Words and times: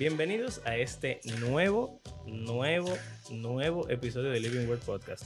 Bienvenidos 0.00 0.62
a 0.64 0.78
este 0.78 1.20
nuevo, 1.40 2.00
nuevo, 2.24 2.90
nuevo 3.30 3.86
episodio 3.90 4.30
de 4.30 4.40
Living 4.40 4.66
Word 4.66 4.80
Podcast. 4.80 5.24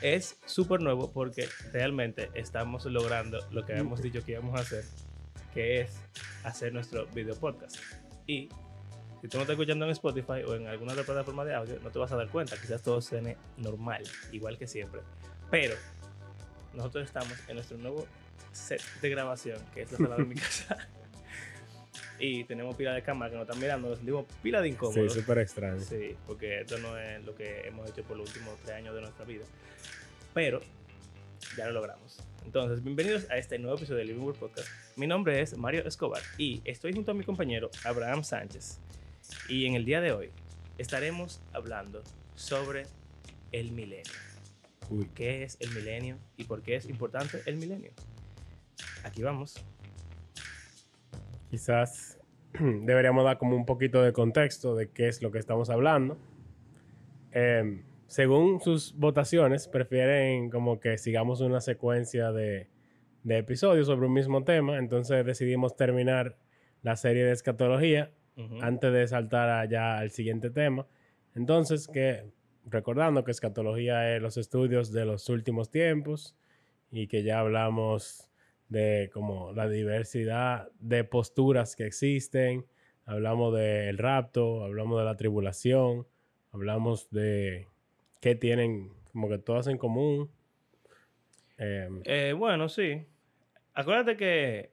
Es 0.00 0.38
súper 0.46 0.80
nuevo 0.80 1.10
porque 1.10 1.48
realmente 1.72 2.30
estamos 2.34 2.84
logrando 2.84 3.44
lo 3.50 3.66
que 3.66 3.72
habíamos 3.72 4.00
dicho 4.00 4.24
que 4.24 4.30
íbamos 4.30 4.56
a 4.56 4.62
hacer, 4.62 4.84
que 5.52 5.80
es 5.80 5.96
hacer 6.44 6.72
nuestro 6.72 7.06
video 7.06 7.34
podcast. 7.34 7.74
Y 8.24 8.50
si 9.20 9.26
tú 9.26 9.38
no 9.38 9.40
estás 9.40 9.54
escuchando 9.54 9.84
en 9.86 9.90
Spotify 9.90 10.44
o 10.46 10.54
en 10.54 10.68
alguna 10.68 10.92
otra 10.92 11.02
plataforma 11.02 11.44
de 11.44 11.56
audio, 11.56 11.80
no 11.82 11.90
te 11.90 11.98
vas 11.98 12.12
a 12.12 12.16
dar 12.16 12.28
cuenta. 12.28 12.54
Quizás 12.56 12.84
todo 12.84 13.02
suene 13.02 13.36
normal, 13.56 14.04
igual 14.30 14.58
que 14.58 14.68
siempre. 14.68 15.00
Pero 15.50 15.74
nosotros 16.72 17.06
estamos 17.06 17.32
en 17.48 17.56
nuestro 17.56 17.78
nuevo 17.78 18.06
set 18.52 18.80
de 19.00 19.10
grabación, 19.10 19.58
que 19.74 19.82
es 19.82 19.90
la 19.90 19.98
sala 19.98 20.16
de 20.18 20.24
mi 20.24 20.34
casa. 20.36 20.88
Y 22.18 22.44
tenemos 22.44 22.76
pila 22.76 22.92
de 22.92 23.02
cámara 23.02 23.30
que 23.30 23.36
nos 23.36 23.46
están 23.46 23.60
mirando, 23.60 23.88
nos 23.88 23.98
sentimos 23.98 24.26
pila 24.42 24.60
de 24.60 24.68
incómodo. 24.68 25.08
Sí, 25.08 25.20
súper 25.20 25.38
extraño. 25.38 25.80
Sí, 25.80 26.16
porque 26.26 26.60
esto 26.60 26.78
no 26.78 26.96
es 26.98 27.24
lo 27.24 27.34
que 27.34 27.66
hemos 27.66 27.90
hecho 27.90 28.02
por 28.04 28.16
los 28.16 28.28
últimos 28.28 28.58
tres 28.60 28.76
años 28.76 28.94
de 28.94 29.00
nuestra 29.00 29.24
vida. 29.24 29.44
Pero 30.34 30.60
ya 31.56 31.66
lo 31.66 31.72
logramos. 31.72 32.18
Entonces, 32.44 32.82
bienvenidos 32.82 33.28
a 33.30 33.36
este 33.36 33.58
nuevo 33.58 33.76
episodio 33.76 33.98
de 33.98 34.04
Living 34.06 34.22
World 34.22 34.38
Podcast. 34.38 34.68
Mi 34.96 35.06
nombre 35.06 35.40
es 35.40 35.56
Mario 35.56 35.86
Escobar 35.86 36.22
y 36.38 36.60
estoy 36.64 36.92
junto 36.92 37.12
a 37.12 37.14
mi 37.14 37.24
compañero 37.24 37.70
Abraham 37.84 38.24
Sánchez. 38.24 38.78
Y 39.48 39.66
en 39.66 39.74
el 39.74 39.84
día 39.84 40.00
de 40.00 40.12
hoy 40.12 40.30
estaremos 40.78 41.40
hablando 41.52 42.02
sobre 42.34 42.86
el 43.52 43.72
milenio. 43.72 44.12
Uy. 44.90 45.08
¿Qué 45.14 45.44
es 45.44 45.56
el 45.60 45.70
milenio 45.70 46.18
y 46.36 46.44
por 46.44 46.62
qué 46.62 46.76
es 46.76 46.86
importante 46.86 47.42
el 47.46 47.56
milenio? 47.56 47.92
Aquí 49.04 49.22
vamos. 49.22 49.56
Quizás 51.52 52.18
deberíamos 52.58 53.24
dar 53.24 53.36
como 53.36 53.54
un 53.54 53.66
poquito 53.66 54.02
de 54.02 54.14
contexto 54.14 54.74
de 54.74 54.90
qué 54.90 55.08
es 55.08 55.20
lo 55.20 55.30
que 55.30 55.38
estamos 55.38 55.68
hablando. 55.68 56.16
Em, 57.30 57.82
según 58.06 58.58
sus 58.62 58.96
votaciones, 58.96 59.68
prefieren 59.68 60.48
como 60.48 60.80
que 60.80 60.96
sigamos 60.96 61.42
una 61.42 61.60
secuencia 61.60 62.32
de, 62.32 62.68
de 63.22 63.36
episodios 63.36 63.86
sobre 63.86 64.06
un 64.06 64.14
mismo 64.14 64.44
tema. 64.44 64.78
Entonces 64.78 65.26
decidimos 65.26 65.76
terminar 65.76 66.38
la 66.80 66.96
serie 66.96 67.22
de 67.22 67.32
escatología 67.32 68.10
antes 68.62 68.90
de 68.90 69.06
saltar 69.06 69.50
allá 69.50 69.98
al 69.98 70.10
siguiente 70.10 70.48
tema. 70.48 70.86
Entonces, 71.34 71.86
que 71.86 72.32
recordando 72.64 73.24
que 73.24 73.30
escatología 73.30 74.16
es 74.16 74.22
los 74.22 74.38
estudios 74.38 74.90
de 74.90 75.04
los 75.04 75.28
últimos 75.28 75.70
tiempos 75.70 76.34
y 76.90 77.08
que 77.08 77.22
ya 77.22 77.40
hablamos 77.40 78.31
de 78.72 79.10
como 79.12 79.52
la 79.52 79.68
diversidad 79.68 80.68
de 80.80 81.04
posturas 81.04 81.76
que 81.76 81.86
existen, 81.86 82.66
hablamos 83.04 83.54
del 83.54 83.98
rapto, 83.98 84.64
hablamos 84.64 84.98
de 84.98 85.04
la 85.04 85.16
tribulación, 85.16 86.06
hablamos 86.52 87.10
de 87.10 87.68
qué 88.20 88.34
tienen 88.34 88.90
como 89.12 89.28
que 89.28 89.38
todas 89.38 89.66
en 89.66 89.78
común. 89.78 90.30
Em, 91.58 92.02
Eh, 92.04 92.32
bueno, 92.32 92.68
sí. 92.68 93.06
Acuérdate 93.74 94.16
que 94.16 94.70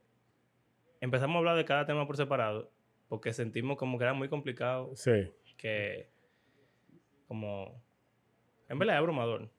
empezamos 1.02 1.36
a 1.36 1.40
hablar 1.40 1.58
de 1.58 1.66
cada 1.66 1.86
tema 1.86 2.06
por 2.08 2.18
separado 2.18 2.72
porque 3.08 3.34
sentimos 3.34 3.78
como 3.78 3.98
que 3.98 4.04
era 4.04 4.14
muy 4.14 4.30
complicado, 4.30 4.92
sí, 4.96 5.32
que 5.58 6.10
como... 7.28 7.82
En 8.68 8.78
verdad 8.78 8.96
es 8.96 9.00
abrumador. 9.00 9.50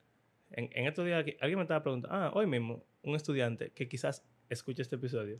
En, 0.53 0.71
en 0.73 0.87
estos 0.87 1.05
días 1.05 1.21
aquí- 1.21 1.37
alguien 1.41 1.59
me 1.59 1.63
estaba 1.65 1.83
preguntando, 1.83 2.17
ah, 2.17 2.31
hoy 2.35 2.47
mismo, 2.47 2.85
un 3.03 3.17
estudiante 3.17 3.71
que 3.73 3.89
quizás 3.89 4.25
escuche 4.51 4.83
este 4.83 4.97
episodio, 4.97 5.39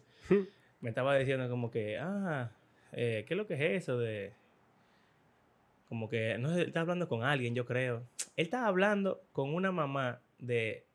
me 0.81 0.89
estaba 0.89 1.17
diciendo 1.19 1.49
como 1.51 1.71
que, 1.71 1.99
ah, 1.99 2.51
eh, 2.93 3.25
¿qué 3.27 3.35
es 3.35 3.39
lo 3.39 3.47
que 3.47 3.55
es 3.55 3.83
eso 3.83 3.99
de... 3.99 4.33
Como 5.89 6.09
que, 6.09 6.39
no 6.39 6.55
sé, 6.55 6.63
él 6.63 6.69
está 6.69 6.83
hablando 6.83 7.09
con 7.09 7.25
alguien, 7.25 7.55
yo 7.55 7.67
creo. 7.67 8.07
Él 8.37 8.45
estaba 8.45 8.69
hablando 8.69 9.23
con 9.33 9.53
una 9.53 9.73
mamá 9.73 10.21
de 10.39 10.87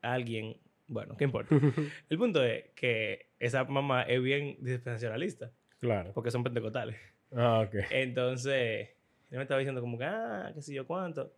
alguien, 0.00 0.56
bueno, 0.86 1.16
¿qué 1.16 1.24
importa? 1.24 1.54
El 2.08 2.18
punto 2.18 2.42
es 2.44 2.70
que 2.76 3.26
esa 3.40 3.64
mamá 3.64 4.02
es 4.02 4.22
bien 4.22 4.56
dispensacionalista, 4.60 5.50
claro. 5.80 6.12
porque 6.14 6.30
son 6.30 6.44
pentecostales. 6.44 6.96
Ah, 7.34 7.64
ok. 7.66 7.74
Entonces, 7.90 8.90
él 9.30 9.38
me 9.38 9.42
estaba 9.42 9.58
diciendo 9.58 9.80
como 9.80 9.98
que, 9.98 10.04
ah, 10.04 10.52
qué 10.54 10.62
sé 10.62 10.72
yo 10.72 10.86
cuánto. 10.86 11.32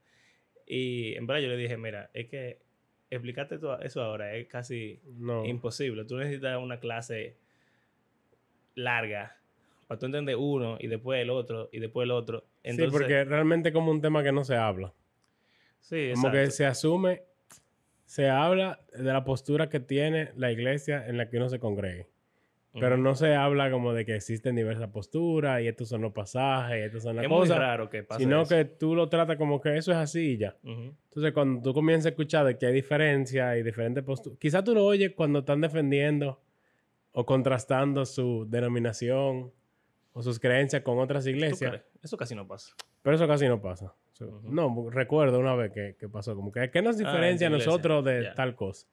Y 0.66 1.15
en 1.15 1.26
verdad 1.26 1.42
yo 1.42 1.48
le 1.48 1.56
dije, 1.56 1.78
mira, 1.78 2.10
es 2.12 2.28
que 2.28 2.60
explicarte 3.10 3.59
eso 3.82 4.03
ahora 4.03 4.34
es 4.34 4.47
casi 4.48 5.00
No. 5.16 5.44
imposible. 5.44 6.04
Tú 6.04 6.16
necesitas 6.16 6.59
una 6.62 6.78
clase 6.81 7.37
larga 8.75 9.37
para 9.87 9.98
tú 9.98 10.06
entender 10.06 10.37
uno 10.37 10.76
y 10.81 10.87
después 10.88 11.20
el 11.20 11.31
otro 11.31 11.69
y 11.72 11.78
después 11.78 12.04
el 12.04 12.10
otro. 12.10 12.44
Entonces, 12.62 12.92
sí, 12.92 12.98
porque 12.98 13.25
realmente 13.25 13.69
es 13.69 13.75
como 13.75 13.91
un 13.91 14.00
tema 14.00 14.22
que 14.22 14.32
no 14.32 14.44
se 14.44 14.56
habla. 14.56 14.92
sí, 15.81 16.10
Como 16.15 16.31
que 16.32 16.50
se 16.50 16.65
asume, 16.66 17.22
se 18.06 18.28
habla 18.28 18.81
de 18.92 19.04
la 19.12 19.25
postura 19.25 19.69
que 19.69 19.81
tiene 19.81 20.32
la 20.36 20.50
iglesia 20.50 21.06
en 21.06 21.16
la 21.19 21.28
que 21.28 21.36
uno 21.36 21.48
se 21.48 21.59
congregue. 21.59 22.09
Pero 22.80 22.96
no 22.96 23.14
se 23.14 23.34
habla 23.36 23.70
como 23.70 23.92
de 23.92 24.04
que 24.04 24.16
existen 24.16 24.56
diversas 24.56 24.88
posturas 24.90 25.62
y 25.62 25.68
estos 25.68 25.88
son 25.88 26.02
los 26.02 26.12
pasajes 26.12 26.76
y 26.78 26.82
estas 26.82 27.04
son 27.04 27.14
las 27.16 27.24
es 27.24 27.30
muy 27.30 27.38
cosas. 27.40 27.58
raro 27.58 27.88
que 27.88 28.02
pase 28.02 28.20
Sino 28.24 28.42
eso. 28.42 28.54
que 28.54 28.64
tú 28.64 28.96
lo 28.96 29.08
tratas 29.08 29.36
como 29.36 29.60
que 29.60 29.76
eso 29.76 29.92
es 29.92 29.98
así 29.98 30.32
y 30.32 30.36
ya. 30.38 30.56
Entonces, 30.64 31.32
cuando 31.32 31.62
tú 31.62 31.72
comienzas 31.72 32.06
a 32.06 32.08
escuchar 32.10 32.44
de 32.46 32.58
que 32.58 32.66
hay 32.66 32.72
diferencias 32.72 33.56
y 33.58 33.62
diferentes 33.62 34.02
posturas, 34.02 34.38
quizás 34.40 34.64
tú 34.64 34.74
lo 34.74 34.84
oyes 34.84 35.12
cuando 35.14 35.38
están 35.40 35.60
defendiendo 35.60 36.40
o 37.12 37.24
contrastando 37.24 38.04
su 38.04 38.44
denominación 38.48 39.52
o 40.12 40.22
sus 40.22 40.41
creencias 40.41 40.82
con 40.82 40.98
otras 40.98 41.24
¿Tú 41.24 41.30
iglesias. 41.30 41.80
Eso 42.02 42.16
casi 42.16 42.34
no 42.34 42.46
pasa. 42.48 42.74
Pero 43.02 43.14
eso 43.16 43.28
casi 43.28 43.46
no 43.46 43.60
pasa. 43.60 43.94
No, 44.44 44.88
recuerdo 44.91 45.38
una 45.38 45.54
vez 45.54 45.70
que, 45.72 45.96
que 45.98 46.08
pasó, 46.08 46.34
como 46.34 46.50
que, 46.52 46.70
¿qué 46.70 46.82
nos 46.82 46.96
Ah, 46.96 47.00
en 47.00 47.04
diferencia 47.06 47.46
a 47.46 47.50
nosotros 47.50 48.04
de 48.04 48.32
tal 48.34 48.54
cosa? 48.56 48.86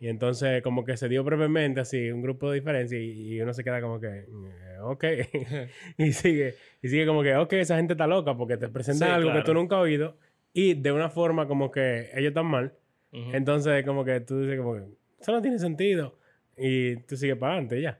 Y 0.00 0.08
entonces 0.08 0.62
como 0.62 0.84
que 0.84 0.96
se 0.96 1.08
dio 1.08 1.24
brevemente 1.24 1.80
así 1.80 2.10
un 2.10 2.22
grupo 2.22 2.50
de 2.50 2.60
diferencia 2.60 2.98
y, 2.98 3.34
y 3.34 3.40
uno 3.40 3.52
se 3.52 3.64
queda 3.64 3.80
como 3.80 3.98
que, 3.98 4.06
eh, 4.06 4.78
ok, 4.82 5.04
y 5.98 6.12
sigue, 6.12 6.54
y 6.82 6.88
sigue 6.88 7.06
como 7.06 7.22
que, 7.22 7.34
ok, 7.36 7.52
esa 7.54 7.76
gente 7.76 7.94
está 7.94 8.06
loca 8.06 8.36
porque 8.36 8.56
te 8.56 8.68
presentan 8.68 9.08
Sí, 9.08 9.14
algo 9.14 9.32
que 9.32 9.42
tú 9.42 9.54
nunca 9.54 9.76
has 9.76 9.82
oído 9.82 10.16
y 10.52 10.74
de 10.74 10.92
una 10.92 11.10
forma 11.10 11.46
como 11.48 11.70
que 11.70 12.10
ellos 12.14 12.28
están 12.28 12.46
mal. 12.46 12.74
Entonces 13.10 13.84
como 13.84 14.04
que 14.04 14.20
tú 14.20 14.40
dices 14.40 14.58
como 14.58 14.74
que, 14.74 14.82
eso 15.20 15.32
no 15.32 15.40
tiene 15.42 15.58
sentido. 15.58 16.16
Y 16.56 16.96
tú 17.02 17.16
sigues 17.16 17.36
para 17.36 17.52
adelante 17.54 17.80
ya. 17.80 17.98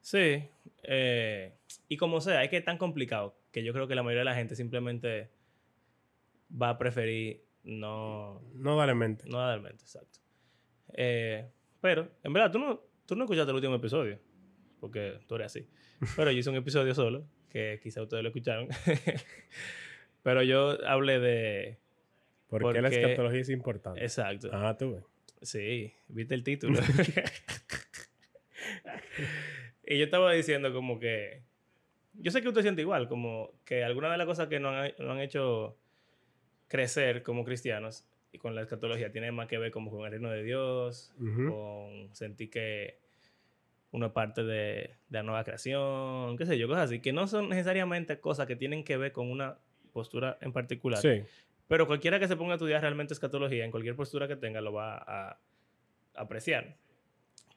Sí. 0.00 0.44
eh, 0.84 1.54
y 1.88 1.96
como 1.96 2.20
sea, 2.20 2.44
es 2.44 2.50
que 2.50 2.58
es 2.58 2.64
tan 2.64 2.78
complicado 2.78 3.36
que 3.50 3.62
yo 3.64 3.72
creo 3.72 3.88
que 3.88 3.94
la 3.94 4.02
mayoría 4.02 4.20
de 4.20 4.24
la 4.26 4.34
gente 4.34 4.54
simplemente 4.54 5.30
va 6.50 6.70
a 6.70 6.78
preferir 6.78 7.42
no, 7.64 8.40
No 8.54 8.76
dale 8.76 8.94
mente. 8.94 9.24
no 9.28 9.38
dar 9.38 9.60
mente, 9.60 9.82
exacto. 9.82 10.20
Eh, 10.94 11.48
pero, 11.80 12.08
en 12.22 12.32
verdad, 12.32 12.50
tú 12.50 12.58
no, 12.58 12.80
tú 13.06 13.16
no 13.16 13.24
escuchaste 13.24 13.50
el 13.50 13.56
último 13.56 13.74
episodio, 13.74 14.18
porque 14.80 15.20
tú 15.26 15.34
eres 15.36 15.46
así. 15.46 15.66
Pero 16.16 16.30
yo 16.30 16.38
hice 16.38 16.50
un 16.50 16.56
episodio 16.56 16.94
solo, 16.94 17.26
que 17.50 17.80
quizá 17.82 18.02
ustedes 18.02 18.22
lo 18.22 18.28
escucharon. 18.28 18.68
pero 20.22 20.42
yo 20.42 20.78
hablé 20.86 21.18
de... 21.18 21.78
Porque, 22.48 22.80
la 22.80 22.88
Porque- 22.88 23.02
escatología 23.02 23.40
es 23.40 23.50
importante. 23.50 24.00
Exacto. 24.00 24.48
Ah, 24.52 24.76
tú 24.78 24.92
ves. 24.92 25.04
Sí, 25.42 25.92
viste 26.08 26.34
el 26.34 26.44
título. 26.44 26.80
y 29.86 29.98
yo 29.98 30.04
estaba 30.04 30.32
diciendo 30.32 30.72
como 30.72 30.98
que... 30.98 31.42
Yo 32.14 32.30
sé 32.30 32.42
que 32.42 32.48
usted 32.48 32.62
siente 32.62 32.82
igual, 32.82 33.08
como 33.08 33.52
que 33.64 33.84
algunas 33.84 34.10
de 34.10 34.18
las 34.18 34.26
cosas 34.26 34.48
que 34.48 34.60
nos 34.60 34.74
han, 34.74 34.92
nos 34.98 35.10
han 35.10 35.20
hecho 35.20 35.78
crecer 36.68 37.22
como 37.22 37.44
cristianos 37.44 38.04
y 38.38 38.40
con 38.40 38.54
la 38.54 38.62
escatología 38.62 39.10
tiene 39.10 39.32
más 39.32 39.48
que 39.48 39.58
ver 39.58 39.70
como 39.72 39.90
con 39.90 40.04
el 40.04 40.12
reino 40.12 40.30
de 40.30 40.42
Dios, 40.44 41.12
Ujú. 41.20 41.50
con 41.50 42.14
sentir 42.14 42.50
que 42.50 42.98
uno 43.90 44.06
es 44.06 44.12
parte 44.12 44.44
de, 44.44 44.54
de 45.08 45.18
la 45.18 45.22
nueva 45.22 45.44
creación, 45.44 46.36
qué 46.36 46.46
sé 46.46 46.58
yo, 46.58 46.68
cosas 46.68 46.84
así, 46.84 47.00
que 47.00 47.12
no 47.12 47.26
son 47.26 47.48
necesariamente 47.48 48.20
cosas 48.20 48.46
que 48.46 48.54
tienen 48.56 48.84
que 48.84 48.96
ver 48.96 49.12
con 49.12 49.30
una 49.30 49.58
postura 49.92 50.38
en 50.40 50.52
particular. 50.52 51.00
Sí. 51.00 51.22
Pero 51.68 51.86
cualquiera 51.86 52.18
que 52.20 52.28
se 52.28 52.36
ponga 52.36 52.52
a 52.52 52.56
estudiar 52.56 52.80
realmente 52.82 53.12
escatología, 53.14 53.64
en 53.64 53.70
cualquier 53.70 53.96
postura 53.96 54.28
que 54.28 54.36
tenga, 54.36 54.60
lo 54.60 54.72
va 54.72 54.96
a 54.98 55.38
apreciar. 56.14 56.76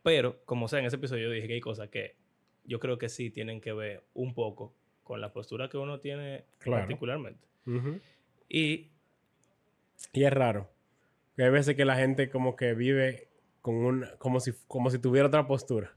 Pero, 0.04 0.42
como 0.45 0.68
sea, 0.68 0.80
en 0.80 0.86
ese 0.86 0.95
episodio 0.95 1.25
yo 1.27 1.31
dije 1.31 1.48
que 1.48 1.54
hay 1.54 1.62
cosas 1.62 1.89
que 1.89 2.16
yo 2.63 2.80
creo 2.80 2.98
que 2.98 3.10
sí 3.10 3.30
tienen 3.30 3.62
que 3.62 3.74
ver 3.74 4.04
un 4.13 4.34
poco 4.34 4.74
con 5.04 5.19
la 5.22 5.31
postura 5.34 5.68
que 5.69 5.77
uno 5.77 6.00
tiene 6.00 6.45
Claro. 6.60 6.81
particularmente. 6.84 7.45
Ujú. 7.66 8.00
Y 8.50 8.90
Y 10.13 10.24
es 10.24 10.33
raro. 10.33 10.71
Que 11.36 11.44
hay 11.44 11.50
veces 11.50 11.75
que 11.75 11.86
la 11.86 11.95
gente 11.95 12.30
como 12.30 12.56
que 12.56 12.74
vive 12.74 13.30
con 13.62 13.75
un, 13.75 14.06
como 14.18 14.39
si, 14.39 14.51
como 14.68 14.89
si 14.89 15.00
tuviera 15.00 15.27
otra 15.27 15.48
postura. 15.48 15.95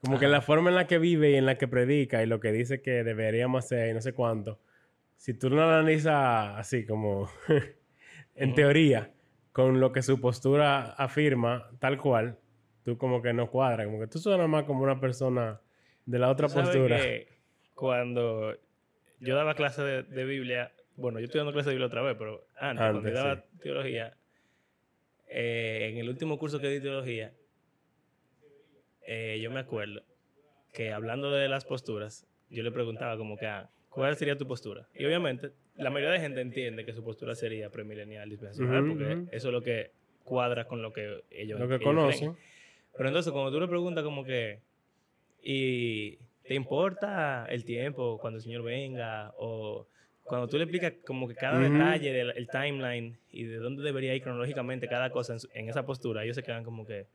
Como 0.00 0.18
que 0.18 0.28
la 0.28 0.40
forma 0.40 0.70
en 0.70 0.76
la 0.76 0.86
que 0.86 0.98
vive 0.98 1.30
y 1.30 1.34
en 1.36 1.46
la 1.46 1.56
que 1.56 1.68
predica 1.68 2.22
y 2.22 2.26
lo 2.26 2.38
que 2.38 2.52
dice 2.52 2.82
que 2.82 3.02
deberíamos 3.02 3.64
hacer 3.64 3.90
y 3.90 3.94
no 3.94 4.00
sé 4.00 4.12
cuánto. 4.12 4.60
Si 5.16 5.34
tú 5.34 5.50
lo 5.50 5.62
analizas 5.62 6.58
así 6.58 6.84
como 6.84 7.28
en 8.34 8.54
teoría, 8.54 9.12
con 9.52 9.80
lo 9.80 9.92
que 9.92 10.02
su 10.02 10.20
postura 10.20 10.92
afirma, 10.92 11.70
tal 11.78 11.98
cual, 11.98 12.38
tú 12.84 12.98
como 12.98 13.22
que 13.22 13.32
no 13.32 13.50
cuadra. 13.50 13.84
Como 13.84 13.98
que 13.98 14.06
tú 14.06 14.18
suenas 14.18 14.48
más 14.48 14.64
como 14.64 14.82
una 14.82 15.00
persona 15.00 15.60
de 16.04 16.18
la 16.18 16.30
otra 16.30 16.46
tú 16.46 16.54
sabes 16.54 16.68
postura. 16.68 16.98
que 16.98 17.28
cuando 17.74 18.54
yo 19.20 19.34
daba 19.34 19.54
clase 19.54 19.82
de, 19.82 20.02
de 20.02 20.24
Biblia, 20.24 20.72
bueno, 20.96 21.18
yo 21.18 21.26
estoy 21.26 21.38
dando 21.38 21.52
clase 21.52 21.70
de 21.70 21.74
Biblia 21.74 21.86
otra 21.86 22.02
vez, 22.02 22.16
pero 22.18 22.46
antes, 22.56 22.84
cuando 22.84 23.08
Antes, 23.08 23.14
yo 23.14 23.18
daba 23.18 23.44
teología, 23.62 24.16
eh, 25.28 25.90
en 25.90 25.98
el 25.98 26.08
último 26.08 26.38
curso 26.38 26.58
que 26.60 26.68
di 26.68 26.80
teología, 26.80 27.32
eh, 29.06 29.38
yo 29.42 29.50
me 29.50 29.60
acuerdo 29.60 30.02
que 30.72 30.92
hablando 30.92 31.30
de 31.30 31.48
las 31.48 31.64
posturas, 31.64 32.26
yo 32.50 32.62
le 32.62 32.70
preguntaba 32.70 33.16
como 33.16 33.36
que, 33.36 33.46
ah, 33.46 33.70
¿cuál 33.88 34.16
sería 34.16 34.36
tu 34.36 34.46
postura? 34.46 34.88
Y 34.94 35.04
obviamente, 35.04 35.52
la 35.76 35.90
mayoría 35.90 36.12
de 36.14 36.20
gente 36.20 36.40
entiende 36.40 36.84
que 36.84 36.92
su 36.92 37.04
postura 37.04 37.34
sería 37.34 37.70
premilenial 37.70 38.28
dispensacional, 38.28 38.82
Ujú, 38.82 38.92
porque 38.92 39.12
ujú. 39.12 39.28
eso 39.32 39.48
es 39.48 39.52
lo 39.52 39.62
que 39.62 39.90
cuadra 40.24 40.66
con 40.66 40.82
lo 40.82 40.92
que 40.92 41.22
ellos 41.30 41.60
Lo 41.60 41.68
que 41.68 41.74
ellos 41.74 41.84
conocen. 41.84 42.30
creen. 42.32 42.46
Pero 42.96 43.08
entonces, 43.08 43.32
cuando 43.32 43.52
tú 43.52 43.60
le 43.60 43.68
preguntas 43.68 44.02
como 44.04 44.24
que, 44.24 44.60
¿y 45.42 46.16
te 46.44 46.54
importa 46.54 47.46
el 47.48 47.64
tiempo 47.64 48.18
cuando 48.18 48.38
el 48.38 48.42
Señor 48.42 48.62
venga? 48.62 49.32
O 49.38 49.86
cuando 50.26 50.48
tú 50.48 50.56
le 50.58 50.64
explicas 50.64 50.92
como 51.06 51.26
que 51.28 51.34
cada 51.34 51.58
Ujú. 51.60 51.72
detalle 51.72 52.12
del 52.12 52.30
el 52.36 52.48
timeline 52.48 53.16
y 53.32 53.44
de 53.44 53.56
dónde 53.56 53.82
debería 53.82 54.14
ir 54.14 54.22
cronológicamente 54.22 54.88
cada 54.88 55.10
cosa 55.10 55.34
en, 55.34 55.40
su- 55.40 55.48
en 55.54 55.68
esa 55.68 55.84
postura, 55.86 56.24
ellos 56.24 56.36
se 56.36 56.42
quedan 56.42 56.64
como 56.64 56.84
que, 56.86 57.06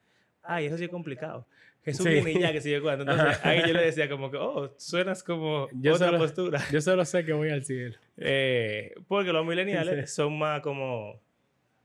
ay, 0.43 0.65
eso 0.65 0.77
sí 0.77 0.85
es 0.85 0.89
complicado. 0.89 1.45
Jesús 1.83 2.05
Sí. 2.05 2.11
viene 2.13 2.31
y 2.33 2.39
ya, 2.39 2.51
que 2.51 2.61
sigue 2.61 2.79
cuando. 2.79 3.03
Entonces, 3.03 3.37
Ajá. 3.39 3.49
ahí 3.49 3.61
yo 3.67 3.73
le 3.73 3.81
decía 3.83 4.07
como 4.07 4.29
que, 4.29 4.37
oh, 4.37 4.71
suenas 4.77 5.23
como 5.23 5.67
Yo 5.73 5.95
otra 5.95 6.07
solo- 6.07 6.19
postura. 6.19 6.59
Yo 6.71 6.79
solo 6.79 7.03
sé 7.05 7.25
que 7.25 7.33
voy 7.33 7.49
al 7.49 7.63
cielo. 7.65 7.97
Eh, 8.17 8.93
porque 9.07 9.33
los 9.33 9.45
millennials 9.45 9.89
Sí. 10.09 10.15
son 10.15 10.37
más 10.37 10.61
como, 10.61 11.19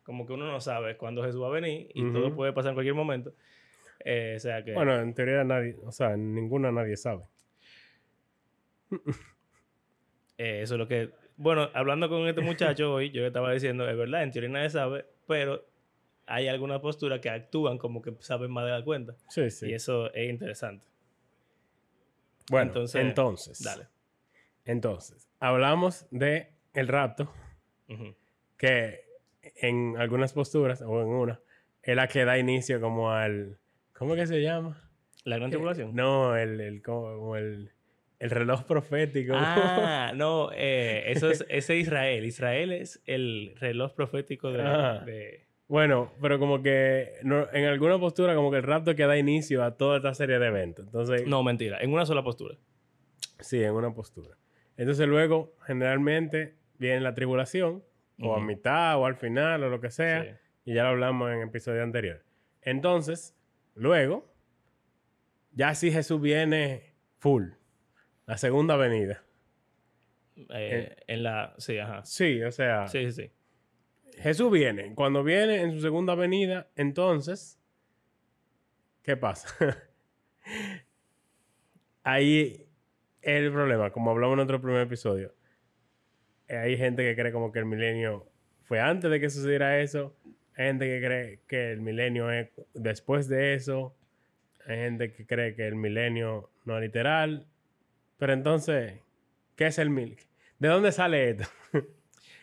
como 0.04 0.26
que 0.26 0.34
uno 0.34 0.46
no 0.52 0.60
sabe 0.60 0.96
cuándo 0.98 1.24
Jesús 1.24 1.40
va 1.42 1.46
a 1.48 1.50
venir 1.50 1.90
y 1.94 2.02
Ujú. 2.04 2.12
todo 2.12 2.34
puede 2.36 2.52
pasar 2.52 2.70
en 2.70 2.74
cualquier 2.74 2.94
momento. 2.94 3.32
Eh, 4.04 4.34
o 4.36 4.40
sea 4.40 4.62
que... 4.62 4.74
Bueno, 4.74 4.94
en 5.00 5.14
teoría 5.14 5.42
nadie, 5.44 5.76
o 5.82 5.90
sea, 5.90 6.14
ninguna 6.16 6.70
nadie 6.70 6.96
sabe. 6.98 7.22
Eh, 10.38 10.60
eso 10.62 10.74
es 10.74 10.78
lo 10.78 10.88
que. 10.88 11.10
Bueno, 11.36 11.68
hablando 11.74 12.08
con 12.08 12.26
este 12.26 12.40
muchacho 12.40 12.92
hoy, 12.94 13.10
yo 13.10 13.20
le 13.20 13.28
estaba 13.28 13.52
diciendo, 13.52 13.88
es 13.88 13.96
verdad, 13.96 14.22
en 14.22 14.30
teoría 14.30 14.50
nadie 14.50 14.70
sabe, 14.70 15.06
pero 15.26 15.64
hay 16.26 16.48
algunas 16.48 16.80
posturas 16.80 17.20
que 17.20 17.30
actúan 17.30 17.78
como 17.78 18.02
que 18.02 18.14
saben 18.20 18.50
más 18.50 18.64
de 18.64 18.70
la 18.72 18.84
cuenta. 18.84 19.14
Sí, 19.28 19.50
sí. 19.50 19.68
Y 19.68 19.74
eso 19.74 20.12
es 20.12 20.30
interesante. 20.30 20.84
Bueno, 22.50 22.68
entonces, 22.68 23.00
entonces, 23.00 23.62
Dale. 23.62 23.88
entonces, 24.64 25.28
hablamos 25.40 26.06
de 26.10 26.52
el 26.74 26.88
rapto, 26.88 27.32
que 28.56 29.04
en 29.56 29.96
algunas 29.96 30.32
posturas, 30.32 30.80
o 30.82 31.02
en 31.02 31.08
una, 31.08 31.40
es 31.82 31.96
la 31.96 32.06
que 32.08 32.24
da 32.24 32.38
inicio 32.38 32.80
como 32.80 33.10
al, 33.10 33.58
¿cómo 33.92 34.14
que 34.14 34.26
se 34.26 34.40
llama? 34.42 34.80
La 35.24 35.38
gran 35.38 35.50
tribulación. 35.50 35.90
Eh, 35.90 35.94
no, 35.94 36.36
el, 36.36 36.60
el, 36.60 36.82
como 36.82 37.36
el, 37.36 37.72
el 38.18 38.30
reloj 38.30 38.64
profético. 38.64 39.34
Ah, 39.36 40.12
no, 40.14 40.50
eh, 40.52 41.04
eso 41.12 41.30
es 41.30 41.44
ese 41.48 41.76
Israel. 41.76 42.24
Israel 42.24 42.72
es 42.72 43.02
el 43.06 43.54
reloj 43.60 43.94
profético 43.94 44.50
de, 44.52 45.46
Bueno, 45.68 46.12
pero 46.22 46.38
como 46.38 46.62
que 46.62 47.12
no- 47.22 47.46
en 47.52 47.64
alguna 47.66 47.98
postura 47.98 48.34
como 48.34 48.50
que 48.50 48.56
el 48.58 48.62
rapto 48.62 48.94
que 48.94 49.04
da 49.06 49.16
inicio 49.18 49.62
a 49.64 49.76
toda 49.76 49.98
esta 49.98 50.14
serie 50.14 50.38
de 50.38 50.46
eventos. 50.46 50.86
Entonces, 50.86 51.26
No, 51.26 51.42
mentira, 51.42 51.78
en 51.80 51.92
una 51.92 52.06
sola 52.06 52.22
postura. 52.22 52.56
sí, 53.40 53.62
en 53.62 53.72
una 53.74 53.92
postura. 53.92 54.36
Entonces 54.78 55.06
luego, 55.08 55.54
generalmente, 55.66 56.54
viene 56.78 57.00
la 57.00 57.14
tribulación, 57.14 57.82
o 58.18 58.34
a 58.34 58.40
mitad, 58.40 58.96
o 58.98 59.04
al 59.06 59.16
final, 59.16 59.62
o 59.62 59.68
lo 59.68 59.80
que 59.80 59.90
sea. 59.90 60.22
Sí. 60.22 60.30
Y 60.70 60.74
ya 60.74 60.84
lo 60.84 60.88
hablamos 60.90 61.30
en 61.30 61.38
el 61.42 61.48
episodio 61.48 61.82
anterior. 61.82 62.22
Entonces, 62.62 63.36
luego, 63.74 64.32
ya 65.52 65.74
si 65.74 65.90
Jesús 65.92 66.20
viene 66.20 66.94
full, 67.18 67.48
la 68.26 68.36
segunda 68.38 68.76
venida. 68.76 69.22
Eh, 70.50 70.96
en 71.06 71.22
la. 71.22 71.54
Sí, 71.58 71.78
ajá. 71.78 72.04
Sí, 72.04 72.42
o 72.42 72.52
sea, 72.52 72.86
Sí, 72.88 73.10
sí, 73.10 73.22
sí. 73.22 73.30
Jesús 74.18 74.50
viene. 74.50 74.94
Cuando 74.94 75.22
viene 75.24 75.60
en 75.62 75.72
su 75.72 75.80
segunda 75.80 76.14
venida, 76.14 76.68
entonces, 76.76 77.58
¿qué 79.02 79.16
pasa? 79.16 79.48
Ahí 82.02 82.66
es 83.22 83.42
el 83.42 83.52
problema, 83.52 83.90
como 83.90 84.10
hablamos 84.10 84.34
en 84.34 84.40
otro 84.40 84.60
primer 84.60 84.82
episodio. 84.82 85.34
eh, 86.48 86.56
Hay 86.56 86.76
gente 86.76 87.02
que 87.02 87.20
cree 87.20 87.32
como 87.32 87.50
que 87.52 87.58
el 87.58 87.64
milenio 87.66 88.30
fue 88.62 88.80
antes 88.80 89.10
de 89.10 89.20
que 89.20 89.30
sucediera 89.30 89.80
eso. 89.80 90.16
Hay 90.56 90.66
gente 90.66 90.86
que 90.86 91.04
cree 91.06 91.40
que 91.48 91.72
el 91.72 91.80
milenio 91.80 92.30
es 92.30 92.48
después 92.74 93.28
de 93.28 93.54
eso. 93.54 93.94
Hay 94.66 94.76
gente 94.76 95.12
que 95.12 95.26
cree 95.26 95.54
que 95.54 95.66
el 95.66 95.74
milenio 95.74 96.50
no 96.64 96.76
es 96.76 96.82
literal. 96.82 97.46
Pero 98.18 98.32
entonces, 98.32 99.00
¿qué 99.56 99.66
es 99.66 99.78
el 99.78 99.90
mil? 99.90 100.16
¿De 100.58 100.68
dónde 100.68 100.92
sale 100.92 101.30
esto? 101.30 101.44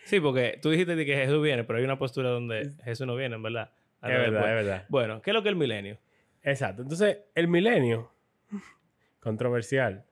Sí, 0.05 0.19
porque 0.19 0.59
tú 0.61 0.69
dijiste 0.69 0.97
que 1.05 1.15
Jesús 1.15 1.41
viene, 1.41 1.63
pero 1.63 1.79
hay 1.79 1.85
una 1.85 1.97
postura 1.97 2.29
donde 2.29 2.71
Jesús 2.83 3.07
no 3.07 3.15
viene, 3.15 3.35
en 3.35 3.41
verdad. 3.41 3.71
Es 4.01 4.09
verdad, 4.09 4.31
después. 4.31 4.49
es 4.49 4.55
verdad. 4.55 4.85
Bueno, 4.89 5.21
¿qué 5.21 5.31
es 5.31 5.33
lo 5.33 5.41
que 5.41 5.47
es 5.47 5.53
el 5.53 5.57
milenio? 5.57 5.97
Exacto. 6.41 6.81
Entonces, 6.81 7.19
el 7.33 7.47
milenio, 7.47 8.11
controversial, 9.21 10.05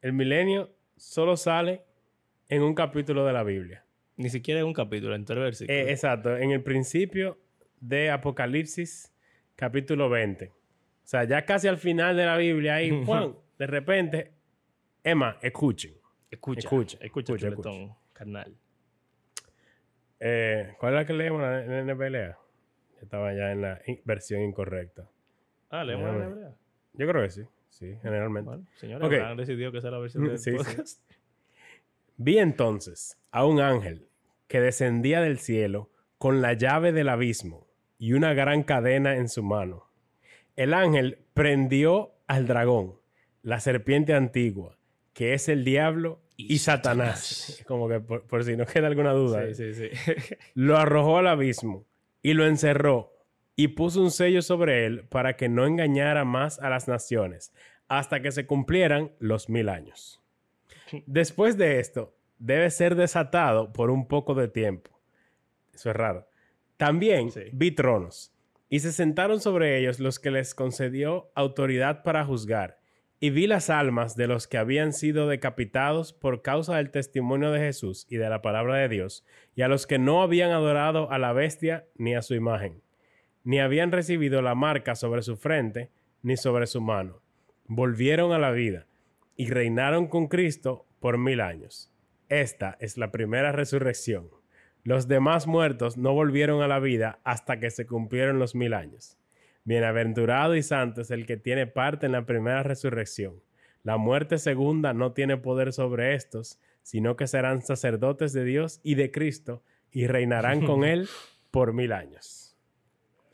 el 0.00 0.14
milenio 0.14 0.70
solo 0.96 1.36
sale 1.36 1.82
en 2.48 2.62
un 2.62 2.74
capítulo 2.74 3.26
de 3.26 3.32
la 3.34 3.42
Biblia. 3.42 3.84
Ni 4.16 4.30
siquiera 4.30 4.60
es 4.60 4.66
un 4.66 4.72
capítulo, 4.72 5.14
en 5.14 5.24
todo 5.24 5.36
el 5.36 5.44
versículo. 5.44 5.78
Eh, 5.78 5.90
exacto, 5.90 6.36
en 6.36 6.50
el 6.50 6.62
principio 6.62 7.38
de 7.80 8.10
Apocalipsis, 8.10 9.12
capítulo 9.54 10.08
20. 10.08 10.46
O 10.46 10.52
sea, 11.04 11.24
ya 11.24 11.44
casi 11.44 11.68
al 11.68 11.78
final 11.78 12.16
de 12.16 12.24
la 12.24 12.36
Biblia, 12.36 12.76
ahí, 12.76 12.90
Juan, 13.06 13.36
de 13.58 13.66
repente, 13.66 14.32
Emma, 15.02 15.38
escuchen. 15.42 15.94
escucha, 16.30 16.60
escucha, 16.60 16.98
escucha, 17.00 17.32
escucha, 17.32 17.50
chuletón, 17.50 17.94
carnal. 18.12 18.54
Eh, 20.20 20.74
¿Cuál 20.78 20.94
es 20.94 21.00
la 21.00 21.06
que 21.06 21.12
leemos 21.12 21.40
la 21.40 21.60
la 21.62 21.82
NBLA? 21.94 22.38
Estaba 23.00 23.32
ya 23.32 23.52
en 23.52 23.62
la 23.62 23.80
versión 24.04 24.42
incorrecta. 24.42 25.08
Ah, 25.70 25.84
leemos 25.84 26.06
la 26.06 26.12
Déjame. 26.12 26.34
Biblia. 26.34 26.54
Yo 26.94 27.08
creo 27.08 27.22
que 27.22 27.30
sí, 27.30 27.42
sí, 27.70 27.96
generalmente. 28.02 28.48
Bueno, 28.48 28.66
señores, 28.74 29.22
han 29.22 29.36
decidido 29.36 29.70
que 29.70 29.78
es 29.78 29.84
la 29.84 29.98
versión 29.98 30.24
del 30.26 30.38
Sí, 30.38 30.56
sí. 30.58 30.96
Vi 32.16 32.38
entonces 32.38 33.16
a 33.30 33.44
un 33.46 33.60
ángel 33.60 34.08
que 34.48 34.60
descendía 34.60 35.20
del 35.20 35.38
cielo 35.38 35.90
con 36.18 36.42
la 36.42 36.54
llave 36.54 36.90
del 36.90 37.08
abismo 37.10 37.68
y 37.98 38.14
una 38.14 38.34
gran 38.34 38.64
cadena 38.64 39.16
en 39.16 39.28
su 39.28 39.44
mano. 39.44 39.84
El 40.56 40.74
ángel 40.74 41.18
prendió 41.34 42.14
al 42.26 42.48
dragón, 42.48 42.94
la 43.42 43.60
serpiente 43.60 44.14
antigua, 44.14 44.77
que 45.18 45.34
es 45.34 45.48
el 45.48 45.64
diablo 45.64 46.20
y, 46.36 46.54
Y 46.54 46.58
Satanás. 46.58 47.18
Satanás. 47.24 47.64
Como 47.66 47.88
que 47.88 47.98
por, 47.98 48.28
por 48.28 48.44
si 48.44 48.56
no 48.56 48.64
queda 48.66 48.86
alguna 48.86 49.10
duda. 49.10 49.52
Sí, 49.52 49.74
sí, 49.74 49.74
sí. 49.74 50.14
Lo 50.54 50.78
arrojó 50.78 51.18
al 51.18 51.26
abismo 51.26 51.88
y 52.22 52.34
lo 52.34 52.46
encerró 52.46 53.12
y 53.56 53.66
puso 53.68 54.00
un 54.00 54.12
sello 54.12 54.42
sobre 54.42 54.86
él 54.86 55.08
para 55.08 55.34
que 55.34 55.48
no 55.48 55.66
engañara 55.66 56.24
más 56.24 56.60
a 56.60 56.70
las 56.70 56.86
naciones 56.86 57.52
hasta 57.88 58.22
que 58.22 58.30
se 58.30 58.46
cumplieran 58.46 59.10
los 59.18 59.48
mil 59.48 59.68
años. 59.68 60.22
Después 61.06 61.58
de 61.58 61.80
esto, 61.80 62.14
debe 62.38 62.70
ser 62.70 62.94
desatado 62.94 63.72
por 63.72 63.90
un 63.90 64.06
poco 64.06 64.36
de 64.36 64.46
tiempo. 64.46 65.00
Eso 65.74 65.90
es 65.90 65.96
raro. 65.96 66.28
También 66.76 67.30
vi 67.52 67.72
tronos 67.72 68.32
y 68.68 68.78
se 68.78 68.92
sentaron 68.92 69.40
sobre 69.40 69.80
ellos 69.80 69.98
los 69.98 70.20
que 70.20 70.30
les 70.30 70.54
concedió 70.54 71.32
autoridad 71.34 72.04
para 72.04 72.24
juzgar. 72.24 72.77
Y 73.20 73.30
vi 73.30 73.46
las 73.46 73.68
almas 73.68 74.14
de 74.14 74.28
los 74.28 74.46
que 74.46 74.58
habían 74.58 74.92
sido 74.92 75.26
decapitados 75.26 76.12
por 76.12 76.42
causa 76.42 76.76
del 76.76 76.90
testimonio 76.90 77.50
de 77.50 77.58
Jesús 77.58 78.06
y 78.08 78.16
de 78.16 78.28
la 78.28 78.42
palabra 78.42 78.76
de 78.76 78.88
Dios, 78.88 79.24
y 79.56 79.62
a 79.62 79.68
los 79.68 79.86
que 79.88 79.98
no 79.98 80.22
habían 80.22 80.52
adorado 80.52 81.10
a 81.10 81.18
la 81.18 81.32
bestia 81.32 81.86
ni 81.96 82.14
a 82.14 82.22
su 82.22 82.34
imagen, 82.34 82.80
ni 83.42 83.58
habían 83.58 83.90
recibido 83.90 84.40
la 84.40 84.54
marca 84.54 84.94
sobre 84.94 85.22
su 85.22 85.36
frente 85.36 85.90
ni 86.22 86.36
sobre 86.36 86.68
su 86.68 86.80
mano. 86.80 87.20
Volvieron 87.66 88.32
a 88.32 88.38
la 88.38 88.52
vida 88.52 88.86
y 89.36 89.48
reinaron 89.48 90.06
con 90.06 90.28
Cristo 90.28 90.86
por 91.00 91.18
mil 91.18 91.40
años. 91.40 91.92
Esta 92.28 92.76
es 92.80 92.98
la 92.98 93.10
primera 93.10 93.52
resurrección. 93.52 94.28
Los 94.84 95.08
demás 95.08 95.46
muertos 95.46 95.96
no 95.96 96.12
volvieron 96.12 96.62
a 96.62 96.68
la 96.68 96.78
vida 96.78 97.18
hasta 97.24 97.58
que 97.58 97.70
se 97.70 97.86
cumplieron 97.86 98.38
los 98.38 98.54
mil 98.54 98.74
años. 98.74 99.16
Bienaventurado 99.68 100.56
y 100.56 100.62
santo 100.62 101.02
es 101.02 101.10
el 101.10 101.26
que 101.26 101.36
tiene 101.36 101.66
parte 101.66 102.06
en 102.06 102.12
la 102.12 102.24
primera 102.24 102.62
resurrección. 102.62 103.42
La 103.82 103.98
muerte 103.98 104.38
segunda 104.38 104.94
no 104.94 105.12
tiene 105.12 105.36
poder 105.36 105.74
sobre 105.74 106.14
estos, 106.14 106.58
sino 106.82 107.16
que 107.16 107.26
serán 107.26 107.60
sacerdotes 107.60 108.32
de 108.32 108.44
Dios 108.44 108.80
y 108.82 108.94
de 108.94 109.10
Cristo 109.10 109.62
y 109.92 110.06
reinarán 110.06 110.64
con 110.64 110.84
él 110.84 111.06
por 111.50 111.74
mil 111.74 111.92
años. 111.92 112.56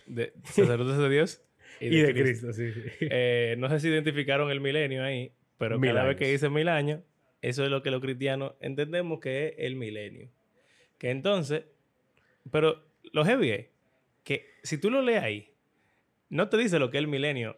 De 0.06 0.32
sacerdotes 0.42 0.98
de 0.98 1.08
Dios 1.08 1.40
Y 1.80 1.88
de, 2.00 2.12
Cristo, 2.12 2.52
sí, 2.52 2.72
sí. 2.72 2.80
Eh, 3.12 3.54
no 3.58 3.68
sé 3.68 3.78
si 3.78 3.86
identificaron 3.86 4.50
el 4.50 4.60
milenio 4.60 5.04
ahí, 5.04 5.30
pero 5.56 5.78
Mil 5.78 5.92
cada 5.92 6.02
vez 6.02 6.16
que 6.16 6.24
años. 6.24 6.40
dice 6.40 6.50
mil 6.50 6.66
años, 6.66 7.00
eso 7.42 7.62
es 7.62 7.70
lo 7.70 7.80
que 7.80 7.92
los 7.92 8.00
cristianos 8.00 8.54
entendemos 8.58 9.20
que 9.20 9.46
es 9.46 9.54
el 9.58 9.76
milenio. 9.76 10.30
Que 10.98 11.10
entonces, 11.10 11.62
pero 12.50 12.82
lo 13.12 13.24
heavy 13.24 13.50
es 13.50 13.66
que 14.24 14.46
si 14.64 14.78
tú 14.78 14.90
lo 14.90 15.00
lees 15.00 15.22
ahí, 15.22 15.53
no 16.34 16.48
te 16.48 16.56
dice 16.56 16.78
lo 16.78 16.90
que 16.90 16.98
es 16.98 17.02
el 17.02 17.08
milenio 17.08 17.56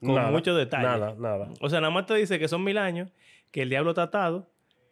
con 0.00 0.14
Nada, 0.16 0.30
mucho 0.30 0.54
detalle. 0.54 0.82
Nada, 0.84 1.14
nada. 1.18 1.48
O 1.60 1.68
sea, 1.70 1.80
nada 1.80 1.92
más 1.92 2.06
te 2.06 2.14
dice 2.14 2.38
que 2.38 2.48
son 2.48 2.62
mil 2.64 2.76
años, 2.78 3.10
que 3.50 3.62
el 3.62 3.70
diablo 3.70 3.90
está 3.90 4.02
atado 4.04 4.50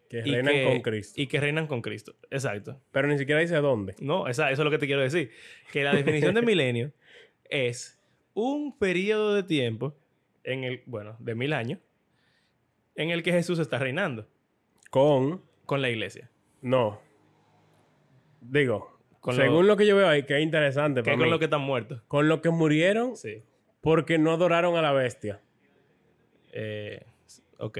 Que 0.09 0.19
y 0.19 0.31
reinan 0.31 0.53
que, 0.53 0.63
con 0.65 0.81
Cristo. 0.81 1.21
y 1.21 1.27
que 1.27 1.39
reinan 1.39 1.67
con 1.67 1.81
Cristo. 1.81 2.15
Exacto. 2.29 2.79
Pero 2.91 3.07
ni 3.07 3.17
siquiera 3.17 3.41
dice 3.41 3.55
dónde. 3.57 3.95
No, 3.99 4.27
esa- 4.27 4.51
eso 4.51 4.61
es 4.61 4.65
lo 4.65 4.71
que 4.71 4.77
te 4.77 4.87
quiero 4.87 5.01
decir. 5.01 5.31
Que 5.71 5.83
la 5.83 5.93
definición 5.93 6.33
de 6.35 6.41
milenio 6.53 6.91
es 7.49 7.99
un 8.33 8.77
periodo 8.77 9.35
de 9.35 9.43
tiempo 9.43 9.93
en 10.43 10.63
el, 10.63 10.81
bueno, 10.85 11.15
de 11.19 11.35
mil 11.35 11.51
años, 11.53 11.79
en 12.95 13.09
el 13.11 13.21
que 13.23 13.31
Jesús 13.33 13.59
está 13.59 13.77
reinando 13.79 14.27
Con. 14.89 15.41
con 15.65 15.81
la 15.81 15.89
iglesia. 15.89 16.29
No. 16.61 16.99
Digo, 18.41 18.97
Con 19.21 19.35
según 19.35 19.61
lo, 19.67 19.73
lo 19.73 19.77
que 19.77 19.85
yo 19.87 19.95
veo 19.95 20.09
ahí, 20.09 20.23
que 20.23 20.35
es 20.37 20.43
interesante 20.43 21.01
que 21.01 21.05
para 21.05 21.15
con 21.17 21.25
mí, 21.25 21.29
lo 21.31 21.39
que 21.39 21.45
están 21.45 21.61
muertos. 21.61 22.01
con 22.07 22.27
lo 22.27 22.41
que 22.41 22.49
murieron 22.49 23.15
Sí. 23.15 23.43
porque 23.79 24.17
no 24.17 24.31
adoraron 24.31 24.75
a 24.75 24.81
la 24.81 24.91
bestia. 24.91 25.39
Eh, 26.51 27.05
ok. 27.57 27.77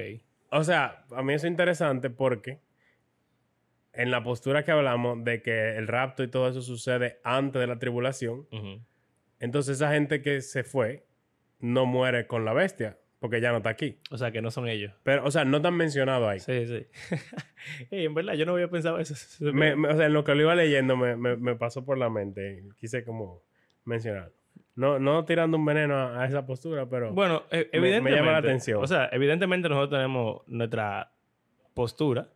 O 0.51 0.63
sea, 0.63 1.03
a 1.11 1.21
mí 1.23 1.33
eso 1.33 1.47
es 1.47 1.51
interesante 1.51 2.09
porque 2.09 2.59
en 3.93 4.11
la 4.11 4.23
postura 4.23 4.63
que 4.63 4.71
hablamos 4.71 5.23
de 5.23 5.41
que 5.41 5.75
el 5.77 5.87
rapto 5.87 6.23
y 6.23 6.27
todo 6.29 6.47
eso 6.47 6.61
sucede 6.61 7.19
antes 7.23 7.59
de 7.59 7.67
la 7.67 7.77
tribulación, 7.79 8.47
entonces 9.39 9.77
esa 9.77 9.91
gente 9.91 10.21
que 10.21 10.41
se 10.41 10.63
fue 10.63 11.03
no 11.59 11.85
muere 11.85 12.27
con 12.27 12.45
la 12.45 12.53
bestia 12.53 12.97
porque 13.21 13.39
ya 13.39 13.51
no 13.51 13.57
está 13.57 13.69
aquí. 13.69 13.99
O 14.09 14.17
sea, 14.17 14.31
que 14.31 14.41
no 14.41 14.49
son 14.51 14.67
ellos. 14.67 14.91
Pero, 15.03 15.23
o 15.23 15.29
sea, 15.31 15.45
no 15.45 15.57
están 15.57 15.75
mencionados 15.77 16.27
ahí. 16.27 16.39
Sí, 16.41 16.65
sí. 16.65 16.87
En 17.91 18.13
verdad, 18.15 18.33
yo 18.33 18.45
no 18.47 18.53
había 18.53 18.67
pensado 18.67 18.97
eso. 18.97 19.13
Me- 19.53 19.75
me- 19.75 19.87
o 19.89 19.95
sea, 19.95 20.07
en 20.07 20.13
lo 20.13 20.23
que 20.23 20.33
lo 20.35 20.41
iba 20.41 20.55
leyendo 20.55 20.97
me, 20.97 21.15
me- 21.15 21.55
pasó 21.55 21.85
por 21.85 21.97
la 21.99 22.09
mente. 22.09 22.63
Quise 22.79 23.05
como 23.05 23.43
mencionarlo. 23.85 24.33
No, 24.75 24.97
no 24.99 25.23
tirando 25.25 25.57
un 25.57 25.65
veneno 25.65 25.95
a, 25.95 26.23
a 26.23 26.25
esa 26.25 26.45
postura, 26.47 26.89
pero... 26.89 27.13
Bueno, 27.13 27.43
e- 27.51 27.69
Me- 27.71 27.77
evidentemente. 27.77 28.17
llama 28.19 28.31
la 28.31 28.37
atención. 28.39 28.83
O 28.83 28.87
sea, 28.87 29.07
evidentemente 29.11 29.69
nosotros 29.69 29.99
tenemos 29.99 30.41
nuestra 30.47 31.11
postura 31.75 32.27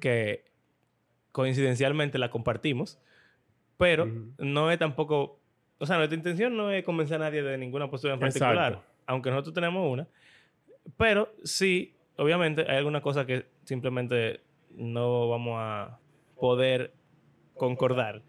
que 0.00 0.44
coincidencialmente 1.32 2.18
la 2.18 2.30
compartimos, 2.30 3.00
pero 3.76 4.06
no 4.38 4.70
es 4.70 4.78
tampoco, 4.78 5.40
o 5.78 5.86
sea, 5.86 5.96
nuestra 5.96 6.16
intención 6.16 6.56
no 6.56 6.70
es 6.70 6.84
convencer 6.84 7.16
a 7.16 7.24
nadie 7.24 7.42
de 7.42 7.58
ninguna 7.58 7.90
postura 7.90 8.14
en 8.14 8.20
particular, 8.20 8.72
Exacto. 8.74 8.91
Aunque 9.06 9.30
nosotros 9.30 9.54
tenemos 9.54 9.90
una, 9.90 10.08
pero 10.96 11.34
sí, 11.44 11.94
obviamente 12.16 12.64
hay 12.68 12.76
alguna 12.76 13.00
cosa 13.00 13.26
que 13.26 13.46
simplemente 13.64 14.40
no 14.70 15.28
vamos 15.28 15.54
a 15.58 15.98
poder 16.38 16.92
concordar. 17.54 18.22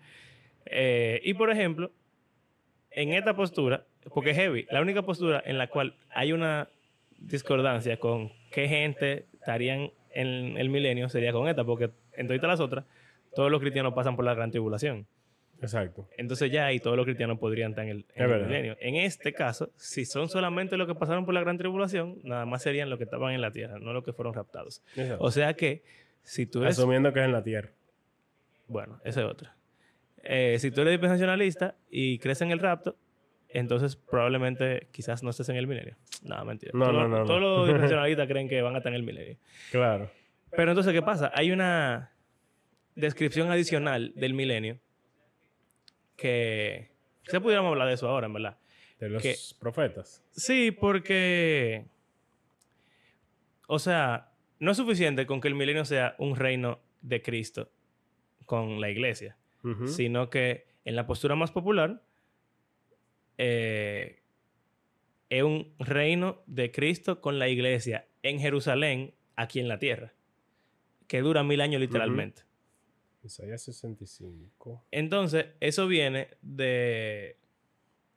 Eh, 0.65 1.21
y 1.23 1.33
por 1.33 1.49
ejemplo, 1.49 1.91
en 2.91 3.13
esta 3.13 3.35
postura, 3.35 3.85
porque 4.13 4.31
es 4.31 4.37
heavy, 4.37 4.67
la 4.69 4.81
única 4.81 5.01
postura 5.01 5.41
en 5.45 5.57
la 5.57 5.67
cual 5.67 5.95
hay 6.13 6.31
una 6.31 6.69
discordancia 7.17 7.97
con 7.97 8.31
qué 8.51 8.67
gente 8.67 9.27
estarían 9.33 9.91
en 10.11 10.57
el 10.57 10.69
milenio 10.69 11.09
sería 11.09 11.31
con 11.31 11.47
esta, 11.47 11.63
porque 11.63 11.91
en 12.13 12.27
todas 12.27 12.43
las 12.43 12.59
otras, 12.59 12.85
todos 13.35 13.49
los 13.49 13.59
cristianos 13.61 13.93
pasan 13.93 14.15
por 14.15 14.25
la 14.25 14.35
gran 14.35 14.51
tribulación. 14.51 15.07
Exacto. 15.63 16.07
Entonces 16.17 16.51
ya 16.51 16.65
ahí 16.65 16.79
todos 16.79 16.95
los 16.97 17.05
cristianos 17.05 17.39
podrían 17.39 17.71
estar 17.71 17.85
en 17.85 17.91
el, 17.91 18.05
en 18.15 18.29
el 18.31 18.45
milenio. 18.45 18.77
En 18.79 18.95
este 18.95 19.33
caso, 19.33 19.71
si 19.75 20.05
son 20.05 20.29
solamente 20.29 20.77
los 20.77 20.87
que 20.87 20.95
pasaron 20.95 21.25
por 21.25 21.33
la 21.33 21.39
gran 21.41 21.57
tribulación, 21.57 22.19
nada 22.23 22.45
más 22.45 22.61
serían 22.61 22.89
los 22.89 22.97
que 22.97 23.05
estaban 23.05 23.33
en 23.33 23.41
la 23.41 23.51
tierra, 23.51 23.79
no 23.79 23.93
los 23.93 24.03
que 24.03 24.13
fueron 24.13 24.33
raptados. 24.33 24.83
Exacto. 24.95 25.23
O 25.23 25.31
sea 25.31 25.53
que, 25.55 25.83
si 26.21 26.45
tú 26.45 26.61
eres... 26.63 26.77
Asumiendo 26.77 27.11
que 27.13 27.19
es 27.19 27.25
en 27.25 27.31
la 27.31 27.43
tierra. 27.43 27.69
Bueno, 28.67 28.99
esa 29.03 29.21
es 29.21 29.27
otra. 29.27 29.55
Eh, 30.23 30.57
si 30.59 30.71
tú 30.71 30.81
eres 30.81 30.91
dispensacionalista 30.91 31.75
y 31.89 32.19
crees 32.19 32.41
en 32.41 32.51
el 32.51 32.59
rapto, 32.59 32.95
entonces 33.49 33.95
probablemente 33.95 34.87
quizás 34.91 35.21
no 35.23 35.29
estés 35.29 35.49
en 35.49 35.55
el 35.57 35.67
milenio. 35.67 35.95
No, 36.23 36.43
mentira. 36.45 36.71
No, 36.73 36.85
Todos 36.85 36.93
no, 36.93 37.01
los- 37.01 37.09
no, 37.09 37.19
no. 37.19 37.25
Todos 37.25 37.41
los 37.41 37.63
dispensacionalistas 37.67 38.27
creen 38.27 38.47
que 38.49 38.61
van 38.61 38.75
a 38.75 38.77
estar 38.79 38.91
en 38.91 38.95
el 38.95 39.03
milenio. 39.03 39.37
Claro. 39.71 40.09
Pero 40.51 40.71
entonces, 40.71 40.93
¿qué 40.93 41.01
pasa? 41.01 41.31
Hay 41.33 41.51
una 41.51 42.11
descripción 42.95 43.49
adicional 43.51 44.11
del 44.15 44.33
milenio 44.33 44.79
que... 46.23 46.89
Se 47.23 47.41
pudiéramos 47.41 47.71
hablar 47.71 47.89
de 47.89 47.95
eso 47.95 48.07
ahora, 48.07 48.27
en 48.27 48.33
verdad. 48.33 48.57
De 48.99 49.09
los 49.09 49.57
profetas. 49.59 50.23
Sí, 50.31 50.71
porque... 50.71 51.85
O 53.67 53.77
sea, 53.77 54.31
no 54.59 54.71
es 54.71 54.77
suficiente 54.77 55.25
con 55.25 55.41
que 55.41 55.49
el 55.49 55.55
milenio 55.55 55.83
sea 55.83 56.15
un 56.17 56.37
reino 56.37 56.79
de 57.01 57.21
Cristo 57.21 57.69
con 58.45 58.79
la 58.79 58.89
iglesia, 58.89 59.37
sino 59.85 60.29
que 60.29 60.67
en 60.85 60.95
la 60.95 61.05
postura 61.05 61.35
más 61.35 61.51
popular 61.51 62.01
eh, 63.37 64.21
es 65.29 65.43
un 65.43 65.73
reino 65.79 66.43
de 66.45 66.71
Cristo 66.71 67.19
con 67.19 67.39
la 67.39 67.47
iglesia 67.47 68.07
en 68.21 68.39
Jerusalén, 68.39 69.13
aquí 69.35 69.59
en 69.59 69.67
la 69.67 69.79
tierra, 69.79 70.13
que 71.07 71.21
dura 71.21 71.43
mil 71.43 71.61
años 71.61 71.81
literalmente. 71.81 72.43
Isaías 73.23 73.61
65. 73.63 74.85
Entonces, 74.91 75.47
eso 75.59 75.87
viene 75.87 76.29
de 76.41 77.37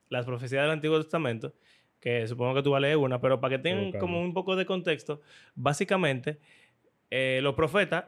las 0.08 0.24
profecías 0.24 0.62
del 0.62 0.70
Antiguo 0.70 1.00
Testamento, 1.00 1.54
que 2.00 2.26
supongo 2.26 2.54
que 2.54 2.62
tú 2.62 2.70
vas 2.70 2.78
a 2.78 2.80
leer 2.80 2.96
una, 2.96 3.20
pero 3.20 3.40
para 3.40 3.56
que 3.56 3.62
tengan 3.62 3.84
buscando. 3.84 4.06
como 4.06 4.20
un 4.20 4.34
poco 4.34 4.56
de 4.56 4.66
contexto, 4.66 5.20
básicamente, 5.54 6.38
eh, 7.10 7.40
los 7.42 7.54
profetas 7.54 8.06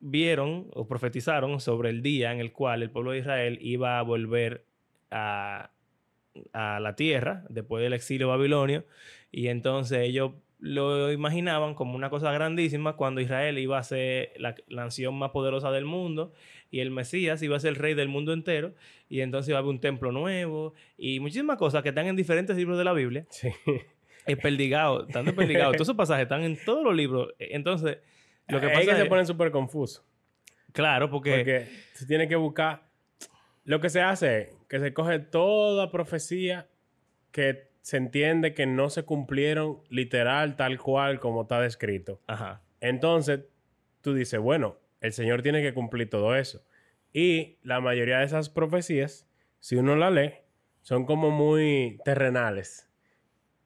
vieron 0.00 0.68
o 0.74 0.86
profetizaron 0.86 1.60
sobre 1.60 1.90
el 1.90 2.02
día 2.02 2.32
en 2.32 2.40
el 2.40 2.52
cual 2.52 2.82
el 2.82 2.90
pueblo 2.90 3.12
de 3.12 3.18
Israel 3.18 3.58
iba 3.60 3.98
a 3.98 4.02
volver 4.02 4.64
a, 5.10 5.70
a 6.52 6.80
la 6.80 6.96
tierra 6.96 7.44
después 7.48 7.82
del 7.82 7.92
exilio 7.92 8.28
babilonio, 8.28 8.84
y 9.30 9.48
entonces 9.48 9.98
ellos 10.00 10.32
lo 10.62 11.10
imaginaban 11.10 11.74
como 11.74 11.96
una 11.96 12.08
cosa 12.08 12.30
grandísima 12.30 12.94
cuando 12.94 13.20
Israel 13.20 13.58
iba 13.58 13.78
a 13.78 13.82
ser 13.82 14.32
la, 14.36 14.54
la 14.68 14.84
nación 14.84 15.16
más 15.16 15.32
poderosa 15.32 15.72
del 15.72 15.84
mundo 15.84 16.32
y 16.70 16.78
el 16.78 16.92
Mesías 16.92 17.42
iba 17.42 17.56
a 17.56 17.60
ser 17.60 17.70
el 17.70 17.76
rey 17.76 17.94
del 17.94 18.06
mundo 18.06 18.32
entero 18.32 18.72
y 19.08 19.22
entonces 19.22 19.48
iba 19.48 19.58
a 19.58 19.60
haber 19.60 19.70
un 19.70 19.80
templo 19.80 20.12
nuevo 20.12 20.72
y 20.96 21.18
muchísimas 21.18 21.58
cosas 21.58 21.82
que 21.82 21.88
están 21.88 22.06
en 22.06 22.14
diferentes 22.14 22.56
libros 22.56 22.78
de 22.78 22.84
la 22.84 22.92
Biblia. 22.92 23.26
Sí. 23.28 23.50
Desperdigados, 24.24 25.08
están 25.08 25.24
desperdigados. 25.24 25.72
Todos 25.72 25.88
esos 25.88 25.96
pasajes 25.96 26.22
están 26.22 26.42
en 26.42 26.56
todos 26.64 26.84
los 26.84 26.94
libros. 26.94 27.34
Entonces, 27.40 27.98
lo 28.46 28.60
que 28.60 28.66
es 28.66 28.72
pasa 28.72 28.84
que 28.84 28.92
es... 28.92 28.98
se 28.98 29.06
ponen 29.06 29.26
súper 29.26 29.50
confusos. 29.50 30.04
Claro, 30.70 31.10
porque... 31.10 31.38
Porque 31.38 31.68
se 31.92 32.06
tiene 32.06 32.28
que 32.28 32.36
buscar. 32.36 32.84
Lo 33.64 33.80
que 33.80 33.90
se 33.90 34.00
hace 34.00 34.38
es 34.38 34.48
que 34.68 34.78
se 34.78 34.94
coge 34.94 35.18
toda 35.18 35.90
profecía 35.90 36.68
que 37.32 37.71
se 37.82 37.96
entiende 37.96 38.54
que 38.54 38.64
no 38.64 38.90
se 38.90 39.02
cumplieron 39.02 39.82
literal 39.90 40.56
tal 40.56 40.78
cual 40.78 41.20
como 41.20 41.42
está 41.42 41.60
descrito. 41.60 42.20
Ajá. 42.28 42.62
Entonces, 42.80 43.40
tú 44.00 44.14
dices, 44.14 44.40
bueno, 44.40 44.78
el 45.00 45.12
Señor 45.12 45.42
tiene 45.42 45.62
que 45.62 45.74
cumplir 45.74 46.08
todo 46.08 46.34
eso. 46.36 46.64
Y 47.12 47.58
la 47.62 47.80
mayoría 47.80 48.18
de 48.18 48.24
esas 48.24 48.48
profecías, 48.48 49.28
si 49.58 49.76
uno 49.76 49.96
la 49.96 50.10
lee, 50.10 50.32
son 50.80 51.04
como 51.04 51.30
muy 51.30 51.98
terrenales. 52.04 52.88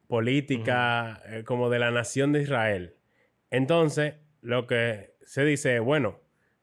Política, 0.07 1.21
eh, 1.27 1.43
como 1.43 1.69
de 1.69 1.79
la 1.79 1.91
nación 1.91 2.33
de 2.33 2.41
Israel. 2.41 2.95
Entonces, 3.51 4.15
lo 4.41 4.65
que 4.65 5.15
se 5.21 5.45
dice 5.45 5.75
es, 5.75 5.81
bueno, 5.81 6.19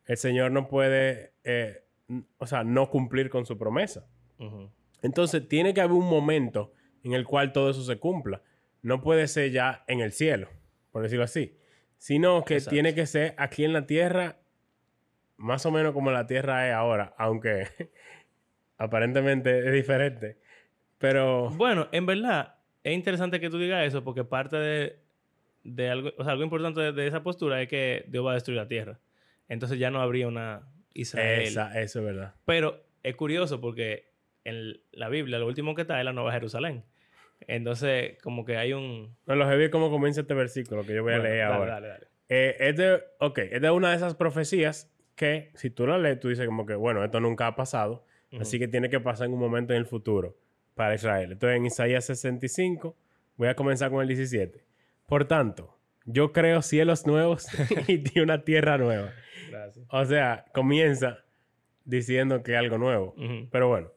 el 0.07 0.17
Señor 0.17 0.51
no 0.51 0.69
puede, 0.69 1.35
eh, 1.45 1.85
o 2.39 2.47
sea, 2.47 2.65
no 2.65 2.91
cumplir 2.91 3.31
con 3.31 3.47
su 3.47 3.57
promesa. 3.59 4.07
Entonces, 5.03 5.49
tiene 5.49 5.73
que 5.73 5.81
haber 5.81 5.93
un 5.93 6.09
momento 6.09 6.73
en 7.05 7.13
el 7.13 7.25
cual 7.25 7.53
todo 7.53 7.71
eso 7.71 7.85
se 7.85 7.99
cumpla. 7.99 8.43
No 8.83 9.01
puede 9.01 9.29
ser 9.29 9.53
ya 9.53 9.85
en 9.87 10.01
el 10.01 10.13
cielo, 10.13 10.49
por 10.91 11.03
decirlo 11.03 11.25
así, 11.25 11.57
sino 11.99 12.45
que 12.45 12.55
Exacto. 12.55 12.71
tiene 12.75 12.95
que 12.95 13.07
ser 13.07 13.35
aquí 13.39 13.65
en 13.65 13.73
la 13.73 13.87
tierra, 13.87 14.39
más 15.37 15.65
o 15.67 15.71
menos 15.71 15.93
como 15.93 16.11
la 16.11 16.27
tierra 16.27 16.69
es 16.69 16.75
ahora, 16.75 17.15
aunque 17.17 17.67
aparentemente 18.79 19.61
es 19.61 19.73
diferente. 19.73 20.39
Pero, 20.99 21.51
Bueno, 21.51 21.89
en 21.93 22.07
verdad, 22.07 22.57
es 22.83 22.95
interesante 22.95 23.41
que 23.41 23.51
tú 23.51 23.59
digas 23.59 23.87
eso 23.87 24.03
porque 24.03 24.25
parte 24.25 24.57
de, 24.57 24.99
de 25.63 25.91
algo, 25.91 26.11
o 26.19 26.25
sea, 26.25 26.33
algo 26.33 26.45
importante 26.45 26.81
de, 26.81 26.93
de 26.93 27.07
esa 27.07 27.23
postura 27.23 27.61
es 27.63 27.69
que 27.69 28.05
Dios 28.09 28.25
va 28.25 28.33
a 28.33 28.35
destruir 28.35 28.59
la 28.59 28.69
tierra. 28.69 28.99
Entonces 29.49 29.79
ya 29.79 29.91
no 29.91 30.01
habría 30.01 30.27
una 30.29 30.67
Israel. 30.95 31.43
esa, 31.43 31.81
eso 31.81 31.99
es 31.99 32.05
verdad. 32.05 32.35
Pero 32.45 32.83
es 33.03 33.15
curioso 33.17 33.61
porque 33.61 34.13
en 34.45 34.81
la 34.93 35.09
Biblia 35.09 35.39
lo 35.39 35.47
último 35.47 35.75
que 35.75 35.83
está 35.83 35.99
es 35.99 36.05
la 36.05 36.13
Nueva 36.13 36.33
Jerusalén. 36.33 36.85
Entonces, 37.47 38.17
como 38.23 38.45
que 38.45 38.57
hay 38.57 38.73
un... 38.73 39.17
No, 39.27 39.35
lo 39.35 39.47
heavy 39.47 39.71
cómo 39.71 39.91
comienza 39.91 40.23
este 40.23 40.35
versículo 40.35 40.85
que 40.85 40.95
yo 40.95 41.03
voy 41.03 41.15
a 41.15 41.17
Bueno, 41.19 41.31
leer 41.31 41.47
dale, 41.47 41.55
ahora. 41.55 41.73
Dale, 41.75 41.89
dale. 41.89 42.07
Eh, 42.29 42.57
es 42.59 42.77
de, 42.77 43.03
ok, 43.19 43.39
es 43.39 43.61
de 43.61 43.71
una 43.71 43.91
de 43.91 43.97
esas 43.97 44.15
profecías 44.15 44.91
que 45.15 45.51
si 45.55 45.71
tú 45.71 45.87
la 45.87 45.99
lees, 45.99 46.19
tú 46.21 46.29
dices 46.29 46.47
como 46.47 46.67
que, 46.67 46.75
bueno, 46.75 47.05
esto 47.05 47.21
nunca 47.21 47.47
ha 47.47 47.55
pasado, 47.55 48.05
así 48.41 48.59
que 48.59 48.67
tiene 48.67 48.89
que 48.91 48.99
pasar 48.99 49.29
en 49.29 49.35
un 49.35 49.39
momento 49.39 49.73
en 49.73 49.79
el 49.79 49.87
futuro 49.87 50.37
para 50.75 50.95
Israel. 50.95 51.33
Entonces, 51.33 51.57
en 51.57 51.67
Isaías 51.67 52.05
65, 52.07 52.97
voy 53.37 53.49
a 53.49 53.55
comenzar 53.55 53.91
con 53.91 54.03
el 54.03 54.09
17. 54.09 54.65
Por 55.07 55.27
tanto, 55.27 55.77
yo 56.05 56.33
creo 56.33 56.63
cielos 56.63 57.07
nuevos 57.07 57.47
y 57.89 58.21
una 58.21 58.45
tierra 58.45 58.79
nueva. 58.79 59.13
Gracias. 59.51 59.87
O 59.89 60.05
sea, 60.05 60.47
comienza 60.53 61.25
diciendo 61.85 62.43
que 62.43 62.57
algo 62.57 62.79
nuevo. 62.79 63.15
Pero 63.51 63.69
bueno, 63.69 63.93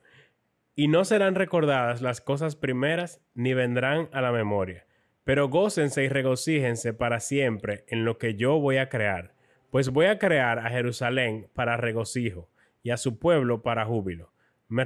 Y 0.79 0.89
no 0.89 1.05
serán 1.05 1.33
recordadas 1.33 2.03
las 2.03 2.21
cosas 2.21 2.55
primeras 2.55 3.19
ni 3.33 3.55
vendrán 3.55 4.09
a 4.13 4.21
la 4.21 4.31
memoria. 4.31 4.85
Pero 5.23 5.49
gócense 5.49 6.03
y 6.03 6.07
regocíjense 6.07 6.93
para 6.93 7.19
siempre 7.19 7.83
en 7.87 8.05
lo 8.05 8.19
que 8.19 8.35
yo 8.35 8.59
voy 8.59 8.77
a 8.77 8.87
crear. 8.87 9.33
Pues 9.71 9.89
voy 9.89 10.05
a 10.05 10.19
crear 10.19 10.59
a 10.59 10.69
Jerusalén 10.69 11.49
para 11.55 11.77
regocijo 11.77 12.47
y 12.83 12.91
a 12.91 12.97
su 12.97 13.17
pueblo 13.17 13.63
para 13.63 13.85
júbilo. 13.85 14.31
Me, 14.67 14.85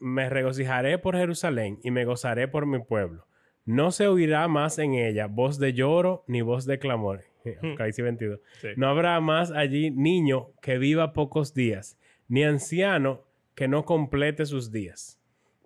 me 0.00 0.28
regocijaré 0.28 0.98
por 0.98 1.16
Jerusalén 1.16 1.78
y 1.82 1.90
me 1.92 2.04
gozaré 2.04 2.46
por 2.46 2.66
mi 2.66 2.80
pueblo. 2.80 3.26
No 3.64 3.90
se 3.90 4.08
oirá 4.08 4.46
más 4.48 4.78
en 4.78 4.92
ella 4.92 5.28
voz 5.28 5.58
de 5.58 5.72
lloro 5.72 6.24
ni 6.26 6.42
voz 6.42 6.66
de 6.66 6.78
clamor. 6.78 7.22
Hmm. 7.44 7.74
22. 7.76 8.38
No 8.76 8.86
habrá 8.86 9.18
más 9.20 9.50
allí 9.50 9.90
niño 9.90 10.50
que 10.60 10.76
viva 10.78 11.12
pocos 11.12 11.54
días, 11.54 11.98
ni 12.28 12.44
anciano 12.44 13.24
que 13.56 13.66
no 13.66 13.84
complete 13.84 14.46
sus 14.46 14.70
días. 14.70 15.21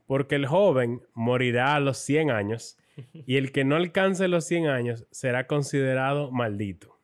Porque 0.06 0.36
el 0.36 0.46
joven 0.46 1.02
morirá 1.14 1.74
a 1.74 1.80
los 1.80 1.98
100 1.98 2.30
años, 2.30 2.78
y 3.12 3.36
el 3.36 3.52
que 3.52 3.64
no 3.64 3.76
alcance 3.76 4.28
los 4.28 4.46
100 4.46 4.68
años 4.68 5.06
será 5.10 5.46
considerado 5.46 6.30
maldito. 6.30 6.96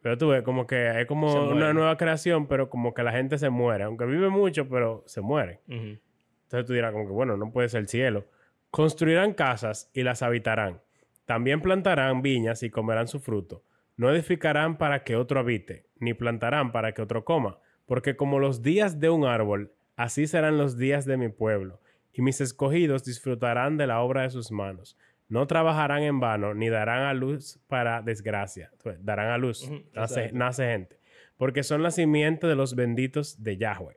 Pero 0.00 0.18
tú 0.18 0.28
ves, 0.28 0.42
como 0.42 0.66
que 0.66 1.00
es 1.00 1.06
como 1.06 1.48
una 1.50 1.72
nueva 1.72 1.96
creación, 1.96 2.46
pero 2.46 2.68
como 2.68 2.92
que 2.92 3.02
la 3.02 3.12
gente 3.12 3.38
se 3.38 3.48
muere. 3.48 3.84
Aunque 3.84 4.04
vive 4.04 4.28
mucho, 4.28 4.68
pero 4.68 5.02
se 5.06 5.22
muere. 5.22 5.60
Entonces 5.66 6.66
tú 6.66 6.74
dirás 6.74 6.92
como 6.92 7.06
que, 7.06 7.12
bueno, 7.12 7.38
no 7.38 7.50
puede 7.50 7.70
ser 7.70 7.80
el 7.80 7.88
cielo. 7.88 8.26
Construirán 8.70 9.32
casas 9.32 9.90
y 9.94 10.02
las 10.02 10.22
habitarán. 10.22 10.82
También 11.24 11.62
plantarán 11.62 12.20
viñas 12.20 12.62
y 12.62 12.68
comerán 12.68 13.08
su 13.08 13.18
fruto. 13.18 13.62
No 13.96 14.10
edificarán 14.10 14.76
para 14.76 15.04
que 15.04 15.16
otro 15.16 15.40
habite, 15.40 15.86
ni 16.00 16.12
plantarán 16.12 16.70
para 16.70 16.92
que 16.92 17.00
otro 17.00 17.24
coma. 17.24 17.58
Porque 17.86 18.14
como 18.14 18.38
los 18.38 18.60
días 18.60 19.00
de 19.00 19.08
un 19.08 19.24
árbol, 19.24 19.72
así 19.96 20.26
serán 20.26 20.58
los 20.58 20.76
días 20.76 21.06
de 21.06 21.16
mi 21.16 21.30
pueblo. 21.30 21.80
Y 22.14 22.22
mis 22.22 22.40
escogidos 22.40 23.04
disfrutarán 23.04 23.76
de 23.76 23.86
la 23.86 24.00
obra 24.00 24.22
de 24.22 24.30
sus 24.30 24.50
manos. 24.50 24.96
No 25.28 25.46
trabajarán 25.46 26.02
en 26.02 26.20
vano, 26.20 26.54
ni 26.54 26.68
darán 26.68 27.02
a 27.02 27.14
luz 27.14 27.58
para 27.66 28.02
desgracia. 28.02 28.70
Darán 29.00 29.28
a 29.30 29.38
luz. 29.38 29.68
Nace, 30.32 30.64
gente. 30.66 30.98
Porque 31.36 31.62
son 31.62 31.82
la 31.82 31.90
simiente 31.90 32.46
de 32.46 32.54
los 32.54 32.74
benditos 32.76 33.42
de 33.42 33.56
Yahweh. 33.56 33.96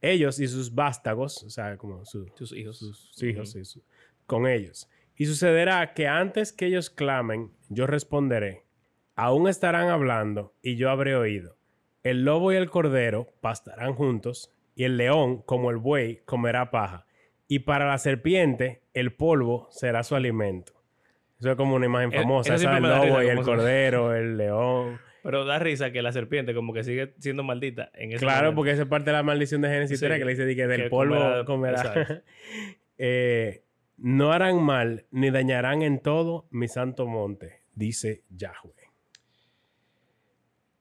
Ellos 0.00 0.38
y 0.40 0.46
sus 0.48 0.74
vástagos, 0.74 1.42
o 1.42 1.50
sea, 1.50 1.76
como 1.76 2.04
su- 2.04 2.26
Tus 2.36 2.52
hijos. 2.52 2.78
sus 2.78 3.22
hijos 3.22 3.54
y 3.56 3.64
su- 3.64 3.82
con 4.26 4.46
ellos. 4.46 4.88
Y 5.16 5.26
sucederá 5.26 5.92
que 5.94 6.06
antes 6.06 6.52
que 6.52 6.66
ellos 6.66 6.88
clamen, 6.90 7.50
yo 7.68 7.86
responderé. 7.86 8.62
Aún 9.16 9.48
estarán 9.48 9.88
hablando 9.88 10.54
y 10.62 10.76
yo 10.76 10.90
habré 10.90 11.16
oído. 11.16 11.56
El 12.04 12.24
lobo 12.24 12.52
y 12.52 12.56
el 12.56 12.70
cordero 12.70 13.26
pastarán 13.40 13.92
juntos, 13.94 14.54
y 14.76 14.84
el 14.84 14.96
león, 14.96 15.42
como 15.42 15.70
el 15.70 15.76
buey, 15.78 16.20
comerá 16.24 16.70
paja. 16.70 17.04
Y 17.48 17.60
para 17.60 17.86
la 17.86 17.98
serpiente, 17.98 18.82
el 18.94 19.12
polvo 19.12 19.66
será 19.70 20.02
su 20.04 20.14
alimento. 20.14 20.72
Eso 21.40 21.50
es 21.50 21.56
como 21.56 21.74
una 21.76 21.86
imagen 21.86 22.12
famosa. 22.12 22.54
esa 22.54 22.70
da 22.78 22.80
lobo 22.80 23.22
y 23.22 23.26
el 23.28 23.40
cordero, 23.42 24.14
el 24.14 24.36
león. 24.36 24.98
Pero 25.22 25.44
da 25.44 25.58
risa 25.58 25.90
que 25.90 26.02
la 26.02 26.12
serpiente 26.12 26.54
como 26.54 26.72
que 26.72 26.84
sigue 26.84 27.14
siendo 27.18 27.42
maldita 27.42 27.90
en 27.94 28.10
ese 28.12 28.18
Claro, 28.20 28.38
momento. 28.46 28.56
porque 28.56 28.70
esa 28.72 28.82
es 28.82 28.88
parte 28.88 29.06
de 29.10 29.16
la 29.16 29.22
maldición 29.22 29.60
de 29.62 29.68
Génesis 29.68 29.98
Sí, 29.98 30.06
3 30.06 30.18
que 30.18 30.24
le 30.24 30.30
dice 30.32 30.46
di 30.46 30.56
que 30.56 30.66
del 30.66 30.84
que 30.84 30.90
polvo 30.90 31.44
comerá-. 31.44 32.22
Eh, 33.00 33.62
no 33.96 34.32
harán 34.32 34.60
mal 34.62 35.06
ni 35.12 35.30
dañarán 35.30 35.82
en 35.82 36.00
todo 36.00 36.46
mi 36.50 36.66
santo 36.66 37.06
monte, 37.06 37.62
dice 37.74 38.22
Yahweh. 38.30 38.87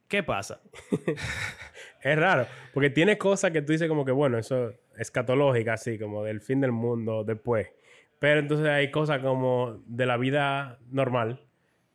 ¿Qué 0.08 0.24
pasa? 0.24 0.62
Es 2.02 2.18
raro, 2.18 2.46
porque 2.74 2.90
tiene 2.90 3.18
cosas 3.18 3.52
que 3.52 3.62
tú 3.62 3.74
dices 3.74 3.90
como 3.90 4.06
que, 4.06 4.12
bueno, 4.12 4.38
eso 4.38 4.70
es 4.70 4.76
escatológica, 4.98 5.74
así, 5.74 5.98
como 5.98 6.24
del 6.24 6.42
fin 6.42 6.62
del 6.62 6.72
mundo 6.72 7.24
después. 7.24 7.70
Pero 8.20 8.40
entonces 8.40 8.68
hay 8.68 8.92
cosas 8.92 9.20
como 9.20 9.82
de 9.88 10.06
la 10.06 10.16
vida 10.16 10.80
normal, 10.90 11.42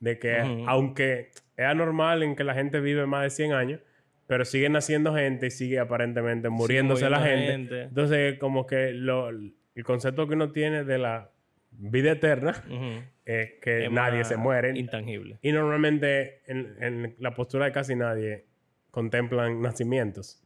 de 0.01 0.19
que 0.19 0.43
Ujú. 0.43 0.65
aunque 0.69 1.31
es 1.57 1.65
anormal 1.65 2.25
en 2.25 2.37
que 2.37 2.45
la 2.45 2.53
gente 2.55 2.81
vive 2.81 3.07
más 3.07 3.23
de 3.23 3.31
100 3.31 3.53
años, 3.53 3.81
pero 4.27 4.45
sigue 4.45 4.69
naciendo 4.69 5.15
gente 5.15 5.47
y 5.47 5.51
sigue 5.51 5.79
aparentemente 5.79 6.49
muriéndose 6.49 7.09
la 7.09 7.21
gente. 7.21 7.53
gente. 7.53 7.83
Entonces, 7.83 8.39
como 8.39 8.67
que 8.67 8.93
lo, 8.93 9.29
el 9.29 9.55
concepto 9.85 10.27
que 10.27 10.35
uno 10.35 10.51
tiene 10.51 10.85
de 10.85 10.99
la 10.99 11.31
vida 11.71 12.13
eterna 12.13 12.63
Ujú. 12.67 13.03
Es 13.25 13.53
que 13.61 13.85
Es 13.87 13.91
nadie 13.93 14.25
se 14.25 14.37
muere. 14.37 14.77
Intangible. 14.79 15.39
Y 15.43 15.53
normalmente 15.53 16.43
en, 16.47 16.77
en 16.83 17.17
la 17.19 17.35
postura 17.35 17.67
de 17.67 17.73
casi 17.73 17.95
nadie 17.95 18.47
contemplan 18.91 19.61
nacimientos. 19.63 20.43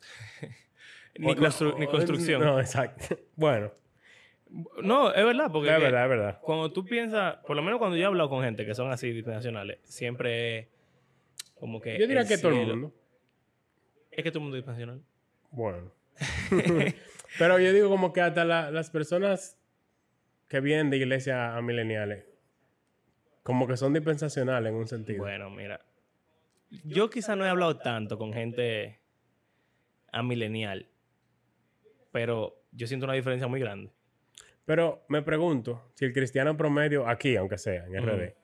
Ni, 1.18 1.34
constru- 1.34 1.76
ni 1.78 1.86
construcción. 1.86 2.40
No, 2.42 2.60
exacto. 2.60 3.18
Bueno, 3.36 3.72
No, 4.82 5.12
es 5.12 5.24
verdad, 5.24 5.50
porque 5.52 5.74
es 5.74 5.80
verdad, 5.80 6.04
es 6.04 6.08
verdad. 6.10 6.38
cuando 6.42 6.72
tú 6.72 6.84
piensas, 6.84 7.36
por 7.46 7.56
lo 7.56 7.62
menos 7.62 7.78
cuando 7.78 7.96
yo 7.96 8.04
he 8.04 8.06
hablado 8.06 8.28
con 8.30 8.42
gente 8.44 8.64
que 8.64 8.74
son 8.74 8.90
así 8.92 9.10
dispensacionales, 9.12 9.78
siempre 9.82 10.58
es 10.58 10.68
como 11.56 11.80
que. 11.80 11.98
Yo 11.98 12.06
diría 12.06 12.24
que 12.24 12.38
todo 12.38 12.52
el 12.52 12.66
mundo. 12.68 12.94
Es 14.12 14.22
que 14.22 14.30
todo 14.30 14.38
el 14.38 14.42
mundo 14.44 14.56
es 14.56 14.60
dispensacional. 14.62 15.02
Bueno. 15.50 15.92
Pero 17.38 17.58
yo 17.58 17.72
digo 17.72 17.88
como 17.88 18.12
que 18.12 18.20
hasta 18.20 18.44
la- 18.44 18.70
las 18.70 18.90
personas 18.90 19.57
que 20.48 20.60
vienen 20.60 20.90
de 20.90 20.96
iglesias 20.96 21.54
amileniales, 21.54 22.24
como 23.42 23.66
que 23.66 23.76
son 23.76 23.92
dispensacionales 23.92 24.70
en 24.70 24.76
un 24.76 24.88
sentido. 24.88 25.18
Bueno, 25.18 25.50
mira. 25.50 25.80
Yo 26.84 27.08
quizá 27.08 27.36
no 27.36 27.46
he 27.46 27.48
hablado 27.48 27.78
tanto 27.78 28.18
con 28.18 28.32
gente 28.32 29.00
amilenial, 30.12 30.88
pero 32.12 32.62
yo 32.72 32.86
siento 32.86 33.04
una 33.04 33.14
diferencia 33.14 33.46
muy 33.46 33.60
grande. 33.60 33.90
Pero 34.64 35.04
me 35.08 35.22
pregunto 35.22 35.90
si 35.94 36.04
el 36.04 36.12
cristiano 36.12 36.56
promedio, 36.56 37.08
aquí, 37.08 37.36
aunque 37.36 37.56
sea, 37.56 37.86
en. 37.86 38.06
RD, 38.06 38.34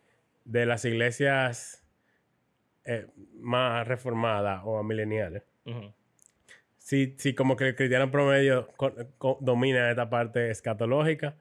de 0.45 0.67
las 0.67 0.85
iglesias 0.85 1.87
eh, 2.85 3.07
más 3.35 3.87
reformadas 3.87 4.63
o 4.65 4.83
mileniales, 4.83 5.43
Ujú. 5.67 5.93
si, 6.79 7.15
si 7.19 7.35
como 7.35 7.57
que 7.57 7.69
el 7.69 7.75
cristiano 7.75 8.11
promedio 8.11 8.69
domina 9.41 9.91
esta 9.91 10.09
parte 10.09 10.51
escatológica 10.51 11.37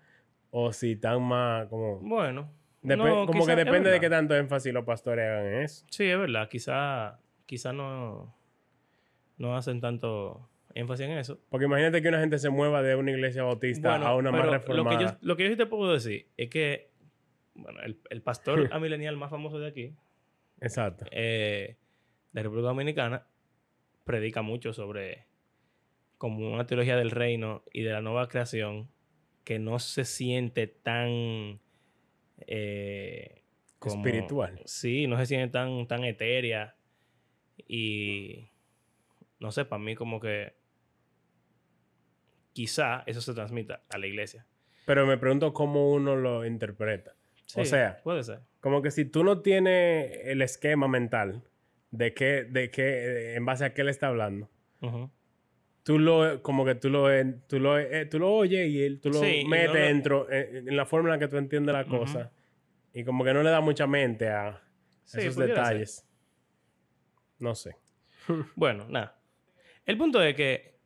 o 0.56 0.72
si 0.72 0.92
están 0.92 1.24
más 1.24 1.68
como... 1.68 1.98
Bueno. 2.00 2.54
No, 2.84 3.26
como 3.26 3.46
que 3.46 3.56
depende 3.56 3.90
de 3.90 4.00
qué 4.00 4.08
tanto 4.08 4.36
énfasis 4.36 4.72
los 4.72 4.86
pastores 4.86 5.26
hagan 5.26 5.48
en 5.48 5.64
eso. 5.64 5.84
Sí, 5.90 6.04
es 6.04 6.18
verdad. 6.18 6.48
Quizá, 6.48 7.20
quizá 7.48 7.74
no, 7.74 8.36
no 9.38 9.58
hacen 9.58 9.82
tanto 9.82 10.48
énfasis 10.76 11.08
en 11.08 11.14
eso. 11.14 11.40
Porque 11.50 11.66
imagínate 11.66 12.04
que 12.04 12.08
una 12.10 12.20
gente 12.20 12.38
se 12.38 12.52
mueva 12.52 12.84
de 12.84 12.96
una 12.96 13.10
iglesia 13.10 13.42
bautista 13.42 13.90
Bueno, 13.90 14.06
a 14.06 14.16
una 14.16 14.32
más 14.32 14.46
reformada. 14.46 14.92
Lo 14.92 15.00
que, 15.00 15.04
yo, 15.04 15.18
lo 15.22 15.38
que 15.38 15.44
yo 15.46 15.50
sí 15.50 15.56
te 15.56 15.66
puedo 15.66 15.92
decir 15.92 16.28
es 16.38 16.50
que 16.52 16.92
bueno, 17.56 17.82
el, 17.82 18.00
el 18.12 18.22
pastor 18.22 18.70
amilenial 18.72 19.18
más 19.18 19.32
famoso 19.32 19.58
de 19.58 19.68
aquí, 19.68 19.96
Exacto. 20.62 21.06
eh, 21.10 21.78
de 22.32 22.44
República 22.44 22.68
Dominicana, 22.68 23.26
predica 24.04 24.44
mucho 24.44 24.72
sobre 24.72 25.26
como 26.20 26.54
una 26.54 26.68
teología 26.68 26.96
del 26.96 27.10
reino 27.10 27.64
y 27.74 27.82
de 27.82 27.92
la 27.92 28.02
nueva 28.02 28.28
creación 28.28 28.93
que 29.44 29.60
no 29.60 29.80
se 29.80 30.06
siente 30.06 30.68
tan 30.68 31.60
eh, 32.48 33.42
como- 33.80 33.96
Espiritual. 34.06 34.62
Sí, 34.66 35.08
no 35.08 35.18
se 35.18 35.26
siente 35.26 35.50
tan, 35.52 35.88
tan 35.88 36.04
etérea 36.04 36.76
y 37.68 38.48
no 39.40 39.52
sé, 39.52 39.66
para 39.66 39.82
mí 39.84 39.96
como 39.96 40.20
que 40.20 40.54
quizá 42.54 43.04
eso 43.06 43.22
se 43.22 43.34
transmita 43.34 43.84
a 43.90 43.98
la 43.98 44.08
iglesia. 44.08 44.46
Pero 44.86 45.06
me 45.08 45.18
pregunto 45.18 45.54
cómo 45.54 45.92
uno 45.92 46.16
lo 46.16 46.46
interpreta. 46.46 47.16
O 47.56 47.66
sea, 47.66 48.02
puede 48.04 48.24
ser. 48.24 48.40
Como 48.62 48.82
que 48.82 48.92
si 48.92 49.06
tú 49.06 49.24
no 49.24 49.42
tienes 49.42 50.12
el 50.26 50.42
esquema 50.42 50.88
mental 50.88 51.44
de 51.92 52.14
qué, 52.14 52.44
de 52.44 52.72
qué, 52.72 53.36
en 53.36 53.46
base 53.46 53.66
a 53.66 53.74
qué 53.74 53.84
le 53.84 53.92
está 53.92 54.08
hablando, 54.08 54.50
Ujú. 54.82 55.10
Tú 55.84 56.00
lo, 56.00 56.42
como 56.42 56.66
que 56.66 56.76
tú 56.76 56.90
lo, 56.90 57.08
tú 57.48 57.60
lo, 57.60 57.78
eh, 57.78 58.06
tú 58.06 58.20
lo 58.20 58.32
oyes 58.34 58.68
y 58.70 58.82
él, 58.84 59.00
tú 59.02 59.10
lo 59.10 59.20
Sí, 59.20 59.44
metes 59.48 59.74
dentro, 59.74 60.28
eh, 60.32 60.64
en 60.66 60.76
la 60.76 60.86
forma 60.86 61.10
en 61.10 61.14
la 61.16 61.20
que 61.20 61.28
tú 61.28 61.38
entiendes 61.38 61.74
la 61.74 61.82
Ujú. 61.82 61.98
cosa. 62.00 62.32
Y 62.94 63.04
como 63.04 63.24
que 63.24 63.34
no 63.34 63.44
le 63.44 63.50
da 63.50 63.60
mucha 63.62 63.88
mente 63.88 64.30
a 64.30 64.62
Sí, 65.04 65.20
esos 65.22 65.36
ser. 65.36 65.48
detalles. 65.48 66.08
No 67.40 67.56
sé. 67.56 67.76
Bueno, 68.56 68.86
nada. 68.90 69.20
El 69.86 69.98
punto 69.98 70.22
es 70.22 70.34
que 70.36 70.78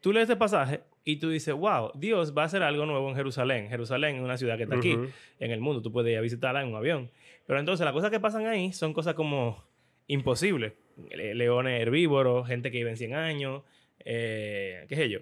tú 0.00 0.12
lees 0.12 0.24
este 0.24 0.36
pasaje 0.36 0.80
y 1.04 1.16
tú 1.16 1.28
dices, 1.30 1.54
wow, 1.54 1.90
Dios 1.94 2.34
va 2.36 2.42
a 2.42 2.44
hacer 2.46 2.62
algo 2.62 2.86
nuevo 2.86 3.08
en 3.10 3.14
Jerusalén. 3.16 3.68
Jerusalén 3.68 4.16
es 4.16 4.22
una 4.22 4.36
ciudad 4.38 4.56
que 4.56 4.62
está 4.64 4.76
aquí, 4.76 4.96
en 5.38 5.50
el 5.50 5.60
mundo. 5.60 5.82
Tú 5.82 5.92
puedes 5.92 6.10
ir 6.10 6.18
a 6.18 6.20
visitarla 6.22 6.62
en 6.62 6.68
un 6.68 6.76
avión. 6.76 7.10
Pero 7.46 7.60
entonces 7.60 7.84
las 7.84 7.92
cosas 7.92 8.10
que 8.10 8.18
pasan 8.18 8.46
ahí 8.46 8.72
son 8.72 8.92
cosas 8.94 9.14
como 9.14 9.62
imposibles. 10.06 10.72
Le- 11.10 11.34
leones 11.34 11.80
herbívoros, 11.80 12.46
gente 12.48 12.70
que 12.70 12.78
vive 12.78 12.90
en 12.90 12.96
100 12.96 13.14
años, 13.14 13.62
eh, 14.04 14.84
qué 14.88 14.96
sé 14.96 15.08
yo. 15.10 15.20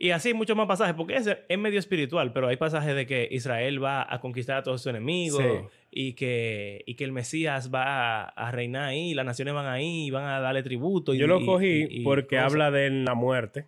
Y 0.00 0.10
así 0.10 0.32
muchos 0.32 0.56
más 0.56 0.68
pasajes, 0.68 0.94
porque 0.94 1.16
ese 1.16 1.38
es 1.48 1.58
medio 1.58 1.80
espiritual, 1.80 2.32
pero 2.32 2.46
hay 2.46 2.56
pasajes 2.56 2.94
de 2.94 3.04
que 3.04 3.26
Israel 3.32 3.82
va 3.82 4.06
a 4.08 4.20
conquistar 4.20 4.58
a 4.58 4.62
todos 4.62 4.80
sus 4.80 4.90
enemigos 4.90 5.42
Sí. 5.42 5.66
y, 5.90 6.12
que, 6.12 6.84
y 6.86 6.94
que 6.94 7.02
el 7.02 7.10
Mesías 7.10 7.74
va 7.74 8.22
a, 8.22 8.28
a 8.28 8.52
reinar 8.52 8.84
ahí, 8.84 9.12
las 9.14 9.26
naciones 9.26 9.54
van 9.54 9.66
ahí 9.66 10.06
y 10.06 10.10
van 10.12 10.24
a 10.26 10.38
darle 10.38 10.62
tributo. 10.62 11.14
y- 11.14 11.18
Yo 11.18 11.26
lo 11.26 11.44
cogí 11.44 11.66
y- 11.90 12.00
y 12.02 12.04
porque 12.04 12.36
cosas. 12.36 12.52
habla 12.52 12.70
de 12.70 12.90
la 12.90 13.14
muerte. 13.14 13.66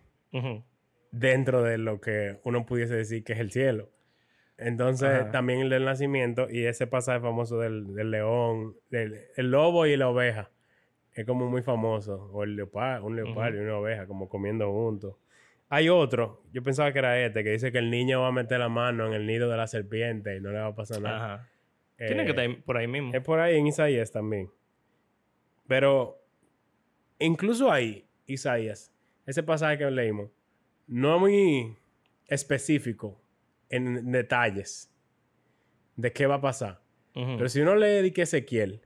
Dentro 1.11 1.61
de 1.63 1.77
lo 1.77 1.99
que 1.99 2.37
uno 2.45 2.65
pudiese 2.65 2.95
decir 2.95 3.23
que 3.25 3.33
es 3.33 3.39
el 3.39 3.51
cielo. 3.51 3.89
Entonces, 4.57 5.09
Ajá. 5.09 5.31
también 5.31 5.59
el 5.59 5.69
del 5.69 5.83
nacimiento 5.83 6.47
y 6.49 6.63
ese 6.65 6.87
pasaje 6.87 7.19
famoso 7.19 7.57
del, 7.59 7.93
del 7.93 8.11
león, 8.11 8.75
del 8.89 9.19
el 9.35 9.51
lobo 9.51 9.85
y 9.87 9.97
la 9.97 10.07
oveja. 10.07 10.49
Es 11.13 11.25
como 11.25 11.49
muy 11.49 11.61
famoso. 11.61 12.29
O 12.33 12.43
el 12.43 12.55
leopardo, 12.55 13.05
un 13.05 13.15
leopardo 13.15 13.57
y 13.57 13.61
una 13.61 13.77
oveja, 13.77 14.05
como 14.07 14.29
comiendo 14.29 14.71
juntos. 14.71 15.15
Hay 15.69 15.87
otro, 15.89 16.41
yo 16.51 16.61
pensaba 16.63 16.91
que 16.91 16.99
era 16.99 17.17
este, 17.25 17.43
que 17.45 17.51
dice 17.51 17.71
que 17.71 17.77
el 17.77 17.89
niño 17.89 18.21
va 18.21 18.27
a 18.27 18.31
meter 18.33 18.59
la 18.59 18.67
mano 18.69 19.07
en 19.07 19.13
el 19.13 19.25
nido 19.25 19.49
de 19.49 19.55
la 19.57 19.67
serpiente 19.67 20.35
y 20.35 20.41
no 20.41 20.51
le 20.51 20.59
va 20.59 20.67
a 20.67 20.75
pasar 20.75 21.01
nada. 21.01 21.33
Ajá. 21.35 21.49
Tiene 21.97 22.23
Eh, 22.23 22.25
que 22.25 22.31
estar 22.31 22.63
por 22.65 22.77
ahí 22.77 22.87
mismo. 22.87 23.11
es 23.13 23.21
por 23.21 23.39
ahí 23.39 23.57
en 23.57 23.67
Isaías 23.67 24.11
también. 24.11 24.49
Pero 25.67 26.17
incluso 27.19 27.71
ahí, 27.71 28.05
Isaías, 28.25 28.91
ese 29.25 29.43
pasaje 29.43 29.77
que 29.77 29.89
leímos, 29.91 30.29
no 30.87 31.15
es 31.15 31.21
muy 31.21 31.77
específico 32.27 33.21
en 33.69 34.11
detalles 34.11 34.91
de 35.95 36.11
qué 36.11 36.25
va 36.27 36.35
a 36.35 36.41
pasar. 36.41 36.81
Pero 37.13 37.47
si 37.49 37.61
uno 37.61 37.75
lee 37.75 38.11
que 38.11 38.23
Ezequiel, 38.23 38.81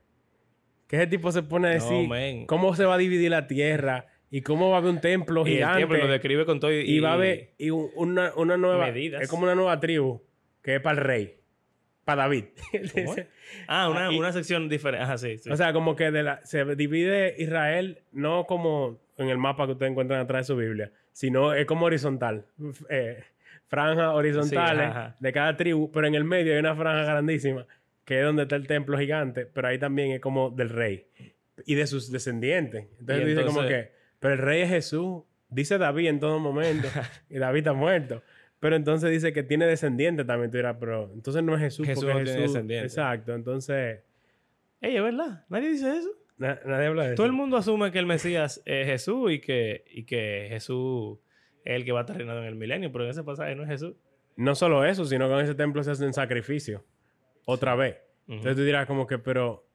que 0.86 0.96
ese 0.96 1.06
tipo 1.06 1.32
se 1.32 1.42
pone 1.42 1.68
a 1.68 1.70
decir 1.72 2.08
cómo 2.46 2.74
se 2.74 2.84
va 2.84 2.94
a 2.94 2.98
dividir 2.98 3.30
la 3.30 3.46
tierra 3.46 4.06
y 4.30 4.42
cómo 4.42 4.70
va 4.70 4.76
a 4.76 4.78
haber 4.78 4.90
un 4.90 5.00
templo 5.00 5.46
y 5.46 5.50
el 5.50 5.54
gigante. 5.56 5.76
tiempo 5.78 5.94
lo 5.94 6.08
describe 6.08 6.44
con 6.46 6.60
todo 6.60 6.72
y, 6.72 6.80
y 6.80 7.00
va 7.00 7.10
a 7.10 7.14
haber 7.14 7.52
y 7.58 7.70
un- 7.70 7.90
una, 7.94 8.32
una 8.36 8.56
nueva. 8.56 8.86
Medidas. 8.86 9.22
Es 9.22 9.28
como 9.28 9.44
una 9.44 9.54
nueva 9.54 9.78
tribu 9.80 10.22
que 10.62 10.76
es 10.76 10.80
para 10.80 10.98
el 10.98 11.04
rey, 11.04 11.34
para 12.04 12.22
David. 12.22 12.44
Ah, 13.68 13.88
una, 13.88 14.10
una 14.10 14.32
sección 14.32 14.68
diferente. 14.68 15.04
Ajá, 15.04 15.18
sí, 15.18 15.38
sí. 15.38 15.48
O 15.50 15.56
sea, 15.56 15.72
como 15.72 15.94
que 15.94 16.10
de 16.10 16.22
la, 16.24 16.40
se 16.44 16.64
divide 16.74 17.34
Israel 17.38 18.02
no 18.12 18.44
como 18.44 18.98
en 19.18 19.28
el 19.28 19.38
mapa 19.38 19.66
que 19.66 19.72
ustedes 19.72 19.90
encuentran 19.92 20.20
atrás 20.20 20.46
de 20.48 20.52
su 20.54 20.56
Biblia, 20.58 20.90
sino 21.12 21.54
es 21.54 21.64
como 21.66 21.86
horizontal. 21.86 22.46
Eh, 22.90 23.22
franjas 23.68 24.12
horizontales 24.14 24.84
Sí, 24.86 24.90
ajá. 24.90 25.16
de 25.20 25.32
cada 25.32 25.56
tribu, 25.56 25.90
pero 25.92 26.06
en 26.08 26.14
el 26.16 26.24
medio 26.24 26.52
hay 26.52 26.58
una 26.58 26.74
franja 26.74 27.04
grandísima 27.04 27.66
que 28.06 28.20
es 28.20 28.24
donde 28.24 28.44
está 28.44 28.56
el 28.56 28.66
templo 28.66 28.96
gigante, 28.98 29.44
pero 29.44 29.68
ahí 29.68 29.78
también 29.78 30.12
es 30.12 30.20
como 30.20 30.48
del 30.50 30.70
rey 30.70 31.06
y 31.66 31.74
de 31.74 31.86
sus 31.86 32.10
descendientes. 32.10 32.86
Entonces, 32.98 33.26
dice 33.26 33.44
como 33.44 33.60
que, 33.66 33.90
pero 34.20 34.32
el 34.34 34.40
rey 34.40 34.62
es 34.62 34.70
Jesús, 34.70 35.24
dice 35.50 35.76
David 35.76 36.06
en 36.08 36.20
todo 36.20 36.38
momento, 36.38 36.88
y 37.28 37.38
David 37.38 37.58
está 37.58 37.72
muerto. 37.74 38.22
Pero 38.60 38.74
entonces 38.76 39.10
dice 39.10 39.34
que 39.34 39.42
tiene 39.42 39.66
descendientes 39.66 40.26
también, 40.26 40.50
tú 40.50 40.56
dirás, 40.56 40.76
pero 40.80 41.10
entonces 41.12 41.42
no 41.42 41.54
es 41.54 41.60
Jesús, 41.60 41.86
Jesús 41.86 42.04
porque 42.04 42.18
no 42.20 42.24
tiene 42.24 42.40
Jesús- 42.40 42.54
descendientes. 42.54 42.92
Exacto, 42.92 43.34
entonces 43.34 44.00
Ey, 44.80 44.96
es 44.96 45.02
verdad. 45.02 45.44
Nadie 45.50 45.70
dice 45.70 45.96
eso. 45.98 46.08
na- 46.38 46.58
nadie 46.64 46.86
habla 46.86 47.02
de 47.02 47.08
eso. 47.08 47.16
Todo 47.16 47.26
el 47.26 47.32
mundo 47.32 47.56
asume 47.58 47.90
que 47.92 47.98
el 47.98 48.06
Mesías 48.06 48.62
es 48.64 48.86
Jesús 48.86 49.32
y 49.32 49.40
que, 49.40 49.84
y 49.90 50.04
que 50.04 50.46
Jesús 50.48 51.18
es 51.64 51.74
el 51.76 51.84
que 51.84 51.92
va 51.92 52.00
a 52.00 52.02
estar 52.02 52.16
reinando 52.16 52.40
en 52.42 52.48
el 52.48 52.54
milenio, 52.54 52.92
pero 52.92 53.04
en 53.04 53.10
ese 53.10 53.24
pasaje 53.24 53.54
no 53.56 53.62
es 53.64 53.68
Jesús. 53.68 53.94
No 54.36 54.54
solo 54.54 54.84
eso, 54.84 55.04
sino 55.06 55.28
que 55.28 55.34
en 55.34 55.40
ese 55.40 55.54
templo 55.54 55.82
se 55.82 55.90
hacen 55.90 56.12
sacrificios. 56.12 56.82
Otra 57.46 57.74
vez. 57.74 57.96
Ujú. 58.26 58.34
Entonces 58.34 58.56
tú 58.56 58.62
dirás 58.64 58.86
como 58.86 59.06
que, 59.06 59.18
pero, 59.18 59.66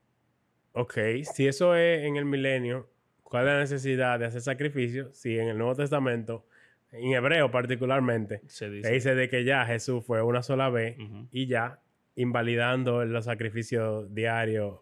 ok, 0.73 0.93
si 1.23 1.47
eso 1.47 1.73
es 1.75 2.03
en 2.03 2.17
el 2.17 2.25
milenio, 2.25 2.87
¿cuál 3.23 3.47
es 3.47 3.53
la 3.53 3.59
necesidad 3.59 4.19
de 4.19 4.25
hacer 4.25 4.41
sacrificios? 4.41 5.17
Si 5.17 5.39
en 5.39 5.47
el 5.47 5.57
Nuevo 5.57 5.75
Testamento, 5.75 6.45
en 6.91 7.13
hebreo 7.13 7.49
particularmente, 7.49 8.41
Se 8.47 8.49
se 8.65 8.69
dice. 8.69 8.91
dice 8.91 9.15
de 9.15 9.29
que 9.29 9.43
ya 9.43 9.65
Jesús 9.65 10.05
fue 10.05 10.21
una 10.21 10.43
sola 10.43 10.69
vez 10.69 10.99
Ujú. 10.99 11.27
y 11.31 11.47
ya, 11.47 11.79
invalidando 12.15 13.03
los 13.05 13.25
sacrificios 13.25 14.13
diarios 14.13 14.79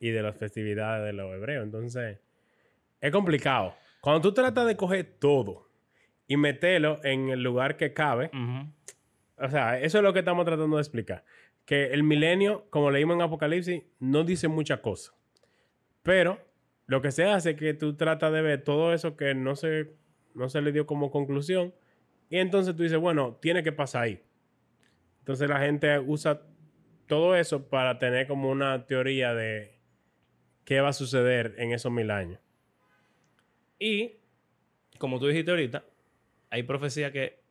y 0.00 0.10
de 0.10 0.22
las 0.22 0.36
festividades 0.36 1.04
de 1.06 1.12
los 1.12 1.32
hebreos. 1.32 1.64
Entonces, 1.64 2.18
es 3.00 3.10
complicado. 3.12 3.74
Cuando 4.00 4.20
tú 4.20 4.34
tratas 4.34 4.66
de 4.66 4.76
coger 4.76 5.04
todo 5.18 5.68
y 6.26 6.36
meterlo 6.36 7.00
en 7.04 7.28
el 7.30 7.42
lugar 7.42 7.76
que 7.76 7.92
cabe, 7.94 8.26
Ujú. 8.34 8.68
o 9.38 9.48
sea, 9.48 9.78
eso 9.80 9.98
es 9.98 10.04
lo 10.04 10.12
que 10.12 10.18
estamos 10.18 10.44
tratando 10.44 10.76
de 10.76 10.82
explicar. 10.82 11.24
Que 11.64 11.86
el 11.86 12.02
milenio, 12.02 12.66
como 12.70 12.90
leímos 12.90 13.16
en 13.16 13.22
Apocalipsis, 13.22 13.82
no 13.98 14.24
dice 14.24 14.48
muchas 14.48 14.80
cosas. 14.80 15.14
Pero 16.02 16.38
lo 16.86 17.00
que 17.00 17.10
se 17.10 17.24
hace 17.24 17.50
es 17.50 17.56
que 17.56 17.74
tú 17.74 17.96
tratas 17.96 18.32
de 18.32 18.42
ver 18.42 18.62
todo 18.62 18.92
eso 18.92 19.16
que 19.16 19.34
no 19.34 19.56
se, 19.56 19.94
no 20.34 20.48
se 20.48 20.60
le 20.60 20.72
dio 20.72 20.86
como 20.86 21.10
conclusión. 21.10 21.74
Y 22.28 22.38
entonces 22.38 22.76
tú 22.76 22.82
dices, 22.82 22.98
bueno, 22.98 23.38
tiene 23.40 23.62
que 23.62 23.72
pasar 23.72 24.02
ahí. 24.04 24.22
Entonces 25.20 25.48
la 25.48 25.60
gente 25.60 25.98
usa 25.98 26.42
todo 27.06 27.34
eso 27.34 27.68
para 27.68 27.98
tener 27.98 28.26
como 28.26 28.50
una 28.50 28.86
teoría 28.86 29.34
de 29.34 29.78
qué 30.64 30.80
va 30.80 30.88
a 30.88 30.92
suceder 30.92 31.54
en 31.58 31.72
esos 31.72 31.90
mil 31.90 32.10
años. 32.10 32.40
Y, 33.78 34.18
como 34.98 35.18
tú 35.18 35.26
dijiste 35.26 35.50
ahorita, 35.50 35.84
hay 36.50 36.62
profecías 36.62 37.10
que 37.12 37.42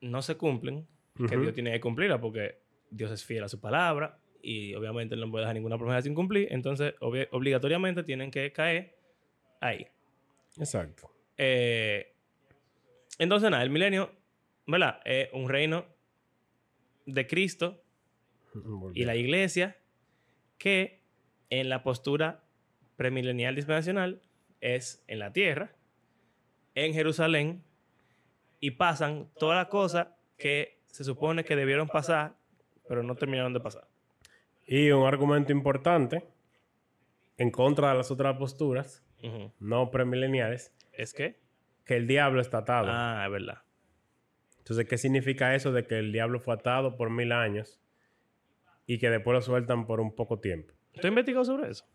no 0.00 0.22
se 0.22 0.36
cumplen, 0.36 0.86
que. 1.28 1.36
Dios 1.36 1.54
tiene 1.54 1.72
que 1.72 1.80
cumplirlas 1.80 2.18
porque 2.18 2.61
Dios 2.92 3.10
es 3.10 3.24
fiel 3.24 3.42
a 3.44 3.48
su 3.48 3.58
palabra 3.60 4.18
y 4.42 4.74
obviamente 4.74 5.16
no 5.16 5.30
puede 5.30 5.42
dejar 5.44 5.54
ninguna 5.54 5.78
promesa 5.78 6.02
sin 6.02 6.14
cumplir. 6.14 6.48
Entonces, 6.50 6.94
obvi- 7.00 7.28
obligatoriamente 7.30 8.02
tienen 8.02 8.30
que 8.30 8.52
caer 8.52 8.96
ahí. 9.60 9.86
Exacto. 10.58 11.10
Eh, 11.38 12.12
entonces, 13.18 13.50
nada, 13.50 13.62
el 13.62 13.70
milenio, 13.70 14.12
¿verdad? 14.66 15.00
Es 15.04 15.28
un 15.32 15.48
reino 15.48 15.86
de 17.06 17.26
Cristo 17.26 17.82
y 18.94 19.04
la 19.04 19.16
iglesia 19.16 19.76
que 20.58 21.00
en 21.50 21.68
la 21.68 21.82
postura 21.82 22.44
premilenial 22.96 23.54
dispensacional 23.54 24.20
es 24.60 25.02
en 25.08 25.18
la 25.18 25.32
tierra, 25.32 25.74
en 26.74 26.92
Jerusalén, 26.92 27.64
y 28.60 28.72
pasan 28.72 29.28
todas 29.38 29.56
las 29.56 29.66
cosas 29.66 30.08
que 30.36 30.80
se 30.86 31.02
supone 31.04 31.44
que 31.44 31.56
debieron 31.56 31.88
pasar, 31.88 32.36
pero 32.92 33.02
no 33.02 33.14
terminaron 33.14 33.54
de 33.54 33.60
pasar. 33.60 33.88
Y 34.66 34.90
un 34.90 35.06
argumento 35.06 35.50
importante 35.50 36.26
en 37.38 37.50
contra 37.50 37.88
de 37.88 37.94
las 37.96 38.10
otras 38.10 38.36
posturas 38.36 39.02
no 39.58 39.90
premileniales, 39.90 40.74
¿Es 40.92 41.14
que? 41.14 41.40
que 41.86 41.96
el 41.96 42.06
diablo 42.06 42.42
está 42.42 42.58
atado. 42.58 42.88
Ah, 42.90 43.22
es 43.24 43.32
verdad. 43.32 43.62
Entonces, 44.58 44.86
¿qué 44.86 44.98
significa 44.98 45.54
eso 45.54 45.72
de 45.72 45.86
que 45.86 45.98
el 45.98 46.12
diablo 46.12 46.38
fue 46.38 46.52
atado 46.52 46.98
por 46.98 47.08
mil 47.08 47.32
años 47.32 47.80
y 48.84 48.98
que 48.98 49.08
después 49.08 49.34
lo 49.36 49.40
sueltan 49.40 49.86
por 49.86 49.98
un 50.02 50.14
poco 50.14 50.38
tiempo? 50.38 50.74
¿Tú 50.92 51.00
has 51.00 51.06
investigado 51.06 51.46
sobre 51.46 51.70
eso? 51.70 51.86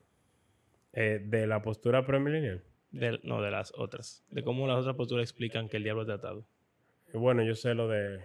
Eh, 0.94 1.20
de 1.24 1.46
la 1.46 1.62
postura 1.62 2.08
premilenial. 2.08 2.64
De- 2.90 3.20
no, 3.22 3.40
de 3.44 3.52
las 3.52 3.72
otras. 3.78 4.26
De 4.32 4.44
cómo 4.44 4.66
las 4.66 4.80
otras 4.80 4.96
posturas 4.96 5.22
explican 5.30 5.70
que 5.70 5.78
el 5.78 5.84
diablo 5.84 6.02
es 6.02 6.08
tratado. 6.08 6.44
Y 7.14 7.18
bueno, 7.20 7.44
yo 7.44 7.54
sé 7.54 7.76
lo 7.76 7.88
de 7.88 8.20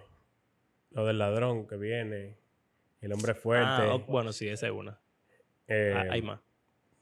lo 0.90 1.06
del 1.06 1.18
ladrón 1.18 1.66
que 1.66 1.76
viene, 1.76 2.36
el 3.02 3.12
hombre 3.12 3.34
fuerte. 3.34 3.66
Ah, 3.68 3.98
bueno, 4.06 4.32
sí, 4.32 4.48
esa 4.48 4.66
es 4.66 4.72
una. 4.72 4.98
eh, 5.68 5.92
Ah, 5.94 6.06
hay 6.10 6.22
más. 6.22 6.40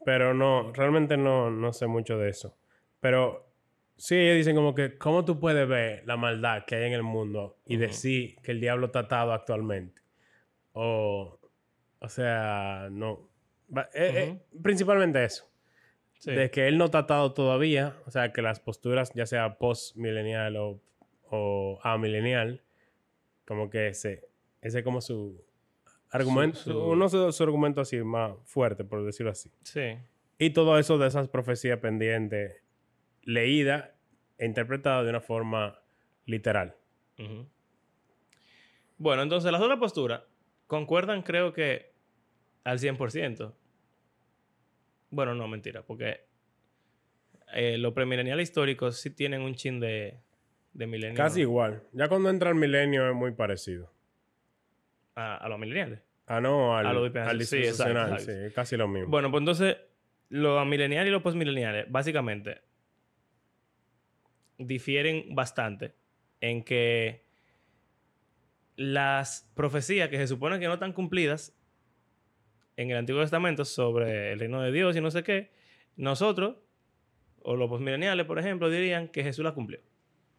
Pero 0.05 0.33
no, 0.35 0.73
realmente 0.73 1.17
no, 1.17 1.51
no 1.51 1.73
sé 1.73 1.87
mucho 1.87 2.19
de 2.19 2.31
eso. 2.31 2.57
Pero 3.01 3.53
sí, 3.97 4.17
ellos 4.17 4.37
dicen 4.37 4.57
como 4.57 4.75
que, 4.75 4.97
¿cómo 4.99 5.25
tú 5.25 5.39
puedes 5.39 5.69
ver 5.69 6.03
la 6.07 6.17
maldad 6.17 6.65
que 6.67 6.75
hay 6.77 6.85
en 6.85 6.95
el 6.95 7.03
mundo 7.03 7.59
y 7.67 7.77
decir 7.77 8.37
que 8.43 8.53
el 8.53 8.61
diablo 8.61 8.87
está 8.87 9.01
atado 9.01 9.33
actualmente? 9.33 10.01
O, 10.73 11.39
o 11.99 12.09
sea, 12.09 12.89
no. 12.91 13.29
Eh, 13.75 13.85
eh, 13.95 14.41
principalmente 14.63 15.23
eso. 15.25 15.47
Sí. 16.19 16.33
De 16.33 16.51
que 16.51 16.67
él 16.69 16.77
no 16.79 16.87
está 16.87 16.99
atado 16.99 17.33
todavía. 17.33 17.95
O 18.07 18.11
sea, 18.11 18.33
que 18.33 18.43
las 18.43 18.59
posturas, 18.61 19.13
ya 19.15 19.27
sea 19.27 19.59
post-milenial 19.59 20.57
o, 20.57 20.81
o 21.31 21.79
amilenial, 21.83 22.63
como 23.47 23.69
que 23.71 23.89
ese, 23.89 24.29
ese 24.63 24.79
es 24.79 24.85
como 24.85 25.01
su 25.01 25.43
argumento, 26.11 26.59
Su- 26.59 26.71
su- 26.73 26.79
uno 26.85 27.09
su, 27.09 27.33
su 27.33 27.43
argumento 27.43 27.81
así 27.81 28.03
más 28.03 28.33
fuerte, 28.45 28.85
por 28.85 29.05
decirlo 29.05 29.31
así. 29.33 29.51
Sí. 29.63 29.97
Y 30.39 30.51
todo 30.51 30.79
eso 30.79 30.99
de 30.99 31.07
esas 31.09 31.29
profecías 31.29 31.79
pendientes, 31.79 32.63
leída 33.23 33.95
e 34.39 34.47
interpretada 34.47 35.03
de 35.05 35.11
una 35.11 35.21
forma 35.21 35.79
literal. 36.27 36.75
Bueno, 38.97 39.23
entonces 39.23 39.51
las 39.53 39.61
otras 39.61 39.79
posturas 39.79 40.23
concuerdan 40.67 41.23
creo 41.23 41.53
que 41.53 41.93
al 42.65 42.79
100%. 42.79 43.53
Bueno, 45.11 45.35
no, 45.35 45.49
mentira, 45.49 45.83
porque 45.83 46.21
eh, 47.53 47.77
los 47.79 47.93
premileniales 47.93 48.49
históricos 48.49 48.99
sí 49.01 49.11
tienen 49.11 49.43
un 49.43 49.55
chin 49.55 49.81
de, 49.81 50.21
de 50.73 50.87
milenio 50.87 51.17
Casi 51.17 51.41
igual. 51.41 51.83
Ya 51.93 52.09
cuando 52.09 52.31
entra 52.31 52.51
el 52.51 52.55
milenio 52.57 53.09
es 53.09 53.15
muy 53.15 53.33
parecido. 53.33 53.93
A, 55.21 55.37
a 55.37 55.49
los 55.49 55.59
mileniales. 55.59 56.01
Ah, 56.27 56.41
no, 56.41 56.77
al, 56.77 56.87
A 56.87 56.93
lo 56.93 57.05
dispensacional. 57.05 57.41
al 57.41 57.47
Sí, 57.47 57.57
exacto, 57.57 57.67
dispensacional, 57.69 58.13
exacto. 58.21 58.49
sí, 58.49 58.55
casi 58.55 58.77
lo 58.77 58.89
mismo. 58.89 59.09
Bueno, 59.11 59.31
pues 59.31 59.41
entonces 59.41 59.77
los 60.29 60.65
mileniales 60.67 61.09
y 61.09 61.13
los 61.13 61.23
postmileniales 61.23 61.87
básicamente 61.91 62.63
difieren 64.59 65.35
bastante 65.35 65.95
en 66.41 66.63
que 66.63 67.25
las 68.77 69.51
profecías 69.55 70.09
que 70.09 70.17
se 70.19 70.27
supone 70.27 70.59
que 70.59 70.67
no 70.67 70.75
están 70.75 70.93
cumplidas 70.93 71.57
en 72.77 72.91
el 72.91 72.97
Antiguo 72.97 73.21
Testamento 73.21 73.65
sobre 73.65 74.33
el 74.33 74.39
reino 74.39 74.63
de 74.63 74.73
Dios 74.73 74.97
y 74.97 75.01
no 75.01 75.11
sé 75.11 75.23
qué, 75.23 75.51
nosotros, 75.97 76.57
o 77.43 77.57
los 77.57 77.69
postmileniales, 77.69 78.25
por 78.27 78.39
ejemplo, 78.39 78.71
dirían 78.71 79.09
que 79.09 79.23
Jesús 79.23 79.45
las 79.45 79.53
cumplió. 79.53 79.81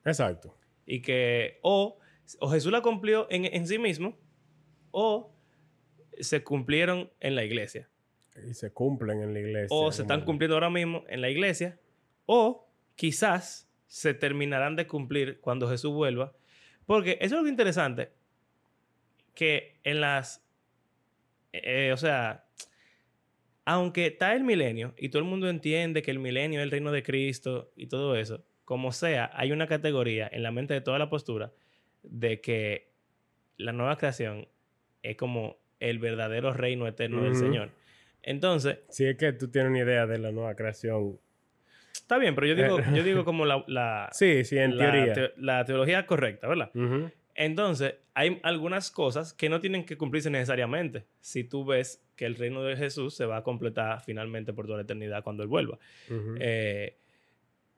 Exacto. 0.05 0.57
Y 0.85 1.01
que 1.01 1.59
o, 1.61 1.99
o 2.39 2.49
Jesús 2.49 2.71
la 2.71 2.81
cumplió 2.81 3.27
en, 3.29 3.45
en 3.45 3.67
sí 3.67 3.77
mismo 3.77 4.17
o 4.91 5.33
se 6.19 6.43
cumplieron 6.43 7.11
en 7.19 7.35
la 7.35 7.43
iglesia. 7.43 7.89
Y 8.47 8.53
se 8.53 8.71
cumplen 8.71 9.21
en 9.21 9.33
la 9.33 9.39
iglesia. 9.39 9.75
O 9.75 9.91
se 9.91 10.03
están 10.03 10.23
cumpliendo 10.23 10.55
ahora 10.55 10.69
mismo 10.69 11.03
en 11.07 11.21
la 11.21 11.29
iglesia. 11.29 11.79
O 12.25 12.69
quizás 12.95 13.69
se 13.87 14.13
terminarán 14.13 14.75
de 14.75 14.87
cumplir 14.87 15.39
cuando 15.41 15.69
Jesús 15.69 15.93
vuelva. 15.93 16.33
Porque 16.85 17.17
eso 17.19 17.35
es 17.35 17.39
algo 17.39 17.47
interesante. 17.47 18.11
Que 19.33 19.79
en 19.83 20.01
las... 20.01 20.45
eh, 21.51 21.91
o 21.93 21.97
sea, 21.97 22.45
aunque 23.65 24.07
está 24.07 24.33
el 24.33 24.43
milenio 24.43 24.93
y 24.97 25.09
todo 25.09 25.21
el 25.21 25.27
mundo 25.27 25.49
entiende 25.49 26.01
que 26.01 26.11
el 26.11 26.19
milenio 26.19 26.59
es 26.59 26.63
el 26.63 26.71
reino 26.71 26.91
de 26.91 27.03
Cristo 27.03 27.71
y 27.75 27.87
todo 27.87 28.15
eso, 28.15 28.43
como 28.65 28.91
sea, 28.91 29.29
hay 29.33 29.51
una 29.51 29.67
categoría 29.67 30.29
en 30.31 30.43
la 30.43 30.51
mente 30.51 30.73
de 30.73 30.81
toda 30.81 30.97
la 30.97 31.09
postura 31.09 31.53
de 32.03 32.41
que 32.41 32.91
la 33.57 33.71
nueva 33.71 33.97
creación 33.97 34.47
es 35.03 35.15
como 35.17 35.57
el 35.79 35.99
verdadero 35.99 36.53
reino 36.53 36.87
eterno 36.87 37.23
del. 37.23 37.35
Señor. 37.35 37.69
Entonces, 38.23 38.79
Si 38.89 39.05
es 39.05 39.17
que 39.17 39.33
tú 39.33 39.47
tienes 39.49 39.69
una 39.71 39.79
idea 39.79 40.05
de 40.05 40.19
la 40.19 40.31
nueva 40.31 40.55
creación. 40.55 41.19
Está 41.93 42.17
bien, 42.17 42.35
pero 42.35 42.45
yo 42.47 42.55
digo, 42.55 42.77
yo 42.93 43.03
digo 43.03 43.25
como 43.25 43.45
la, 43.45 43.63
la, 43.67 44.09
Sí, 44.11 44.43
sí, 44.45 44.57
en 44.57 44.77
la 44.77 44.91
teoría. 44.91 45.13
teo- 45.13 45.31
la 45.37 45.65
teología 45.65 46.05
correcta, 46.05 46.47
¿verdad? 46.47 46.71
Entonces, 47.33 47.95
hay 48.13 48.39
algunas 48.43 48.91
cosas 48.91 49.33
que 49.33 49.47
no 49.49 49.59
tienen 49.61 49.85
que 49.85 49.97
cumplirse 49.97 50.29
necesariamente 50.29 51.05
si 51.21 51.43
tú 51.45 51.65
ves 51.65 52.03
que 52.15 52.25
el 52.25 52.35
reino 52.35 52.61
de 52.61 52.75
Jesús 52.75 53.15
se 53.15 53.25
va 53.25 53.37
a 53.37 53.43
completar 53.43 54.01
finalmente 54.01 54.53
por 54.53 54.65
toda 54.65 54.77
la 54.79 54.83
eternidad 54.83 55.23
cuando 55.23 55.41
Él 55.41 55.49
vuelva. 55.49 55.79
Eh, 56.39 56.97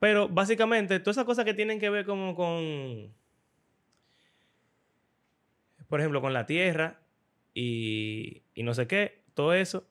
pero 0.00 0.28
básicamente, 0.28 0.98
todas 1.00 1.16
esas 1.16 1.24
cosas 1.24 1.44
que 1.46 1.54
tienen 1.54 1.78
que 1.80 1.88
ver 1.88 2.04
como 2.04 2.34
con, 2.34 3.14
por 5.88 6.00
ejemplo, 6.00 6.20
con 6.20 6.32
la 6.32 6.46
tierra 6.46 7.00
y, 7.54 8.42
y 8.54 8.62
no 8.62 8.74
sé 8.74 8.86
qué, 8.86 9.22
todo 9.34 9.54
eso 9.54 9.86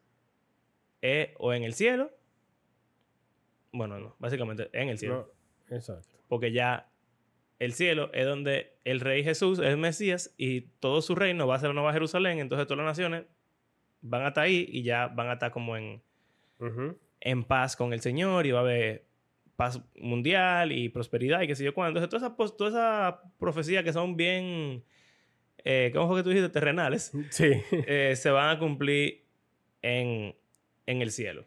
es 1.02 1.30
o 1.38 1.54
en 1.54 1.64
el 1.64 1.74
cielo, 1.74 2.12
bueno, 3.72 4.00
no, 4.00 4.16
básicamente 4.20 4.70
en 4.74 4.90
el 4.90 4.98
cielo. 4.98 5.34
No, 5.70 5.76
exacto. 5.76 6.18
porque 6.28 6.52
ya 6.52 6.90
el 7.60 7.74
cielo 7.74 8.12
es 8.14 8.26
donde 8.26 8.76
el 8.84 9.00
rey 9.00 9.24
Jesús 9.24 9.60
es 9.60 9.66
el 9.66 9.78
Mesías 9.78 10.34
y 10.38 10.62
todo 10.80 11.02
su 11.02 11.16
reino 11.16 11.48
va 11.48 11.56
a 11.56 11.60
ser 11.60 11.70
la 11.70 11.76
Nueva 11.76 11.94
Jerusalén, 11.94 12.40
entonces 12.40 12.68
todas 12.68 12.86
las 12.86 12.98
naciones 12.98 13.26
van 14.02 14.24
hasta 14.24 14.42
ahí 14.42 14.68
y 14.70 14.84
ya 14.84 15.08
van 15.08 15.30
a 15.30 15.34
estar 15.34 15.52
como 15.52 15.78
en, 15.78 16.02
en 17.22 17.44
paz 17.46 17.76
con 17.76 17.94
el 17.94 18.02
Señor 18.02 18.46
y 18.46 18.52
va 18.52 18.60
a 18.60 18.64
haber 18.64 19.06
paz 19.56 19.82
mundial 19.96 20.72
y 20.72 20.90
prosperidad 20.90 21.42
y 21.42 21.48
qué 21.48 21.56
sé 21.56 21.64
yo 21.64 21.74
cuándo. 21.74 22.00
Entonces 22.00 22.10
todas 22.10 22.24
esas 22.24 22.58
todas 22.58 22.74
esas 22.74 23.32
profecías 23.40 23.84
que 23.84 23.94
son 23.94 24.18
bien, 24.18 24.84
eh, 25.66 25.92
¿cómo 25.94 26.08
fue 26.08 26.18
que 26.20 26.24
tú 26.24 26.30
dijiste? 26.30 26.50
Terrenales, 26.50 27.12
Sí. 27.30 27.52
eh, 27.72 28.16
se 28.16 28.30
van 28.32 28.56
a 28.56 28.60
cumplir 28.60 29.24
en, 29.82 30.36
en 30.86 31.02
el 31.02 31.12
cielo. 31.12 31.46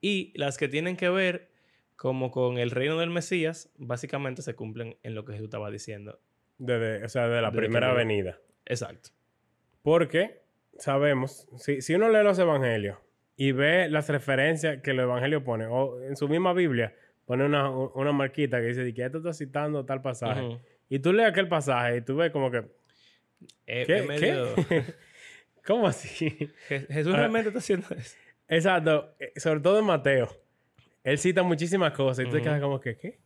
Y 0.00 0.32
las 0.38 0.56
que 0.58 0.68
tienen 0.68 0.96
que 0.96 1.08
ver 1.10 1.50
como 1.96 2.30
con 2.30 2.56
el 2.58 2.70
reino 2.70 2.98
del 2.98 3.10
Mesías, 3.10 3.70
básicamente 3.76 4.40
se 4.42 4.54
cumplen 4.54 4.96
en 5.02 5.14
lo 5.14 5.24
que 5.24 5.32
Jesús 5.32 5.44
estaba 5.46 5.70
diciendo. 5.70 6.18
Desde, 6.56 7.04
o 7.04 7.08
sea, 7.08 7.28
de 7.28 7.42
la 7.42 7.50
Desde 7.50 7.58
primera 7.60 7.92
venida. 7.92 8.38
Exacto. 8.64 9.10
Porque 9.82 10.40
sabemos, 10.78 11.46
si, 11.58 11.82
si 11.82 11.94
uno 11.94 12.08
lee 12.08 12.22
los 12.24 12.38
evangelios 12.38 12.98
y 13.36 13.52
ve 13.52 13.88
las 13.88 14.08
referencias 14.08 14.80
que 14.82 14.92
los 14.94 15.04
evangelios 15.04 15.42
ponen, 15.42 15.68
o 15.70 16.00
en 16.00 16.16
su 16.16 16.28
misma 16.28 16.52
Biblia 16.54 16.94
pone 17.26 17.44
una, 17.44 17.70
una 17.70 18.12
marquita 18.12 18.60
que 18.60 18.66
dice 18.68 18.92
que 18.94 19.04
esto 19.04 19.18
está 19.18 19.32
citando 19.34 19.84
tal 19.84 20.00
pasaje. 20.02 20.58
Y 20.88 20.98
tú 20.98 21.12
lees 21.12 21.28
aquel 21.30 21.48
pasaje 21.48 21.98
y 21.98 22.00
tú 22.02 22.16
ves 22.16 22.30
como 22.30 22.50
que, 22.50 22.64
Es- 23.66 23.86
¿qué? 23.86 24.02
medio- 24.02 24.54
¿Qué? 24.68 24.84
¿Cómo 25.66 25.86
así? 25.86 26.28
Je- 26.68 26.86
Jesús 26.88 27.12
realmente 27.14 27.48
está 27.48 27.58
haciendo 27.58 27.86
eso. 27.94 28.16
Exacto, 28.48 29.14
eh, 29.20 29.32
sobre 29.36 29.60
todo 29.60 29.78
en 29.78 29.84
Mateo. 29.84 30.28
Él 31.04 31.18
cita 31.18 31.42
muchísimas 31.42 31.92
cosas 31.92 32.24
y 32.26 32.28
tú 32.28 32.36
te 32.36 32.42
quedas 32.42 32.60
como 32.60 32.80
que, 32.80 32.96
¿qué? 32.96 33.18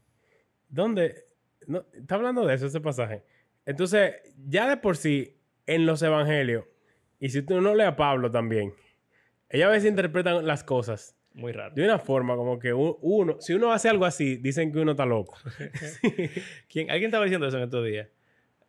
¿Dónde? 0.69 1.25
No, 1.67 1.85
está 1.95 2.17
hablando 2.17 2.45
de 2.47 2.55
eso, 2.55 2.67
ese 2.67 2.81
pasaje. 2.81 3.23
Entonces, 3.67 4.15
ya 4.47 4.69
de 4.69 4.77
por 4.77 4.97
sí, 4.97 5.37
en 5.67 5.87
los 5.87 6.03
evangelios, 6.03 6.65
y 7.19 7.31
si 7.31 7.43
tú 7.43 7.61
no 7.61 7.75
lees 7.75 7.89
a 7.89 7.97
Pablo 7.97 8.31
también, 8.31 8.75
ellos 9.49 9.67
a 9.67 9.71
veces 9.71 9.89
interpretan 9.89 10.47
las 10.47 10.63
cosas 10.63 11.17
Muy 11.33 11.53
raro. 11.53 11.75
de 11.75 11.85
una 11.85 11.99
forma 11.99 12.37
como 12.37 12.59
que 12.59 12.73
uno, 12.75 13.41
si 13.41 13.55
uno 13.55 13.73
hace 13.73 13.89
algo 13.89 14.05
así, 14.05 14.37
dicen 14.37 14.71
que 14.73 14.79
uno 14.81 14.91
está 14.91 15.07
loco. 15.07 15.37
¿Quién, 16.69 16.91
¿Alguien 16.91 17.09
estaba 17.09 17.25
diciendo 17.25 17.47
eso 17.47 17.57
en 17.57 17.65
estos 17.65 17.85
días? 17.87 18.09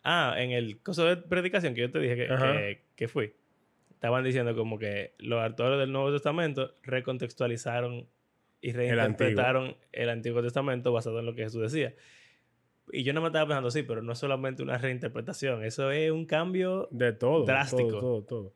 Ah, 0.08 0.36
en 0.38 0.52
el 0.52 0.80
coso 0.82 1.04
de 1.04 1.16
predicación 1.16 1.74
que 1.74 1.80
yo 1.80 1.90
te 1.90 1.98
dije 1.98 2.16
que, 2.16 2.80
que 2.94 3.08
fui. 3.08 3.32
Estaban 3.90 4.22
diciendo 4.22 4.54
como 4.54 4.78
que 4.78 5.14
los 5.18 5.42
autores 5.42 5.80
del 5.80 5.90
Nuevo 5.90 6.12
Testamento 6.12 6.76
recontextualizaron 6.84 8.06
y 8.60 8.70
reinterpretaron 8.70 9.76
el 9.90 10.08
Antiguo, 10.08 10.42
Testamento 10.42 10.92
basado 10.92 11.18
en 11.18 11.26
lo 11.26 11.34
que 11.34 11.42
Jesús 11.42 11.60
decía. 11.60 11.92
Y 12.92 13.02
yo 13.02 13.12
no 13.14 13.20
me 13.20 13.26
estaba 13.26 13.48
pensando, 13.48 13.68
sí, 13.72 13.82
pero 13.82 14.00
no 14.00 14.12
es 14.12 14.18
solamente 14.20 14.62
una 14.62 14.78
reinterpretación, 14.78 15.64
eso 15.64 15.90
es 15.90 16.12
un 16.12 16.24
cambio 16.24 16.86
De 16.92 17.12
todo. 17.12 17.44
Drástico. 17.44 17.88
Todo, 17.88 18.22
todo, 18.22 18.22
todo. 18.22 18.54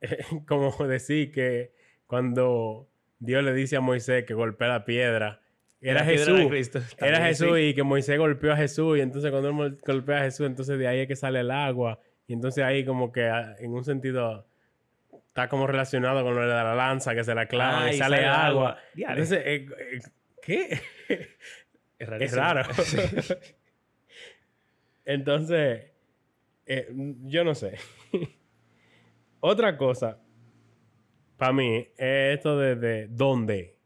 como 0.46 0.86
decir 0.86 1.30
que 1.30 1.74
cuando 2.06 2.88
Dios 3.18 3.44
le 3.44 3.52
dice 3.52 3.76
a 3.76 3.82
Moisés 3.82 4.24
que 4.24 4.32
golpea 4.32 4.68
la 4.68 4.84
piedra, 4.86 5.42
era 5.80 6.04
Jesús. 6.04 6.70
Era 6.98 7.26
Jesús 7.26 7.56
sí. 7.56 7.62
y 7.62 7.74
que 7.74 7.82
Moisés 7.82 8.18
golpeó 8.18 8.52
a 8.52 8.56
Jesús 8.56 8.98
y 8.98 9.00
entonces 9.00 9.30
cuando 9.30 9.64
él 9.64 9.78
golpea 9.84 10.18
a 10.18 10.22
Jesús, 10.24 10.46
entonces 10.46 10.78
de 10.78 10.86
ahí 10.86 11.00
es 11.00 11.08
que 11.08 11.16
sale 11.16 11.40
el 11.40 11.50
agua 11.50 11.98
y 12.26 12.34
entonces 12.34 12.64
ahí 12.64 12.84
como 12.84 13.12
que 13.12 13.24
ah, 13.24 13.56
en 13.58 13.72
un 13.72 13.84
sentido 13.84 14.46
está 15.30 15.48
como 15.48 15.66
relacionado 15.66 16.22
con 16.22 16.34
lo 16.34 16.42
de 16.42 16.48
la 16.48 16.74
lanza 16.74 17.14
que 17.14 17.24
se 17.24 17.34
la 17.34 17.46
clava 17.46 17.84
Ah, 17.84 17.92
y 17.92 17.96
sale, 17.96 18.16
sale 18.16 18.28
agua. 18.28 18.78
Entonces, 18.94 19.42
eh, 19.44 19.66
eh, 19.78 20.00
¿qué? 20.42 20.80
Es, 21.98 22.32
raro. 22.34 22.62
Entonces, 25.04 25.86
eh, 26.66 26.88
yo 27.24 27.44
no 27.44 27.54
sé. 27.54 27.78
Otra 29.40 29.76
cosa, 29.76 30.18
para 31.36 31.52
mí, 31.52 31.88
es 31.96 32.36
esto 32.36 32.58
de, 32.58 32.76
de 32.76 33.08
dónde. 33.08 33.79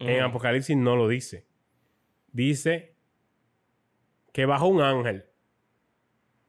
En. 0.00 0.22
Apocalipsis 0.22 0.76
no 0.76 0.96
lo 0.96 1.08
dice. 1.08 1.46
Dice 2.32 2.94
que 4.32 4.46
bajó 4.46 4.66
un 4.68 4.80
ángel, 4.80 5.26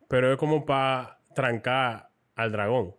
pero 0.08 0.32
es 0.32 0.38
como 0.38 0.66
para 0.66 1.20
trancar 1.36 2.10
al 2.36 2.52
dragón. 2.52 2.96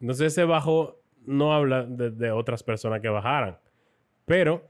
Entonces 0.00 0.32
ese 0.32 0.44
bajo 0.44 1.00
no 1.24 1.54
habla 1.54 1.84
de, 1.84 2.10
de 2.10 2.30
otras 2.30 2.62
personas 2.62 3.00
que 3.00 3.08
bajaran, 3.08 3.58
pero 4.24 4.68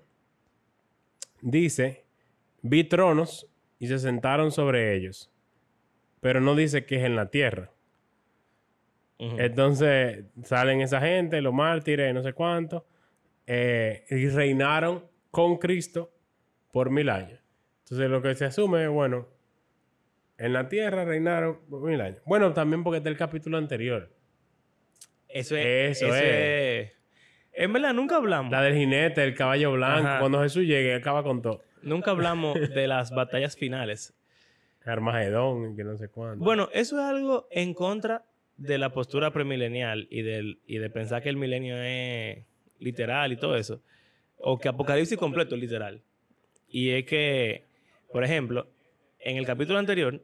dice, 1.42 2.06
vi 2.62 2.85
tronos 2.85 3.48
y 3.78 3.88
se 3.88 3.98
sentaron 3.98 4.52
sobre 4.52 4.96
ellos, 4.96 5.30
pero 6.20 6.40
no 6.40 6.54
dice 6.54 6.87
que 6.87 6.96
es 6.96 7.04
en 7.04 7.16
la 7.16 7.30
tierra. 7.30 7.72
Entonces 9.18 10.26
salen 10.42 10.82
esa 10.82 11.00
gente, 11.00 11.40
los 11.40 11.54
mártires, 11.54 12.12
no 12.12 12.22
sé 12.22 12.32
cuánto, 12.35 12.87
eh, 13.46 14.04
y 14.11 14.28
reinaron 14.28 15.04
con 15.30 15.59
Cristo 15.59 16.12
por 16.72 16.90
mil 16.90 17.09
años. 17.09 17.40
Entonces 17.85 18.11
lo 18.11 18.20
que 18.22 18.35
se 18.35 18.44
asume 18.44 18.85
es, 18.85 18.90
bueno, 18.90 19.28
en 20.38 20.52
la 20.52 20.68
tierra 20.68 21.04
reinaron 21.04 21.61
por 21.68 21.82
mil 21.82 22.00
años. 22.00 22.20
Bueno, 22.26 22.52
también 22.52 22.82
porque 22.82 22.98
está 22.98 23.09
el 23.09 23.16
capítulo 23.16 23.59
anterior. 23.59 24.11
Eso 25.28 25.56
es. 25.56 25.96
Eso 25.96 26.06
eso 26.06 26.16
es. 26.16 26.22
es. 26.22 26.92
En 27.52 27.72
verdad, 27.72 27.94
nunca 27.94 28.16
hablamos. 28.16 28.52
La 28.52 28.61
del 28.61 28.74
jinete, 28.74 29.22
el 29.22 29.35
caballo 29.35 29.72
blanco, 29.72 30.09
Ajá. 30.09 30.20
cuando 30.20 30.42
Jesús 30.42 30.64
llegue, 30.64 30.94
acaba 30.94 31.22
con 31.22 31.40
todo. 31.40 31.62
Nunca 31.82 32.11
hablamos 32.11 32.54
de 32.74 32.87
las 32.87 33.11
batallas 33.11 33.56
finales. 33.56 34.14
Armagedón 34.85 35.74
que 35.76 35.82
no 35.82 35.96
sé 35.96 36.09
cuánto. 36.09 36.44
Bueno, 36.44 36.68
eso 36.72 36.98
es 36.98 37.04
algo 37.04 37.48
en 37.50 37.74
contra 37.74 38.24
de 38.56 38.78
la 38.78 38.92
postura 38.92 39.32
premilenial 39.32 40.06
y, 40.11 40.22
del, 40.22 40.61
y 40.66 40.78
de 40.78 40.90
pensar 40.90 41.22
que 41.22 41.28
el 41.28 41.37
milenio 41.37 41.76
es 41.76 42.44
literal 42.78 43.32
y 43.32 43.36
todo 43.36 43.56
eso. 43.56 43.80
O 44.38 44.58
que 44.58 44.68
Apocalipsis 44.68 45.18
completo 45.18 45.54
es 45.54 45.60
literal. 45.60 46.02
Y 46.68 46.90
es 46.90 47.04
que, 47.04 47.64
por 48.12 48.24
ejemplo, 48.24 48.66
en 49.20 49.36
el 49.36 49.46
capítulo 49.46 49.78
anterior 49.78 50.22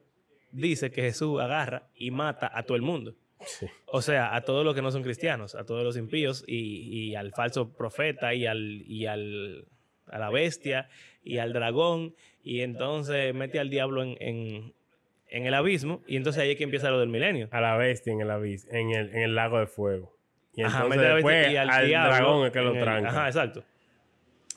dice 0.50 0.90
que 0.90 1.02
Jesús 1.02 1.40
agarra 1.40 1.88
y 1.94 2.10
mata 2.10 2.50
a 2.52 2.62
todo 2.64 2.76
el 2.76 2.82
mundo. 2.82 3.14
Sí. 3.44 3.66
O 3.86 4.02
sea, 4.02 4.36
a 4.36 4.42
todos 4.42 4.64
los 4.64 4.74
que 4.74 4.82
no 4.82 4.92
son 4.92 5.02
cristianos, 5.02 5.54
a 5.54 5.64
todos 5.64 5.82
los 5.82 5.96
impíos 5.96 6.44
y, 6.46 7.08
y 7.10 7.14
al 7.16 7.32
falso 7.32 7.72
profeta 7.72 8.34
y, 8.34 8.46
al, 8.46 8.82
y 8.86 9.06
al, 9.06 9.64
a 10.06 10.18
la 10.18 10.30
bestia 10.30 10.88
y 11.24 11.38
al 11.38 11.52
dragón. 11.52 12.14
Y 12.44 12.60
entonces 12.60 13.34
mete 13.34 13.58
al 13.58 13.70
diablo 13.70 14.02
en, 14.02 14.16
en, 14.20 14.72
en 15.28 15.46
el 15.46 15.54
abismo. 15.54 16.02
Y 16.06 16.16
entonces 16.16 16.42
ahí 16.42 16.50
es 16.50 16.56
que 16.56 16.64
empieza 16.64 16.90
lo 16.90 17.00
del 17.00 17.08
milenio. 17.08 17.48
A 17.50 17.60
la 17.60 17.76
bestia 17.76 18.12
en 18.12 18.20
el, 18.20 18.28
abis- 18.28 18.68
en 18.70 18.90
el, 18.90 19.08
en 19.08 19.22
el 19.22 19.34
lago 19.34 19.58
de 19.58 19.66
fuego. 19.66 20.14
Y 20.54 20.62
Ajá, 20.62 20.78
entonces 20.82 21.02
la 21.02 21.14
después 21.14 21.52
y 21.52 21.56
al, 21.56 21.86
diablo 21.86 22.14
dragón 22.14 22.46
es 22.46 22.52
que 22.52 22.60
lo 22.60 22.74
el- 22.74 22.80
tranca. 22.80 23.08
Ajá, 23.08 23.26
exacto. 23.28 23.64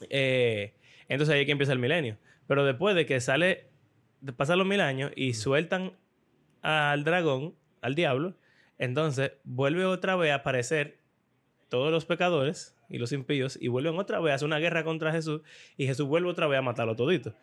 Eh, 0.10 0.74
entonces 1.08 1.34
ahí 1.34 1.42
es 1.42 1.46
que 1.46 1.52
empieza 1.54 1.74
el 1.74 1.80
milenio. 1.80 2.18
Pero 2.48 2.66
después 2.66 2.96
de 2.96 3.06
que 3.06 3.20
sale 3.22 3.66
pasan 4.38 4.58
los 4.58 4.68
mil 4.68 4.82
años 4.82 5.12
y 5.16 5.34
sueltan 5.34 5.94
al 6.62 7.04
dragón, 7.04 7.56
al 7.82 7.96
diablo. 7.96 8.34
Entonces 8.78 9.34
vuelve 9.44 9.86
otra 9.86 10.16
vez 10.16 10.32
a 10.32 10.36
aparecer 10.36 10.98
todos 11.70 11.92
los 11.92 12.06
pecadores 12.06 12.76
y 12.90 12.98
los 12.98 13.12
impíos 13.12 13.58
y 13.60 13.68
vuelven 13.68 13.98
otra 13.98 14.20
vez 14.20 14.32
a 14.32 14.36
hacer 14.36 14.46
una 14.48 14.60
guerra 14.60 14.84
contra 14.84 15.12
Jesús 15.12 15.42
y 15.78 15.88
Jesús 15.88 16.08
vuelve 16.08 16.30
otra 16.30 16.48
vez 16.48 16.60
a 16.60 16.62
matarlo 16.62 16.96
todito. 16.96 17.34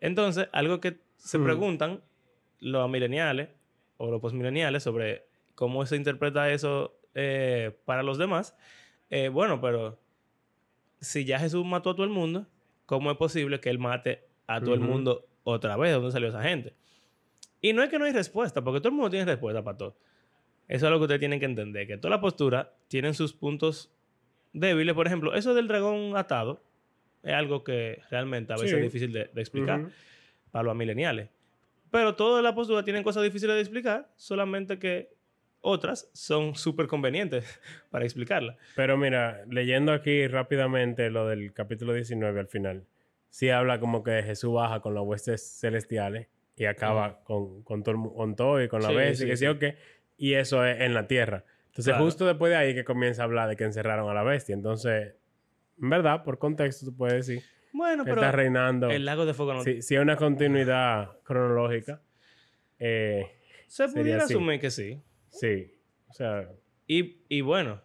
Entonces, 0.00 0.48
algo 0.52 0.80
que 0.80 0.98
se 1.16 1.38
preguntan 1.38 2.02
los 2.60 2.88
mileniales 2.88 3.48
o 3.96 4.10
los 4.10 4.20
postmileniales 4.20 4.82
sobre 4.82 5.26
cómo 5.54 5.84
se 5.86 5.96
interpreta 5.96 6.50
eso 6.50 6.98
eh, 7.18 7.76
para 7.86 8.02
los 8.04 8.18
demás. 8.18 8.54
eh, 9.10 9.28
bueno, 9.28 9.60
pero 9.60 9.98
si 11.00 11.24
ya 11.24 11.38
Jesús 11.38 11.64
mató 11.64 11.90
a 11.90 11.94
todo 11.94 12.04
el 12.04 12.10
mundo, 12.12 12.46
¿cómo 12.86 13.10
es 13.10 13.16
posible 13.16 13.58
que 13.60 13.70
él 13.70 13.78
mate 13.78 14.24
a 14.46 14.60
todo 14.60 14.74
el 14.74 14.80
mundo 14.80 15.26
otra 15.44 15.76
vez? 15.76 15.90
¿De 15.90 15.94
dónde 15.96 16.12
salió 16.12 16.28
esa 16.28 16.42
gente? 16.42 16.74
Y 17.60 17.72
no 17.72 17.82
es 17.82 17.88
que 17.88 17.98
no 17.98 18.04
hay 18.04 18.12
respuesta, 18.12 18.62
porque 18.62 18.80
todo 18.80 18.88
el 18.90 18.94
mundo 18.94 19.10
tiene 19.10 19.24
respuesta 19.24 19.62
para 19.64 19.76
todo. 19.78 19.96
Eso 20.68 20.86
es 20.86 20.90
lo 20.92 20.98
que 20.98 21.02
ustedes 21.04 21.20
tienen 21.20 21.38
que 21.40 21.46
entender, 21.46 21.86
que 21.86 21.96
toda 21.96 22.10
la 22.10 22.20
postura 22.20 22.74
tienen 22.88 23.14
sus 23.14 23.32
puntos 23.32 23.92
débiles. 24.52 24.94
Por 24.94 25.06
ejemplo, 25.06 25.34
eso 25.34 25.54
del 25.54 25.68
dragón 25.68 26.16
atado 26.16 26.62
es 27.22 27.32
algo 27.32 27.62
que 27.64 28.02
realmente 28.10 28.52
a 28.52 28.56
veces 28.56 28.70
Sí. 28.72 28.76
es 28.76 28.82
difícil 28.82 29.12
de, 29.12 29.30
de 29.32 29.40
explicar 29.40 29.88
para 30.50 30.64
los 30.64 30.74
mileniales. 30.76 31.28
Pero 31.90 32.14
toda 32.16 32.42
la 32.42 32.54
postura 32.54 32.82
tienen 32.82 33.02
cosas 33.04 33.22
difíciles 33.22 33.54
de 33.54 33.60
explicar, 33.62 34.10
solamente 34.16 34.78
que 34.78 35.14
otras 35.60 36.10
son 36.12 36.54
súper 36.54 36.86
convenientes 36.86 37.44
para 37.90 38.04
explicarla. 38.04 38.56
Pero 38.74 38.96
mira, 38.96 39.42
leyendo 39.50 39.92
aquí 39.92 40.26
rápidamente 40.28 41.10
lo 41.10 41.26
del 41.26 41.52
capítulo 41.52 41.92
19 41.92 42.38
al 42.40 42.48
final, 42.48 42.84
sí 43.30 43.50
habla 43.50 43.80
como 43.80 44.02
que 44.02 44.22
Jesús 44.22 44.52
baja 44.54 44.80
con 44.80 44.94
las 44.94 45.02
huestes 45.04 45.58
celestiales 45.60 46.28
y 46.56 46.64
acaba 46.64 47.20
con, 47.24 47.62
con, 47.62 47.82
todo, 47.82 48.12
con 48.14 48.34
todo 48.36 48.62
y 48.62 48.68
con 48.68 48.82
la 48.82 48.88
Sí, 48.90 48.94
bestia, 48.94 49.16
sí, 49.16 49.24
y 49.24 49.28
que 49.28 49.36
sí 49.36 49.46
o 49.46 49.58
qué, 49.58 49.76
y 50.16 50.34
eso 50.34 50.64
es 50.64 50.80
en 50.80 50.94
la 50.94 51.06
tierra. 51.06 51.44
Entonces, 51.66 51.92
Claro. 51.92 52.04
justo 52.04 52.26
después 52.26 52.50
de 52.50 52.56
ahí 52.56 52.74
que 52.74 52.84
comienza 52.84 53.22
a 53.22 53.24
hablar 53.26 53.48
de 53.50 53.56
que 53.56 53.64
encerraron 53.64 54.08
a 54.08 54.14
la 54.14 54.22
bestia. 54.22 54.54
Entonces, 54.54 55.14
en 55.82 55.90
verdad, 55.90 56.24
por 56.24 56.38
contexto, 56.38 56.86
tú 56.86 56.96
puedes 56.96 57.26
decir 57.26 57.44
Bueno, 57.74 58.04
que 58.04 58.10
pero 58.12 58.22
está 58.22 58.32
reinando. 58.32 58.88
el 58.88 59.04
lago 59.04 59.26
de 59.26 59.34
fuego 59.34 59.52
no... 59.52 59.60
Si, 59.62 59.82
si 59.82 59.94
hay 59.96 60.00
una 60.00 60.16
continuidad 60.16 61.18
cronológica, 61.24 62.00
eh, 62.78 63.26
Se 63.66 63.86
pudiera 63.88 64.24
así. 64.24 64.32
asumir 64.32 64.58
que 64.60 64.70
sí. 64.70 65.02
Sí. 65.40 65.72
O 66.08 66.12
sea, 66.12 66.48
Y, 66.86 67.24
y 67.28 67.40
bueno, 67.40 67.80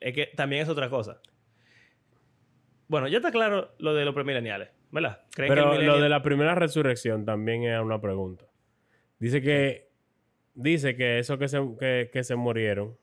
es 0.00 0.14
que 0.14 0.26
también 0.36 0.62
es 0.62 0.68
otra 0.68 0.88
cosa. 0.88 1.20
Bueno, 2.88 3.08
ya 3.08 3.16
está 3.18 3.32
claro 3.32 3.74
lo 3.78 3.94
de 3.94 4.04
los 4.04 4.14
premileniales, 4.14 4.68
¿verdad? 4.90 5.24
¿Creen 5.32 5.52
Pero 5.52 5.72
que 5.72 5.84
lo 5.84 6.00
de 6.00 6.08
la 6.08 6.22
primera 6.22 6.54
resurrección 6.54 7.24
también 7.24 7.64
es 7.64 7.80
una 7.80 8.00
pregunta. 8.00 8.46
Dice 9.18 9.42
que 9.42 9.90
dice 10.54 10.96
que 10.96 11.18
esos 11.18 11.38
que 11.38 11.48
se, 11.48 11.60
que, 11.78 12.10
que 12.12 12.24
se 12.24 12.36
murieron, 12.36 12.96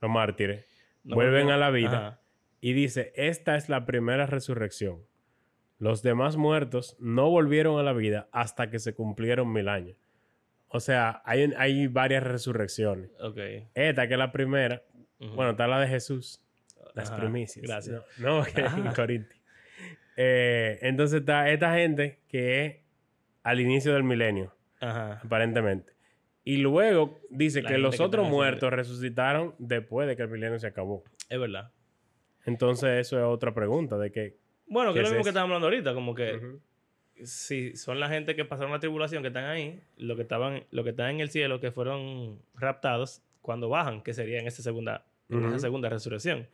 los 0.00 0.10
mártires, 0.10 0.66
no 1.04 1.16
vuelven 1.16 1.50
a 1.50 1.56
la 1.56 1.70
vida 1.70 2.08
Ajá. 2.08 2.20
y 2.60 2.72
dice, 2.74 3.12
esta 3.16 3.56
es 3.56 3.68
la 3.68 3.86
primera 3.86 4.26
resurrección. 4.26 5.04
Los 5.78 6.02
demás 6.02 6.36
muertos 6.36 6.96
no 7.00 7.30
volvieron 7.30 7.78
a 7.78 7.82
la 7.82 7.94
vida 7.94 8.28
hasta 8.32 8.70
que 8.70 8.78
se 8.78 8.94
cumplieron 8.94 9.50
mil 9.50 9.68
años. 9.68 9.96
O 10.72 10.80
sea, 10.80 11.20
hay, 11.24 11.52
hay 11.56 11.86
varias 11.88 12.22
resurrecciones. 12.22 13.10
Ok. 13.20 13.38
Esta 13.74 14.06
que 14.06 14.14
es 14.14 14.18
la 14.18 14.30
primera, 14.32 14.82
bueno, 15.18 15.50
está 15.50 15.66
la 15.66 15.80
de 15.80 15.88
Jesús, 15.88 16.40
las 16.94 17.10
Ajá, 17.10 17.20
primicias. 17.20 17.66
Gracias. 17.66 18.02
No, 18.18 18.38
no, 18.38 18.44
que 18.44 18.60
en. 18.88 18.92
Corintios. 18.94 19.40
Eh, 20.16 20.78
entonces 20.82 21.20
está 21.20 21.50
esta 21.50 21.74
gente 21.74 22.20
que 22.28 22.64
es 22.66 22.76
al 23.42 23.60
inicio 23.60 23.92
del 23.94 24.04
milenio, 24.04 24.54
Ajá. 24.80 25.20
aparentemente. 25.24 25.92
Y 26.44 26.58
luego 26.58 27.20
dice 27.30 27.62
La 27.62 27.70
que 27.70 27.78
los 27.78 27.96
que 27.96 28.02
otros 28.02 28.28
muertos 28.28 28.72
resucitaron 28.72 29.54
después 29.58 30.08
de 30.08 30.16
que 30.16 30.22
el 30.22 30.28
milenio 30.28 30.58
se 30.58 30.66
acabó. 30.66 31.04
Es 31.28 31.38
verdad. 31.38 31.72
Entonces 32.46 33.06
eso 33.06 33.18
es 33.18 33.24
otra 33.24 33.52
pregunta 33.54 33.98
de 33.98 34.10
que... 34.10 34.36
Bueno, 34.66 34.92
que 34.92 35.00
¿Qué 35.00 35.00
es 35.00 35.02
lo 35.04 35.08
es 35.08 35.12
mismo 35.18 35.24
que 35.24 35.28
eso? 35.28 35.28
estábamos 35.30 35.54
hablando 35.56 35.66
ahorita, 35.66 35.94
como 35.94 36.14
que. 36.14 36.40
Si 37.24 37.76
son 37.76 38.00
la 38.00 38.08
gente 38.08 38.36
que 38.36 38.44
pasaron 38.44 38.72
la 38.72 38.80
tribulación 38.80 39.22
que 39.22 39.28
están 39.28 39.44
ahí, 39.44 39.80
lo 39.96 40.16
que 40.16 40.22
estaban, 40.22 40.64
lo 40.70 40.84
que 40.84 40.90
están 40.90 41.10
en 41.10 41.20
el 41.20 41.30
cielo, 41.30 41.60
que 41.60 41.72
fueron 41.72 42.38
raptados 42.54 43.22
cuando 43.42 43.68
bajan, 43.68 44.02
que 44.02 44.14
sería 44.14 44.40
en 44.40 44.46
esa 44.46 44.62
segunda, 44.62 45.04
en 45.28 45.44
esa 45.44 45.58
segunda 45.58 45.88
resurrección. 45.88 46.46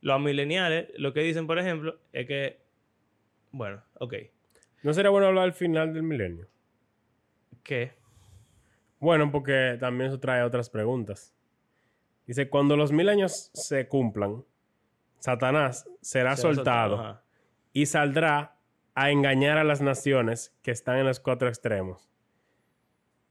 Los 0.00 0.20
mileniales, 0.20 0.88
lo 0.96 1.12
que 1.12 1.20
dicen, 1.20 1.46
por 1.46 1.58
ejemplo, 1.58 1.98
es 2.12 2.26
que, 2.26 2.58
bueno, 3.52 3.82
ok, 3.98 4.14
¿No 4.86 4.94
sería 4.94 5.10
bueno 5.10 5.26
hablar 5.26 5.44
del 5.44 5.52
final 5.52 5.92
del 5.92 6.04
milenio? 6.04 6.46
que, 7.64 7.92
Bueno, 9.00 9.32
porque 9.32 9.76
también 9.80 10.10
eso 10.10 10.20
trae 10.20 10.44
otras 10.44 10.70
preguntas. 10.70 11.34
Dice, 12.24 12.48
cuando 12.48 12.76
los 12.76 12.92
mil 12.92 13.08
años 13.08 13.50
se 13.52 13.88
cumplan, 13.88 14.44
Satanás 15.18 15.88
será, 16.00 16.36
será 16.36 16.36
soltado 16.36 17.20
y 17.72 17.86
saldrá 17.86 18.55
a 18.96 19.10
engañar 19.10 19.58
a 19.58 19.64
las 19.64 19.80
naciones 19.82 20.56
que 20.62 20.70
están 20.72 20.98
en 20.98 21.06
los 21.06 21.20
cuatro 21.20 21.46
extremos. 21.48 22.10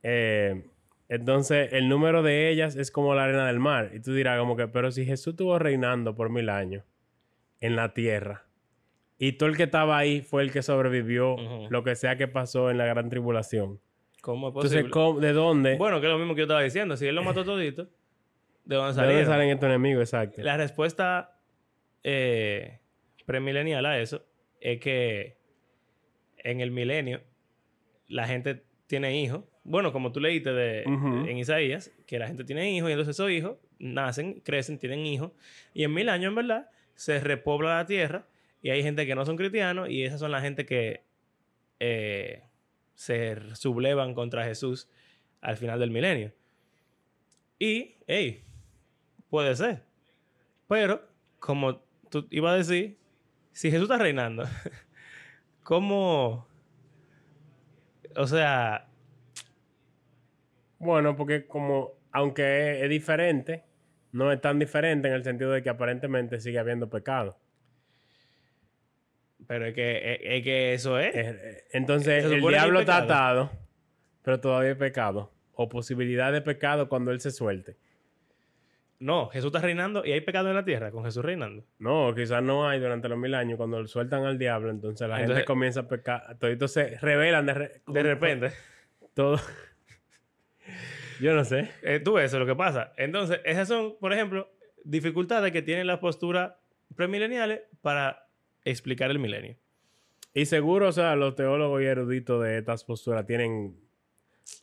Eh, 0.03 0.63
entonces, 1.09 1.73
el 1.73 1.89
número 1.89 2.23
de 2.23 2.49
ellas 2.49 2.75
es 2.75 2.91
como 2.91 3.13
la 3.15 3.23
arena 3.25 3.47
del 3.47 3.59
mar. 3.59 3.91
Y 3.93 3.99
tú 3.99 4.13
dirás 4.13 4.39
como 4.39 4.55
que, 4.55 4.67
pero 4.67 4.91
si 4.91 5.05
Jesús 5.05 5.33
estuvo 5.33 5.57
reinando 5.59 6.15
por 6.15 6.29
mil 6.29 6.49
años 6.49 6.83
en 7.59 7.75
la 7.75 7.93
tierra 7.93 8.45
y 9.17 9.33
todo 9.33 9.49
el 9.49 9.55
que 9.57 9.63
estaba 9.63 9.97
ahí 9.97 10.21
fue 10.21 10.43
el 10.43 10.51
que 10.51 10.61
sobrevivió 10.61 11.35
lo 11.69 11.83
que 11.83 11.95
sea 11.95 12.15
que 12.17 12.27
pasó 12.27 12.69
en 12.69 12.77
la 12.77 12.85
gran 12.85 13.09
tribulación. 13.09 13.79
¿Cómo 14.21 14.49
es 14.49 14.53
posible? 14.53 14.77
Entonces, 14.79 14.91
¿cómo- 14.93 15.19
¿de 15.19 15.33
dónde? 15.33 15.77
Bueno, 15.77 15.99
que 16.01 16.07
es 16.07 16.11
lo 16.11 16.17
mismo 16.19 16.33
que 16.35 16.39
yo 16.39 16.45
estaba 16.45 16.61
diciendo. 16.63 16.97
Si 16.97 17.07
él 17.07 17.15
lo 17.15 17.23
mató 17.23 17.43
todito, 17.45 17.83
¿de 17.83 17.89
dónde 17.89 17.95
¿De 18.65 18.75
dónde 18.75 18.93
salieron? 18.93 19.25
salen 19.25 19.49
estos 19.49 19.67
enemigos? 19.67 20.01
Exacto. 20.03 20.41
La 20.41 20.57
respuesta 20.57 21.39
eh, 22.03 22.79
premilenial 23.25 23.85
a 23.85 23.99
eso 23.99 24.25
es 24.59 24.79
que 24.79 25.37
en 26.45 26.61
el 26.61 26.71
milenio 26.71 27.21
la 28.07 28.27
gente 28.27 28.63
tiene 28.87 29.19
hijos. 29.19 29.43
Bueno, 29.63 29.91
como 29.91 30.11
tú 30.11 30.19
leíste 30.19 30.53
de, 30.53 30.83
en 30.83 31.37
Isaías, 31.37 31.91
que 32.05 32.19
la 32.19 32.27
gente 32.27 32.43
tiene 32.43 32.71
hijos 32.71 32.89
y 32.89 32.93
entonces 32.93 33.15
esos 33.15 33.31
hijos 33.31 33.57
nacen, 33.79 34.41
crecen, 34.41 34.77
tienen 34.77 35.05
hijos. 35.05 35.31
Y 35.73 35.83
en 35.83 35.93
mil 35.93 36.07
años, 36.07 36.29
en 36.29 36.35
verdad, 36.35 36.69
se 36.93 37.19
repobla 37.19 37.77
la 37.77 37.85
tierra 37.87 38.27
y 38.61 38.69
hay 38.69 38.83
gente 38.83 39.07
que 39.07 39.15
no 39.15 39.25
son 39.25 39.37
cristianos 39.37 39.89
y 39.89 40.03
esas 40.03 40.19
son 40.19 40.31
la 40.31 40.39
gente 40.39 40.67
que 40.67 41.01
eh, 41.79 42.43
se 42.93 43.37
sublevan 43.55 44.13
contra 44.13 44.45
Jesús 44.45 44.87
al 45.41 45.57
final 45.57 45.79
del 45.79 45.89
milenio. 45.89 46.31
Y, 47.57 47.95
hey, 48.05 48.43
puede 49.29 49.55
ser. 49.55 49.81
Pero, 50.67 51.07
como 51.39 51.81
tú 52.09 52.27
ibas 52.29 52.53
a 52.53 52.57
decir, 52.57 52.97
si 53.51 53.71
Jesús 53.71 53.89
está 53.89 53.97
reinando, 53.97 54.43
¿cómo? 55.65 56.47
O 58.15 58.27
sea, 58.27 58.87
Bueno, 60.79 61.15
porque 61.17 61.47
como, 61.47 61.93
aunque 62.11 62.77
es, 62.77 62.83
es 62.83 62.89
diferente, 62.89 63.65
no 64.11 64.31
es 64.31 64.39
tan 64.39 64.59
diferente 64.59 65.07
en 65.09 65.15
el 65.15 65.23
sentido 65.23 65.51
de 65.51 65.61
que 65.63 65.69
aparentemente 65.69 66.39
sigue 66.39 66.59
habiendo 66.59 66.89
pecado. 66.89 67.37
pero 69.47 69.65
es 69.67 69.73
que, 69.73 70.13
es, 70.15 70.19
es 70.23 70.43
que 70.43 70.73
eso 70.73 70.99
es. 70.99 71.63
Entonces, 71.71 72.25
el 72.25 72.41
diablo 72.41 72.79
está 72.79 72.97
atado, 72.97 73.51
pero 74.23 74.39
todavía 74.39 74.71
hay 74.71 74.75
pecado. 74.75 75.31
O 75.53 75.69
posibilidad 75.69 76.33
de 76.33 76.41
pecado 76.41 76.89
cuando 76.89 77.11
él 77.11 77.19
se 77.21 77.31
suelte. 77.31 77.77
No, 78.99 79.27
Jesús 79.29 79.47
está 79.47 79.59
reinando 79.59 80.05
y 80.05 80.11
hay 80.13 80.21
pecado 80.21 80.47
en 80.49 80.55
la 80.55 80.63
tierra 80.63 80.89
con 80.91 81.03
Jesús 81.03 81.23
reinando. 81.23 81.65
No, 81.79 82.13
quizás 82.15 82.41
no 82.41 82.67
hay 82.67 82.79
durante 82.79 83.09
los 83.09 83.17
mil 83.17 83.33
años. 83.35 83.57
Cuando 83.57 83.85
sueltan 83.87 84.23
al 84.25 84.37
diablo, 84.37 84.69
entonces 84.71 85.07
la 85.07 85.15
Entonces- 85.15 85.35
gente 85.37 85.45
comienza 85.45 85.81
a 85.81 85.87
pecar. 85.87 86.37
Toditos 86.39 86.71
se 86.71 86.97
revelan 86.99 87.45
de, 87.45 87.53
re- 87.53 87.81
De 87.87 88.03
repente. 88.03 88.51
Todo. 89.13 89.37
Yo 91.21 91.33
no 91.33 91.43
sé. 91.45 91.69
Eh, 91.83 91.99
tú 91.99 92.13
ves 92.13 92.25
eso 92.25 92.37
es 92.37 92.39
lo 92.41 92.45
que 92.45 92.55
pasa. 92.55 92.93
Entonces, 92.97 93.39
esas 93.45 93.67
son, 93.67 93.97
por 93.99 94.11
ejemplo, 94.13 94.49
dificultades 94.83 95.51
que 95.51 95.61
tienen 95.61 95.87
las 95.87 95.99
posturas 95.99 96.53
premileniales 96.95 97.61
para 97.81 98.27
explicar 98.63 99.11
el 99.11 99.19
milenio. 99.19 99.55
Y 100.33 100.45
seguro, 100.45 100.89
o 100.89 100.91
sea, 100.91 101.15
los 101.15 101.35
teólogos 101.35 101.81
y 101.81 101.85
eruditos 101.85 102.43
de 102.43 102.57
estas 102.57 102.83
posturas 102.83 103.25
tienen 103.25 103.77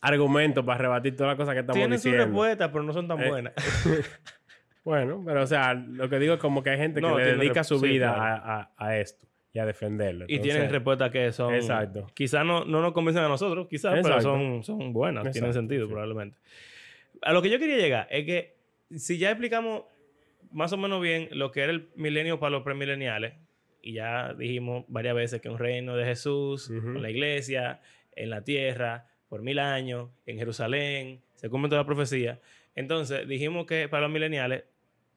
argumentos 0.01 0.63
para 0.65 0.77
rebatir 0.79 1.15
todas 1.15 1.31
las 1.31 1.37
cosas 1.37 1.53
que 1.53 1.59
estamos 1.61 1.77
Tienen 1.77 1.97
sus 1.97 2.05
diciendo. 2.05 2.25
respuestas, 2.25 2.69
pero 2.71 2.83
no 2.83 2.93
son 2.93 3.07
tan 3.07 3.21
Eh, 3.21 3.29
buenas. 3.29 3.53
Bueno, 4.83 5.23
pero 5.25 5.43
o 5.43 5.47
sea, 5.47 5.73
lo 5.73 6.09
que 6.09 6.19
digo 6.19 6.33
es 6.33 6.39
como 6.41 6.61
que 6.61 6.71
hay 6.71 6.77
gente 6.77 6.99
que 6.99 7.07
le 7.07 7.37
dedica 7.37 7.63
su 7.63 7.79
sí, 7.79 7.87
vida 7.87 8.13
claro. 8.15 8.43
a, 8.45 8.59
a- 8.59 8.71
a 8.89 8.97
esto 8.97 9.25
y 9.53 9.59
a 9.59 9.65
defenderlo. 9.65 10.25
y 10.27 10.39
tienen 10.39 10.69
respuestas 10.69 11.09
que 11.09 11.31
son... 11.31 11.53
Exacto. 11.53 12.07
Quizás 12.13 12.43
no, 12.45 12.65
no 12.65 12.81
nos 12.81 12.91
convencen 12.91 13.23
a 13.23 13.29
nosotros, 13.29 13.67
quizás, 13.69 13.97
pero 14.03 14.19
son, 14.19 14.61
son 14.63 14.91
buenas, 14.91 15.31
tienen 15.31 15.53
sentido 15.53 15.85
sí. 15.85 15.91
probablemente. 15.91 16.37
A 17.21 17.31
lo 17.31 17.41
que 17.41 17.49
yo 17.49 17.59
quería 17.59 17.77
llegar 17.77 18.07
es 18.09 18.25
que 18.25 18.57
si 18.93 19.17
ya 19.17 19.29
explicamos 19.31 19.83
más 20.51 20.73
o 20.73 20.77
menos 20.77 21.01
bien 21.01 21.29
lo 21.31 21.51
que 21.51 21.61
era 21.61 21.71
el 21.71 21.87
milenio 21.95 22.39
para 22.41 22.49
los 22.49 22.63
premileniales, 22.63 23.35
y 23.81 23.93
ya 23.93 24.33
dijimos 24.33 24.83
varias 24.89 25.15
veces 25.15 25.39
que 25.41 25.47
un 25.49 25.59
reino 25.59 25.95
de 25.95 26.03
Jesús, 26.05 26.67
con 26.67 27.01
la 27.01 27.09
iglesia, 27.09 27.79
en 28.15 28.31
la 28.31 28.43
tierra 28.43 29.07
por 29.33 29.41
mil 29.41 29.57
años, 29.57 30.11
en 30.27 30.37
Jerusalén, 30.37 31.19
se 31.33 31.49
cumple 31.49 31.67
toda 31.67 31.81
la 31.81 31.87
profecía. 31.87 32.39
Entonces 32.75 33.27
dijimos 33.27 33.65
que 33.65 33.89
para 33.89 34.03
los 34.03 34.11
mileniales 34.11 34.65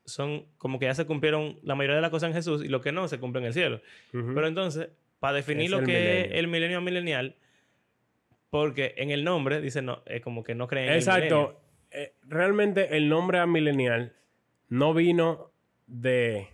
son 0.07 0.47
como 0.57 0.79
que 0.79 0.87
ya 0.87 0.95
se 0.95 1.05
cumplieron 1.05 1.59
la 1.63 1.75
mayoría 1.75 1.97
de 1.97 2.01
las 2.01 2.11
cosas 2.11 2.29
en 2.31 2.35
Jesús 2.35 2.65
y 2.65 2.69
lo 2.69 2.81
que 2.81 2.93
no 2.93 3.09
se 3.09 3.19
cumple 3.19 3.41
en 3.43 3.49
el 3.49 3.53
cielo. 3.53 3.83
Pero 4.13 4.47
entonces, 4.47 4.89
para 5.21 5.35
definir 5.35 5.67
Es 5.67 5.71
lo 5.71 5.81
que 5.81 5.85
milenio. 5.93 6.09
es 6.09 6.33
el 6.33 6.49
milenio 6.49 6.81
milenial, 6.81 7.37
porque 8.49 8.95
en 8.97 9.11
el 9.11 9.23
nombre 9.23 9.61
dice 9.61 9.83
no, 9.83 10.03
es 10.07 10.23
como 10.23 10.43
que 10.43 10.55
no 10.55 10.67
creen 10.67 10.87
en 10.87 10.95
el 10.95 11.01
milenio. 11.01 11.25
Exacto. 11.25 11.61
Eh, 11.91 12.15
realmente 12.23 12.97
el 12.97 13.11
nombre 13.11 13.39
amilenial 13.39 14.15
no 14.71 14.95
vino 14.95 15.51
de 15.87 16.49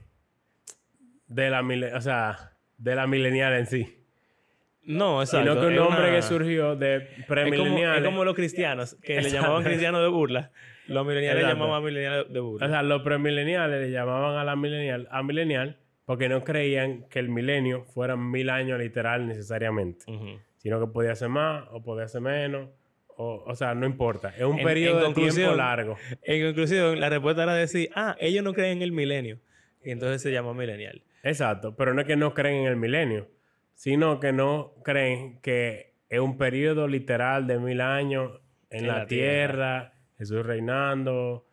de 1.28 1.48
la 1.48 1.60
o 1.96 2.00
sea, 2.00 2.56
de 2.76 2.96
la 2.96 3.06
milenial 3.06 3.52
en 3.52 3.66
sí, 3.68 4.01
No, 4.84 5.22
exacto. 5.22 5.48
sino 5.52 5.60
que 5.60 5.66
un 5.68 5.72
es 5.74 5.78
nombre 5.78 6.02
una- 6.08 6.10
que 6.16 6.22
surgió 6.22 6.76
de 6.76 6.96
es 6.96 7.26
premileniales. 7.26 8.00
es 8.02 8.04
como 8.04 8.24
los 8.24 8.34
cristianos, 8.34 8.96
que 9.02 9.20
le 9.20 9.30
llamaban 9.30 9.62
cristianos 9.62 10.02
de 10.02 10.08
burla. 10.08 10.50
Los 10.88 11.06
mileniales 11.06 11.42
Exacto. 11.44 11.60
llamaban 11.62 11.84
mileniales 11.84 12.32
de 12.32 12.40
burla. 12.40 12.66
O 12.66 12.68
sea, 12.70 12.82
los 12.82 13.02
premileniales 13.02 13.80
le 13.80 13.90
llamaban 13.92 14.36
a 14.36 14.44
la 14.44 14.56
milenial 14.56 15.06
a 15.10 15.22
milenial 15.22 15.78
porque 16.04 16.28
no 16.28 16.42
creían 16.42 17.04
que 17.08 17.20
el 17.20 17.28
milenio 17.28 17.84
fuera 17.84 18.16
mil 18.16 18.50
años 18.50 18.78
literal 18.80 19.26
necesariamente, 19.28 20.04
sino 20.56 20.80
que 20.80 20.86
podía 20.92 21.14
ser 21.14 21.28
más 21.28 21.64
o 21.70 21.82
podía 21.84 22.08
ser 22.08 22.20
menos, 22.22 22.68
o, 23.16 23.44
o 23.46 23.54
sea, 23.54 23.74
no 23.76 23.86
importa, 23.86 24.34
es 24.36 24.42
un 24.42 24.58
En- 24.58 24.64
periodo 24.66 25.06
en 25.06 25.14
de 25.14 25.30
tiempo 25.30 25.54
largo. 25.54 25.96
En 26.22 26.44
conclusión, 26.46 26.98
la 26.98 27.08
respuesta 27.08 27.44
era 27.44 27.54
decir, 27.54 27.88
ah, 27.94 28.16
ellos 28.18 28.42
no 28.42 28.52
creen 28.52 28.78
en 28.78 28.82
el 28.82 28.92
milenio. 28.92 29.38
Y 29.84 29.90
entonces 29.92 30.20
se 30.22 30.32
llama 30.32 30.54
milenial. 30.54 31.02
Exacto, 31.22 31.76
pero 31.76 31.94
no 31.94 32.00
es 32.00 32.06
que 32.06 32.16
no 32.16 32.34
creen 32.34 32.62
en 32.62 32.66
el 32.66 32.76
milenio, 32.76 33.28
sino 33.82 34.20
que 34.20 34.32
no 34.32 34.74
creen 34.84 35.40
que 35.40 35.94
es 36.08 36.20
un 36.20 36.38
periodo 36.38 36.86
literal 36.86 37.48
de 37.48 37.58
mil 37.58 37.80
años 37.80 38.30
en, 38.70 38.82
En 38.82 38.86
la, 38.86 38.98
la 38.98 39.06
tierra, 39.06 39.94
Jesús 40.16 40.46
reinando. 40.46 41.48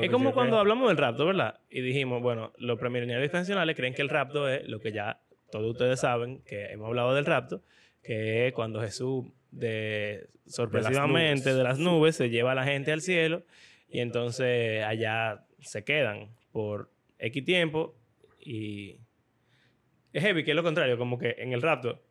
Es 0.00 0.10
como 0.10 0.32
cuando 0.32 0.58
hablamos 0.58 0.88
del 0.88 0.96
rapto, 0.96 1.26
¿verdad? 1.26 1.60
Y 1.68 1.82
dijimos, 1.82 2.22
bueno, 2.22 2.54
los 2.56 2.78
premileniales 2.78 3.24
dispensacionales 3.24 3.76
creen 3.76 3.92
que 3.92 4.00
el 4.00 4.08
rapto 4.08 4.48
es 4.48 4.66
lo 4.66 4.80
que 4.80 4.90
ya 4.90 5.20
todos 5.50 5.70
ustedes 5.70 6.00
saben, 6.00 6.40
que 6.44 6.64
hemos 6.72 6.86
hablado 6.86 7.14
del 7.14 7.26
rapto, 7.26 7.62
que 8.02 8.46
es 8.46 8.54
cuando 8.54 8.80
Jesús 8.80 9.26
de 9.50 10.30
sorpresivamente 10.46 11.50
nubes. 11.50 11.56
de 11.58 11.62
las 11.62 11.78
nubes 11.78 12.16
se 12.16 12.30
lleva 12.30 12.52
a 12.52 12.54
la 12.54 12.64
gente 12.64 12.90
al 12.90 13.02
cielo 13.02 13.42
y 13.90 14.00
entonces 14.00 14.82
allá 14.82 15.44
se 15.60 15.84
quedan 15.84 16.30
por 16.52 16.90
X 17.18 17.44
tiempo 17.44 17.94
y 18.40 18.96
es 20.18 20.24
heavy, 20.24 20.44
que 20.44 20.52
es 20.52 20.56
lo 20.56 20.62
contrario, 20.62 20.98
como 20.98 21.18
que 21.18 21.34
en 21.38 21.52
el 21.52 21.62
rapto 21.62 22.02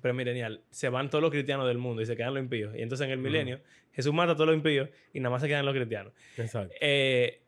premilenial 0.00 0.62
se 0.70 0.88
van 0.88 1.10
todos 1.10 1.20
los 1.20 1.30
cristianos 1.30 1.66
del 1.66 1.78
mundo 1.78 2.00
y 2.02 2.06
se 2.06 2.16
quedan 2.16 2.34
los 2.34 2.42
impíos. 2.42 2.74
Y 2.74 2.82
entonces 2.82 3.04
en 3.06 3.12
el 3.12 3.18
milenio 3.18 3.60
Jesús 3.92 4.12
mata 4.12 4.32
a 4.32 4.34
todos 4.34 4.46
los 4.46 4.56
impíos 4.56 4.88
y 5.12 5.20
nada 5.20 5.30
más 5.30 5.42
se 5.42 5.48
quedan 5.48 5.66
los 5.66 5.74
cristianos. 5.74 6.12
Exacto. 6.38 6.74
Eh, 6.80 7.42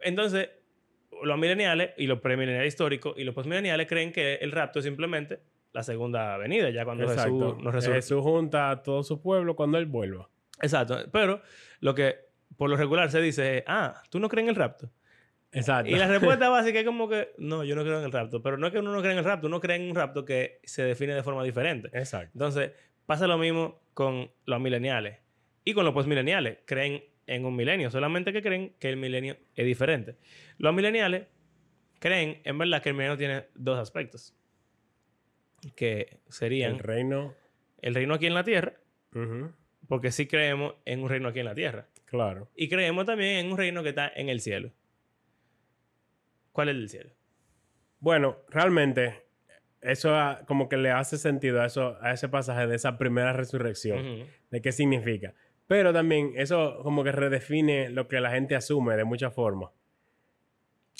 entonces, 0.00 0.50
los 1.22 1.38
mileniales 1.38 1.90
y 1.96 2.06
los 2.06 2.20
premileniales 2.20 2.68
históricos 2.68 3.14
y 3.16 3.24
los 3.24 3.34
postmileniales 3.34 3.86
creen 3.88 4.12
que 4.12 4.36
el 4.36 4.52
rapto 4.52 4.78
es 4.78 4.84
simplemente 4.84 5.40
la 5.72 5.82
segunda 5.82 6.36
venida, 6.36 6.70
ya 6.70 6.84
cuando 6.84 7.04
Exacto. 7.04 7.22
Jesús 7.22 7.64
nos 7.64 7.74
resuelve. 7.74 7.96
Jesús 7.96 8.22
junta 8.22 8.70
a 8.70 8.82
todo 8.82 9.02
su 9.02 9.20
pueblo 9.20 9.56
cuando 9.56 9.78
él 9.78 9.86
vuelva. 9.86 10.28
Exacto. 10.62 10.96
Pero 11.12 11.42
lo 11.80 11.94
que 11.94 12.16
por 12.56 12.70
lo 12.70 12.76
regular 12.76 13.10
se 13.10 13.20
dice 13.20 13.58
es, 13.58 13.64
ah, 13.66 14.02
¿tú 14.10 14.18
no 14.20 14.28
crees 14.28 14.44
en 14.44 14.50
el 14.50 14.56
rapto? 14.56 14.90
Exacto. 15.52 15.90
Y 15.90 15.94
la 15.94 16.08
respuesta 16.08 16.48
básica 16.48 16.80
es 16.80 16.84
como 16.84 17.08
que, 17.08 17.30
no, 17.38 17.64
yo 17.64 17.74
no 17.74 17.82
creo 17.82 17.98
en 17.98 18.04
el 18.04 18.12
rapto. 18.12 18.42
Pero 18.42 18.58
no 18.58 18.66
es 18.66 18.72
que 18.72 18.80
uno 18.80 18.92
no 18.92 19.00
cree 19.00 19.12
en 19.12 19.18
el 19.18 19.24
rapto, 19.24 19.46
uno 19.46 19.60
cree 19.60 19.76
en 19.76 19.88
un 19.88 19.94
rapto 19.94 20.24
que 20.24 20.60
se 20.64 20.82
define 20.82 21.14
de 21.14 21.22
forma 21.22 21.42
diferente. 21.42 21.88
Exacto. 21.92 22.30
Entonces, 22.34 22.72
pasa 23.06 23.26
lo 23.26 23.38
mismo 23.38 23.80
con 23.94 24.30
los 24.44 24.60
mileniales 24.60 25.18
y 25.64 25.72
con 25.72 25.84
los 25.84 25.94
postmileniales. 25.94 26.58
Creen 26.66 27.02
en 27.26 27.44
un 27.44 27.56
milenio, 27.56 27.90
solamente 27.90 28.32
que 28.32 28.42
creen 28.42 28.74
que 28.78 28.88
el 28.88 28.96
milenio 28.96 29.36
es 29.54 29.66
diferente. 29.66 30.16
Los 30.58 30.74
mileniales 30.74 31.26
creen, 31.98 32.40
en 32.44 32.58
verdad, 32.58 32.82
que 32.82 32.90
el 32.90 32.94
milenio 32.94 33.16
tiene 33.16 33.44
dos 33.54 33.78
aspectos. 33.78 34.34
Que 35.74 36.20
serían 36.28 36.74
El 36.74 36.78
reino. 36.78 37.34
el 37.82 37.94
reino 37.94 38.14
aquí 38.14 38.26
en 38.26 38.34
la 38.34 38.44
tierra, 38.44 38.74
porque 39.88 40.12
sí 40.12 40.26
creemos 40.26 40.74
en 40.84 41.02
un 41.02 41.08
reino 41.08 41.28
aquí 41.28 41.40
en 41.40 41.46
la 41.46 41.54
tierra. 41.54 41.88
Claro. 42.04 42.48
Y 42.54 42.68
creemos 42.68 43.04
también 43.06 43.44
en 43.44 43.50
un 43.52 43.58
reino 43.58 43.82
que 43.82 43.88
está 43.90 44.10
en 44.14 44.28
el 44.28 44.40
cielo. 44.40 44.72
¿Cuál 46.58 46.70
es 46.70 46.74
el 46.74 46.88
cielo? 46.88 47.10
Bueno, 48.00 48.38
realmente, 48.48 49.22
eso 49.80 50.12
ah, 50.16 50.40
como 50.48 50.68
que 50.68 50.76
le 50.76 50.90
hace 50.90 51.16
sentido 51.16 51.62
a, 51.62 51.66
eso, 51.66 51.96
a 52.00 52.12
ese 52.12 52.28
pasaje 52.28 52.66
de 52.66 52.74
esa 52.74 52.98
primera 52.98 53.32
resurrección. 53.32 54.26
De 54.50 54.60
qué 54.60 54.72
significa. 54.72 55.34
Pero 55.68 55.92
también 55.92 56.32
eso 56.34 56.80
como 56.82 57.04
que 57.04 57.12
redefine 57.12 57.90
lo 57.90 58.08
que 58.08 58.18
la 58.18 58.32
gente 58.32 58.56
asume 58.56 58.96
de 58.96 59.04
muchas 59.04 59.32
formas. 59.32 59.70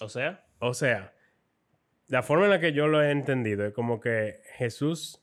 O 0.00 0.08
sea, 0.08 0.44
O 0.60 0.74
sea, 0.74 1.12
la 2.06 2.22
forma 2.22 2.44
en 2.44 2.50
la 2.50 2.60
que 2.60 2.72
yo 2.72 2.86
lo 2.86 3.02
he 3.02 3.10
entendido 3.10 3.66
es 3.66 3.72
como 3.74 3.98
que 4.00 4.40
Jesús, 4.58 5.20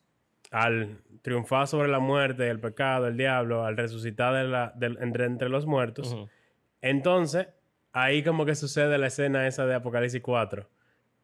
al 0.52 1.00
triunfar 1.22 1.68
sobre 1.68 1.88
la 1.88 2.00
muerte, 2.00 2.50
el 2.50 2.60
pecado, 2.60 3.08
el 3.08 3.16
diablo, 3.16 3.64
al 3.64 3.78
resucitar 3.78 4.34
de 4.36 4.44
la- 4.44 4.74
del- 4.76 4.98
entre, 5.02 5.24
entre 5.28 5.48
los 5.48 5.66
muertos, 5.66 6.14
entonces 6.82 7.48
ahí 7.96 8.24
como 8.24 8.46
que 8.46 8.56
sucede 8.56 8.98
la 8.98 9.08
escena 9.08 9.48
esa 9.48 9.66
de 9.66 9.74
Apocalipsis 9.74 10.22
4. 10.22 10.70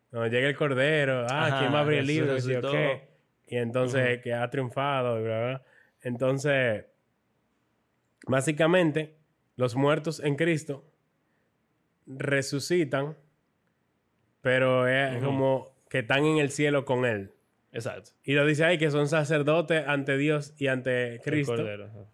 Donde 0.09 0.29
llega 0.29 0.47
el 0.47 0.55
cordero, 0.55 1.25
ah, 1.29 1.47
Ajá, 1.47 1.59
¿quién 1.59 1.73
va 1.73 1.79
a 1.79 1.81
abrir 1.81 1.99
el 1.99 2.07
libro? 2.07 2.37
Y, 2.37 3.53
y 3.53 3.57
entonces 3.57 4.21
que 4.21 4.33
ha 4.33 4.49
triunfado 4.49 5.19
y 5.19 5.23
bla, 5.23 5.39
bla. 5.41 5.63
Entonces, 6.01 6.85
básicamente, 8.25 9.17
los 9.57 9.75
muertos 9.75 10.21
en 10.21 10.35
Cristo 10.37 10.85
resucitan, 12.07 13.17
pero 14.41 14.87
es 14.87 15.21
como 15.21 15.75
que 15.89 15.99
están 15.99 16.23
en 16.23 16.37
el 16.37 16.51
cielo 16.51 16.85
con 16.85 17.05
Él. 17.05 17.33
exacto. 17.73 18.11
Y 18.23 18.33
lo 18.33 18.45
dice 18.45 18.63
ahí 18.63 18.77
que 18.77 18.91
son 18.91 19.09
sacerdotes 19.09 19.85
ante 19.85 20.17
Dios 20.17 20.53
y 20.57 20.67
ante 20.67 21.19
Cristo, 21.21 21.53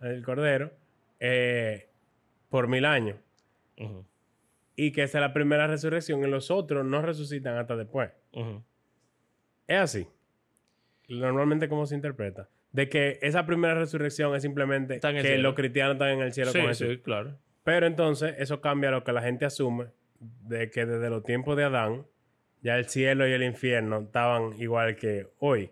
el 0.01 0.24
cordero, 0.24 0.72
eh, 1.20 1.89
por 2.49 2.68
mil 2.68 2.86
años. 2.86 3.18
Ujú, 3.78 4.03
Y 4.78 4.91
que 4.93 5.03
esa 5.03 5.17
es 5.17 5.21
la 5.23 5.34
primera 5.34 5.67
resurrección 5.67 6.23
y 6.23 6.28
los 6.28 6.49
otros 6.51 6.86
no 6.86 7.01
resucitan 7.01 7.57
hasta 7.57 7.75
después. 7.75 8.11
Es 9.67 9.78
así. 9.78 10.07
Normalmente, 11.09 11.67
¿cómo 11.67 11.86
se 11.86 11.95
interpreta? 11.95 12.47
De 12.71 12.88
que 12.88 13.17
esa 13.21 13.45
primera 13.45 13.73
resurrección 13.75 14.36
es 14.36 14.43
simplemente 14.43 14.99
que 14.99 15.21
cielo. 15.21 15.41
los 15.43 15.55
cristianos 15.55 15.93
están 15.95 16.09
en 16.09 16.21
el 16.21 16.32
cielo 16.32 16.51
Sí, 16.51 16.59
con 16.59 16.67
Jesús. 16.67 16.88
sí, 16.89 16.97
claro. 16.99 17.38
Pero 17.63 17.88
entonces, 17.88 18.36
eso 18.38 18.61
cambia 18.61 18.91
lo 18.91 19.03
que 19.03 19.11
la 19.13 19.21
gente 19.21 19.45
asume 19.45 19.88
de 20.19 20.69
que 20.69 20.86
desde 20.86 21.09
los 21.09 21.23
tiempos 21.23 21.57
de 21.57 21.63
Adán, 21.63 22.05
ya 22.61 22.78
el 22.78 22.86
cielo 22.86 23.28
y 23.28 23.32
el 23.32 23.43
infierno 23.43 23.99
estaban 24.01 24.53
igual 24.61 24.95
que 24.95 25.28
hoy. 25.39 25.71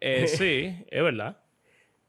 Eh, 0.00 0.26
sí, 0.26 0.84
es 0.90 1.02
verdad. 1.02 1.38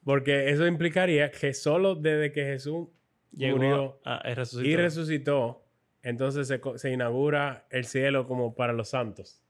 Porque 0.03 0.49
eso 0.49 0.65
implicaría 0.67 1.31
que 1.31 1.53
solo 1.53 1.95
desde 1.95 2.31
que 2.31 2.43
Jesús 2.43 2.89
Llegó 3.35 3.57
murió 3.57 3.99
a 4.03 4.21
resucitar. 4.33 4.65
y 4.71 4.75
resucitó, 4.75 5.63
entonces 6.03 6.47
se, 6.47 6.59
se 6.75 6.91
inaugura 6.91 7.65
el 7.69 7.85
cielo 7.85 8.27
como 8.27 8.55
para 8.55 8.73
los 8.73 8.89
santos. 8.89 9.41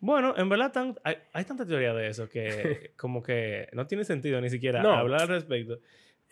Bueno, 0.00 0.34
en 0.36 0.48
verdad 0.48 0.70
tan- 0.72 0.96
hay, 1.02 1.16
hay 1.32 1.44
tanta 1.44 1.66
teoría 1.66 1.94
de 1.94 2.08
eso 2.08 2.28
que 2.28 2.92
como 2.96 3.22
que 3.22 3.68
no 3.72 3.86
tiene 3.86 4.04
sentido 4.04 4.40
ni 4.40 4.50
siquiera 4.50 4.82
No. 4.82 4.92
hablar 4.92 5.22
al 5.22 5.28
respecto. 5.28 5.78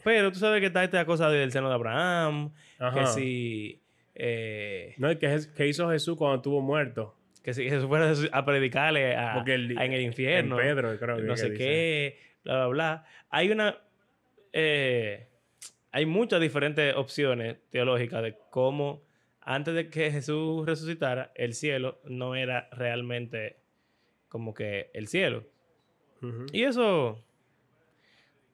Pero 0.04 0.30
tú 0.32 0.38
sabes 0.38 0.60
que 0.60 0.66
está 0.66 0.82
esta 0.84 1.04
cosa 1.06 1.30
del 1.30 1.52
seno 1.52 1.68
de 1.68 1.74
Abraham, 1.74 2.52
que 2.78 2.84
Ajá. 2.84 3.06
si, 3.06 3.80
eh, 4.14 4.94
No, 4.98 5.10
y 5.12 5.16
que, 5.16 5.38
que 5.56 5.66
hizo 5.68 5.88
Jesús 5.90 6.16
cuando 6.18 6.36
estuvo 6.36 6.60
muerto. 6.60 7.16
que 7.42 7.54
si 7.54 7.68
Jesús 7.68 7.86
fuera 7.88 8.12
a 8.32 8.44
predicarle 8.44 9.14
a, 9.16 9.42
el- 9.46 9.78
a- 9.78 9.84
en 9.84 9.92
el 9.92 10.02
infierno, 10.02 10.60
en 10.60 10.66
Pedro, 10.66 10.96
creo 10.98 11.16
que- 11.16 11.22
no 11.22 11.34
que 11.34 11.38
sé 11.40 11.50
dice. 11.50 11.58
qué, 11.58 12.18
bla, 12.44 12.54
bla, 12.54 12.66
bla. 12.68 13.04
Hay 13.30 13.50
una... 13.50 13.78
eh, 14.52 15.28
hay 15.92 16.06
muchas 16.06 16.40
diferentes 16.40 16.94
opciones 16.96 17.58
teológicas 17.70 18.22
de 18.22 18.36
cómo 18.50 19.02
antes 19.40 19.74
de 19.74 19.90
que 19.90 20.10
Jesús 20.10 20.64
resucitara, 20.66 21.32
el 21.34 21.54
cielo 21.54 22.00
no 22.04 22.34
era 22.34 22.68
realmente 22.72 23.58
como 24.28 24.54
que 24.54 24.90
el 24.94 25.08
cielo. 25.08 25.44
Y 26.52 26.62
eso, 26.62 27.20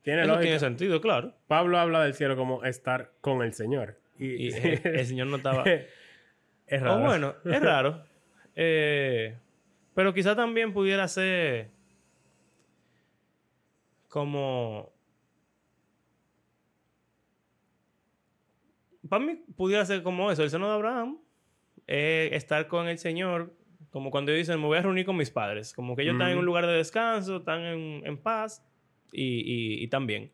Tiene 0.03 0.21
eso 0.23 0.29
lógica. 0.29 0.43
tiene 0.43 0.59
sentido, 0.59 1.01
claro. 1.03 1.35
Pablo 1.47 1.79
habla 1.79 2.03
del 2.03 2.15
cielo 2.15 2.35
como 2.37 2.65
estar 2.65 3.13
con 3.21 3.43
el 3.43 3.53
Señor. 3.53 3.99
Y, 4.19 4.47
Y 4.47 4.49
el, 4.55 4.81
el 4.85 5.07
Señor 5.07 5.27
no 5.27 5.37
estaba... 5.37 5.65
es 6.67 6.81
raro. 6.83 6.97
O 6.97 7.07
bueno, 7.07 7.35
es 7.45 7.63
raro. 7.63 8.05
Eh, 8.61 9.37
pero 9.95 10.13
quizá 10.13 10.35
también 10.35 10.73
pudiera 10.73 11.07
ser 11.07 11.69
como... 14.09 14.93
Para 19.09 19.25
mí 19.25 19.35
pudiera 19.57 19.85
ser 19.85 20.03
como 20.03 20.31
eso, 20.31 20.43
el 20.43 20.51
seno 20.51 20.69
de 20.69 20.75
Abraham, 20.75 21.19
eh, 21.87 22.31
estar 22.33 22.69
con 22.69 22.89
el 22.89 22.99
Señor, 22.99 23.55
como 23.91 24.11
cuando 24.11 24.33
dicen, 24.33 24.61
me 24.61 24.67
voy 24.67 24.79
a 24.79 24.83
reunir 24.83 25.07
con 25.07 25.17
mis 25.17 25.31
padres, 25.31 25.73
como 25.73 25.97
que 25.97 26.03
ellos 26.03 26.15
están 26.15 26.31
en 26.31 26.39
un 26.39 26.45
lugar 26.45 26.67
de 26.67 26.73
descanso, 26.73 27.39
están 27.39 27.63
en, 27.63 28.03
en 28.05 28.19
paz, 28.19 28.63
y, 29.13 29.23
y, 29.23 29.83
y 29.83 29.89
también. 29.89 30.31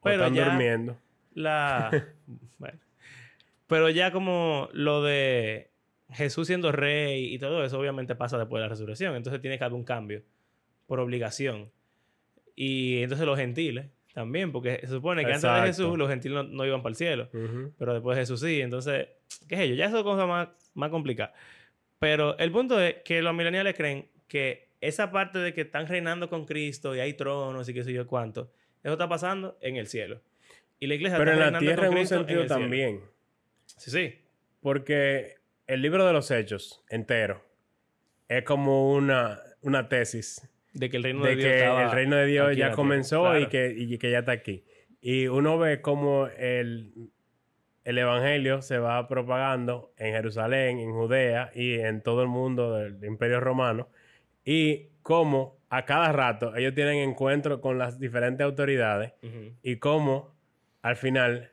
O 0.00 0.04
Pero 0.04 0.24
están 0.24 0.34
ya 0.34 0.44
durmiendo. 0.46 0.96
la... 1.34 1.90
bueno. 2.58 2.78
Pero 3.66 3.88
ya 3.88 4.10
como 4.10 4.68
lo 4.72 5.02
de 5.02 5.70
Jesús 6.10 6.48
siendo 6.48 6.72
rey 6.72 7.32
y 7.32 7.38
todo 7.38 7.64
eso, 7.64 7.78
obviamente 7.78 8.16
pasa 8.16 8.36
después 8.36 8.58
de 8.58 8.62
la 8.62 8.68
resurrección. 8.68 9.14
Entonces 9.14 9.40
tiene 9.40 9.58
que 9.58 9.64
haber 9.64 9.76
un 9.76 9.84
cambio 9.84 10.24
por 10.86 10.98
obligación. 10.98 11.70
Y 12.56 13.02
entonces 13.02 13.26
los 13.26 13.38
gentiles 13.38 13.86
también, 14.20 14.52
porque 14.52 14.78
se 14.82 14.88
supone 14.88 15.22
que 15.22 15.28
antes 15.32 15.42
de 15.42 15.48
Exacto. 15.48 15.66
Jesús 15.66 15.98
los 15.98 16.08
gentiles 16.08 16.36
no, 16.36 16.42
no 16.44 16.66
iban 16.66 16.82
para 16.82 16.90
el 16.90 16.96
cielo. 16.96 17.28
Ujú. 17.32 17.72
Pero 17.78 17.94
después 17.94 18.18
Jesús 18.18 18.40
sí. 18.40 18.60
Entonces, 18.60 19.08
¿qué 19.48 19.54
es 19.54 19.60
ello? 19.62 19.74
Ya 19.74 19.86
eso 19.86 19.98
es 19.98 20.02
cosa 20.04 20.26
más, 20.26 20.48
más 20.74 20.90
complicada. 20.90 21.32
Pero 21.98 22.36
el 22.38 22.52
punto 22.52 22.80
es 22.80 22.96
que 23.04 23.22
los 23.22 23.34
mileniales 23.34 23.74
creen 23.74 24.08
que 24.28 24.68
esa 24.80 25.10
parte 25.10 25.38
de 25.38 25.52
que 25.52 25.62
están 25.62 25.86
reinando 25.86 26.28
con 26.28 26.44
Cristo 26.46 26.94
y 26.94 27.00
hay 27.00 27.14
tronos 27.14 27.68
y 27.68 27.74
qué 27.74 27.84
sé 27.84 27.92
yo 27.92 28.06
cuánto, 28.06 28.50
eso 28.82 28.92
está 28.92 29.08
pasando 29.08 29.58
en 29.60 29.76
el 29.76 29.86
cielo. 29.86 30.20
Y 30.78 30.86
la 30.86 30.94
iglesia 30.94 31.18
Pero 31.18 31.32
en 31.32 31.38
está 31.38 31.50
la 31.50 31.58
reinando 31.58 31.66
tierra 31.82 31.92
en 31.92 31.98
un 32.00 32.06
sentido 32.06 32.40
cielo. 32.40 32.54
también. 32.60 33.00
Sí, 33.66 33.90
sí. 33.90 34.18
Porque 34.60 35.36
el 35.66 35.82
libro 35.82 36.06
de 36.06 36.12
los 36.12 36.30
hechos 36.30 36.82
entero 36.88 37.42
es 38.28 38.44
como 38.44 38.92
una, 38.92 39.40
una 39.62 39.88
tesis 39.88 40.48
De 40.72 40.88
que 40.90 40.96
el 40.98 41.02
reino 41.02 41.24
de, 41.24 41.30
de 41.30 41.36
Dios 41.36 41.48
que 41.50 41.58
estaba 41.58 41.82
el 41.84 41.90
reino 41.90 42.16
de 42.16 42.26
Dios 42.26 42.46
aquí 42.46 42.52
en 42.52 42.58
ya 42.58 42.66
comenzó 42.76 43.22
y, 43.38 43.46
que, 43.48 43.74
y 43.76 43.98
que 43.98 44.10
ya 44.10 44.20
está 44.20 44.32
aquí. 44.32 44.64
Y 45.00 45.26
uno 45.28 45.58
ve 45.58 45.80
cómo 45.80 46.28
el, 46.38 46.92
el 47.84 47.98
evangelio 47.98 48.62
se 48.62 48.78
va 48.78 49.08
propagando 49.08 49.92
en 49.96 50.12
Jerusalén, 50.14 50.78
en 50.78 50.92
Judea 50.92 51.50
y 51.54 51.74
en 51.80 52.02
todo 52.02 52.22
el 52.22 52.28
mundo 52.28 52.74
del 52.74 53.02
imperio 53.04 53.40
romano. 53.40 53.88
Y 54.44 54.88
cómo 55.02 55.58
a 55.70 55.84
cada 55.84 56.12
rato 56.12 56.54
ellos 56.56 56.74
tienen 56.74 56.96
encuentro 57.08 57.60
con 57.60 57.78
las 57.78 57.98
diferentes 57.98 58.44
autoridades 58.44 59.12
y 59.62 59.76
cómo 59.76 60.34
al 60.82 60.96
final 60.96 61.50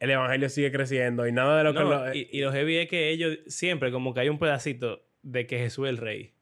el 0.00 0.10
evangelio 0.10 0.48
sigue 0.48 0.72
creciendo 0.72 1.26
y 1.28 1.32
nada 1.32 1.58
de 1.58 1.64
lo 1.64 1.72
que... 1.72 1.78
No, 1.80 1.88
lo- 2.06 2.14
y, 2.14 2.28
y 2.32 2.40
lo 2.40 2.52
heavy 2.52 2.76
es 2.78 2.88
que 2.88 3.10
ellos 3.10 3.38
siempre 3.46 3.90
como 3.92 4.12
que 4.14 4.20
hay 4.20 4.28
un 4.28 4.38
pedacito 4.38 5.04
de 5.22 5.46
que 5.46 5.58
Jesús 5.58 5.86
es 5.86 5.90
el 5.90 5.98
rey. 5.98 6.32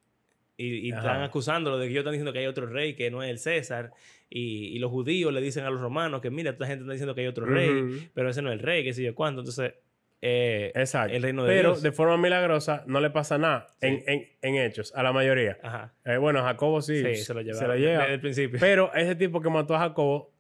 Y, 0.63 0.91
están 0.91 1.23
acusándolo 1.23 1.79
de 1.79 1.87
que 1.87 1.93
ellos 1.93 2.01
están 2.03 2.13
diciendo 2.13 2.33
que 2.33 2.41
hay 2.41 2.47
otro 2.47 2.67
rey, 2.67 2.95
que 2.95 3.11
no 3.11 3.23
es 3.23 3.31
el 3.31 3.39
César. 3.39 3.93
Y, 4.29 4.69
y 4.77 4.79
los 4.79 4.91
judíos 4.91 5.33
le 5.33 5.41
dicen 5.41 5.65
a 5.65 5.71
los 5.71 5.81
romanos 5.81 6.21
que 6.21 6.31
mira, 6.31 6.51
esta 6.51 6.67
gente 6.67 6.83
está 6.83 6.93
diciendo 6.93 7.15
que 7.15 7.23
hay 7.23 7.27
otro 7.27 7.47
rey, 7.47 8.11
pero 8.15 8.29
ese 8.31 8.43
no 8.43 8.51
es 8.53 8.59
el 8.59 8.65
rey, 8.65 8.85
que 8.85 8.93
sé 8.93 9.03
yo 9.03 9.15
cuánto. 9.15 9.41
Entonces, 9.41 9.75
eh, 10.23 10.71
Exacto. 10.75 11.17
el 11.17 11.23
reino 11.23 11.45
de 11.45 11.49
Pero 11.55 11.71
Dios. 11.71 11.83
de 11.83 11.93
forma 11.93 12.17
milagrosa 12.19 12.85
no 12.87 13.01
le 13.01 13.09
pasa 13.11 13.39
nada 13.39 13.67
Sí. 13.81 13.87
en, 13.89 14.03
en- 14.07 14.29
en 14.43 14.55
hechos, 14.57 14.93
a 14.95 15.03
la 15.03 15.13
mayoría. 15.13 15.59
Ajá. 15.63 15.95
Eh, 16.05 16.19
bueno, 16.19 16.43
Jacobo 16.43 16.83
sí, 16.83 17.03
Sí, 17.03 17.17
se 17.25 17.33
lo 17.35 17.41
lleva. 17.41 17.59
se 17.59 17.67
lo 17.67 17.75
lleva. 17.75 18.03
Desde 18.03 18.15
el 18.15 18.21
principio. 18.21 18.59
Pero 18.61 18.93
ese 18.95 19.15
tipo 19.17 19.41
que 19.41 19.49
mató 19.51 19.75
a 19.75 19.79
Jacobo, 19.81 20.31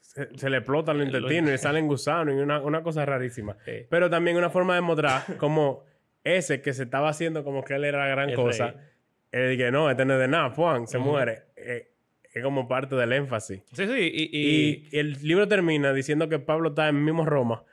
se, 0.00 0.28
se 0.36 0.50
le 0.50 0.58
explotan 0.58 0.98
los 0.98 1.08
Lo- 1.10 1.18
intestinos 1.18 1.48
y 1.48 1.52
le 1.52 1.58
salen 1.58 1.86
gusanos 1.86 2.34
y 2.34 2.38
una, 2.38 2.60
una 2.60 2.82
cosa 2.82 3.04
rarísima. 3.06 3.56
Sí. 3.64 3.86
Pero 3.88 4.10
también 4.10 4.36
una 4.36 4.50
forma 4.50 4.74
de 4.74 4.80
mostrar 4.80 5.22
como 5.38 5.84
ese 6.24 6.60
que 6.60 6.72
se 6.72 6.82
estaba 6.84 7.08
haciendo 7.08 7.44
como 7.44 7.62
que 7.64 7.74
él 7.74 7.84
era 7.84 8.00
la 8.00 8.08
gran 8.08 8.30
El 8.30 8.36
cosa. 8.36 8.72
rey. 8.72 8.80
Él 9.32 9.56
que 9.56 9.70
no, 9.70 9.90
este 9.90 10.04
no 10.04 10.14
es 10.14 10.20
de 10.20 10.28
nada, 10.28 10.50
Juan, 10.50 10.86
se 10.86 10.98
muere. 10.98 11.42
Eh, 11.56 11.88
es 12.32 12.42
como 12.42 12.68
parte 12.68 12.94
del 12.96 13.12
énfasis. 13.12 13.62
Sí, 13.72 13.86
sí. 13.86 13.92
Y, 13.92 14.28
y- 14.32 14.88
Y, 14.92 14.98
el 14.98 15.12
libro 15.22 15.48
termina 15.48 15.92
diciendo 15.92 16.28
que 16.28 16.38
Pablo 16.38 16.70
está 16.70 16.88
en 16.88 17.04
mismo 17.04 17.24
Roma, 17.24 17.64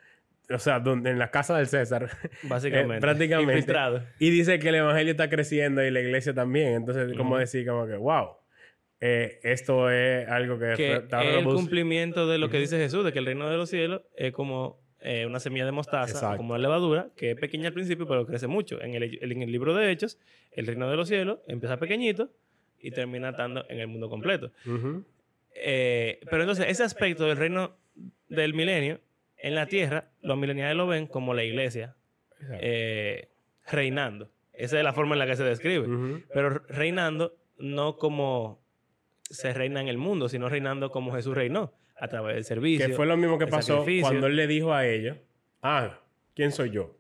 o 0.50 0.60
sea, 0.60 0.80
donde, 0.80 1.10
en 1.10 1.20
la 1.20 1.32
casa 1.32 1.58
del 1.58 1.68
César. 1.68 2.10
básicamente. 2.44 2.98
eh, 2.98 3.02
prácticamente. 3.02 3.54
Infiltrado. 3.54 4.04
Y 4.20 4.30
dice 4.30 4.60
que 4.60 4.70
el 4.70 4.76
evangelio 4.76 5.12
está 5.12 5.30
creciendo 5.30 5.84
y 5.84 5.92
la 5.92 6.00
iglesia 6.02 6.34
también. 6.34 6.74
Entonces, 6.74 7.16
como 7.18 7.38
decir, 7.38 7.66
como 7.68 7.86
que, 7.88 7.96
wow, 7.96 8.30
eh, 9.02 9.40
esto 9.44 9.90
es 9.90 10.28
algo 10.30 10.58
que, 10.58 10.74
que 10.78 10.94
es 10.96 11.36
el 11.38 11.44
cumplimiento 11.44 12.28
de 12.28 12.38
lo 12.38 12.50
que 12.50 12.58
dice 12.60 12.78
Jesús, 12.78 13.04
de 13.04 13.12
que 13.12 13.20
el 13.20 13.26
reino 13.26 13.50
de 13.50 13.58
los 13.58 13.70
cielos 13.70 14.02
es 14.16 14.32
como 14.32 14.82
eh, 15.04 15.26
una 15.26 15.40
semilla 15.40 15.66
de 15.66 15.72
mostaza, 15.72 16.14
Exacto. 16.14 16.38
como 16.38 16.52
una 16.54 16.60
levadura, 16.60 17.10
que 17.16 17.32
es 17.32 17.38
pequeña 17.38 17.68
al 17.68 17.74
principio, 17.74 18.08
pero 18.08 18.26
crece 18.26 18.48
mucho. 18.48 18.82
En 18.82 18.96
el, 18.96 19.20
en 19.22 19.42
el 19.42 19.52
libro 19.52 19.76
de 19.76 19.92
Hechos, 19.92 20.18
el 20.52 20.66
reino 20.66 20.90
de 20.90 20.96
los 20.96 21.08
cielos 21.10 21.40
empieza 21.48 21.78
pequeñito 21.78 22.32
y 22.80 22.92
termina 22.92 23.30
estando 23.30 23.66
en 23.70 23.80
el 23.80 23.88
mundo 23.88 24.10
completo. 24.10 24.52
Eh, 25.56 26.20
pero 26.30 26.44
entonces, 26.44 26.66
ese 26.70 26.84
aspecto 26.84 27.26
del 27.26 27.38
reino 27.38 27.78
del 28.30 28.54
milenio, 28.54 29.00
en 29.38 29.56
la 29.56 29.66
tierra, 29.68 30.10
los 30.22 30.38
mileniales 30.38 30.76
lo 30.78 30.88
ven 30.88 31.06
como 31.08 31.34
la 31.34 31.44
iglesia 31.44 31.96
eh, 32.62 33.30
reinando. 33.70 34.32
Esa 34.54 34.78
es 34.78 34.84
la 34.84 34.94
forma 34.94 35.16
en 35.16 35.20
la 35.20 35.28
que 35.28 35.36
se 35.36 35.44
describe. 35.44 36.24
Pero 36.34 36.50
reinando 36.70 37.36
no 37.58 37.98
como 37.98 38.62
se 39.24 39.54
reina 39.54 39.82
en 39.82 39.88
el 39.88 39.98
mundo, 39.98 40.30
sino 40.30 40.48
reinando 40.48 40.92
como 40.92 41.14
Jesús 41.14 41.36
reinó, 41.36 41.74
a 41.98 42.08
través 42.08 42.36
del 42.36 42.44
servicio. 42.44 42.88
Que 42.88 42.94
fue 42.94 43.06
lo 43.06 43.18
mismo 43.18 43.38
que 43.38 43.48
pasó 43.48 43.80
sacrificio. 43.80 44.10
cuando 44.10 44.28
él 44.28 44.36
le 44.36 44.48
dijo 44.48 44.74
a 44.74 44.86
ellos, 44.86 45.18
ah, 45.62 46.00
¿quién 46.36 46.52
soy 46.52 46.72
yo? 46.72 46.98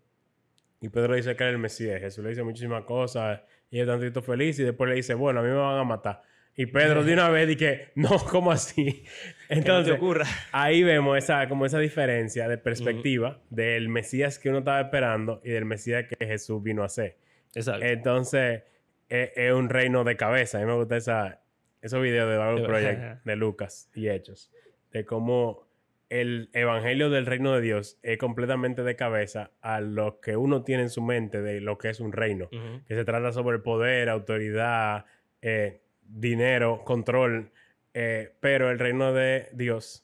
Y 0.81 0.89
Pedro 0.89 1.15
dice 1.15 1.35
que 1.35 1.43
era 1.43 1.51
el 1.51 1.59
Mesías. 1.59 1.99
Jesús 2.01 2.23
le 2.23 2.31
dice 2.31 2.43
muchísimas 2.43 2.83
cosas 2.83 3.41
y 3.69 3.79
él 3.79 3.87
tantito 3.87 4.21
feliz 4.21 4.59
y 4.59 4.63
después 4.63 4.89
le 4.89 4.95
dice, 4.95 5.13
bueno, 5.13 5.39
a 5.39 5.43
mí 5.43 5.49
me 5.49 5.55
van 5.55 5.79
a 5.79 5.83
matar. 5.83 6.21
Y 6.55 6.67
Pedro 6.67 7.03
de 7.03 7.13
una 7.13 7.29
vez 7.29 7.47
dije, 7.47 7.91
no, 7.95 8.17
¿cómo 8.29 8.51
así? 8.51 9.03
No 9.49 9.59
Entonces, 9.59 9.95
ocurra. 9.95 10.25
ahí 10.51 10.81
vemos 10.81 11.17
esa, 11.17 11.47
como 11.47 11.65
esa 11.65 11.77
diferencia 11.77 12.47
de 12.47 12.57
perspectiva 12.57 13.39
del 13.51 13.87
Mesías 13.87 14.39
que 14.39 14.49
uno 14.49 14.59
estaba 14.59 14.81
esperando 14.81 15.41
y 15.43 15.51
del 15.51 15.65
Mesías 15.65 16.05
que 16.07 16.25
Jesús 16.25 16.63
vino 16.63 16.83
a 16.83 16.89
ser. 16.89 17.17
Exacto. 17.53 17.85
Entonces, 17.85 18.63
es, 19.09 19.29
es 19.35 19.53
un 19.53 19.69
reino 19.69 20.03
de 20.03 20.17
cabeza. 20.17 20.57
A 20.57 20.61
mí 20.61 20.65
me 20.67 20.73
gusta 20.73 20.97
esa, 20.97 21.41
esos 21.83 22.01
videos 22.01 22.29
de 22.29 22.37
Bible 22.37 22.65
Project 22.67 23.25
de 23.25 23.35
Lucas 23.35 23.91
y 23.93 24.09
Hechos. 24.09 24.51
De 24.93 25.05
cómo 25.05 25.67
el 26.09 26.49
evangelio 26.53 27.09
del 27.09 27.25
reino 27.25 27.53
de 27.53 27.61
Dios 27.61 27.97
es 28.03 28.17
completamente 28.19 28.83
de 28.83 28.95
cabeza 28.95 29.51
a 29.61 29.81
lo 29.81 30.19
que 30.21 30.37
uno 30.37 30.63
tiene 30.63 30.83
en 30.83 30.89
su 30.89 31.01
mente 31.01 31.41
de 31.41 31.59
lo 31.59 31.77
que 31.79 31.89
es 31.89 31.99
un 31.99 32.11
reino. 32.11 32.45
Ujú. 32.51 32.83
Que 32.85 32.93
se 32.95 33.03
trata 33.03 33.31
sobre 33.31 33.57
poder, 33.59 34.09
autoridad, 34.09 35.05
eh, 35.41 35.81
dinero, 36.07 36.83
control. 36.85 37.51
eh, 37.95 38.33
pero 38.39 38.71
el 38.71 38.79
reino 38.79 39.13
de 39.13 39.49
Dios 39.53 40.03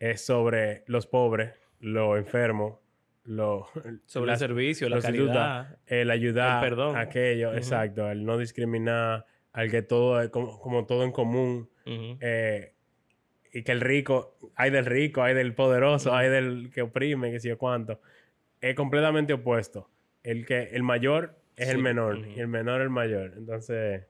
es 0.00 0.20
sobre 0.24 0.82
los 0.86 1.06
pobres, 1.06 1.52
los 1.80 2.18
enfermos, 2.18 2.78
los, 3.24 3.68
Sobre 4.06 4.26
las- 4.32 4.42
el 4.42 4.48
servicio, 4.48 4.88
la 4.88 5.00
caridad. 5.00 5.28
ayuda, 5.60 5.78
el 5.86 6.10
ayudar 6.10 6.64
El 6.64 6.70
perdón. 6.70 6.96
aquello, 6.96 7.48
Ujú. 7.50 7.56
exacto, 7.58 8.10
el 8.10 8.24
no 8.24 8.38
discriminar, 8.38 9.24
al 9.52 9.70
que 9.70 9.82
todo 9.82 10.28
como, 10.32 10.58
como 10.60 10.84
todo 10.86 11.04
en 11.04 11.12
común, 11.12 11.70
Ujú. 11.86 12.18
eh, 12.20 12.74
y 13.52 13.62
que 13.62 13.72
el 13.72 13.80
rico, 13.80 14.36
hay 14.54 14.70
del 14.70 14.84
rico, 14.86 15.22
hay 15.22 15.34
del 15.34 15.54
poderoso, 15.54 16.14
hay 16.14 16.28
del 16.28 16.70
que 16.72 16.82
oprime, 16.82 17.30
que 17.30 17.40
sé 17.40 17.48
yo 17.48 17.58
cuánto, 17.58 18.00
es 18.60 18.74
completamente 18.74 19.32
opuesto. 19.32 19.88
El 20.22 20.44
que 20.46 20.64
el 20.72 20.82
mayor 20.82 21.36
es 21.56 21.68
el 21.70 21.78
menor 21.78 22.18
y 22.26 22.40
el 22.40 22.48
menor 22.48 22.80
el 22.82 22.90
mayor. 22.90 23.34
Entonces, 23.36 24.04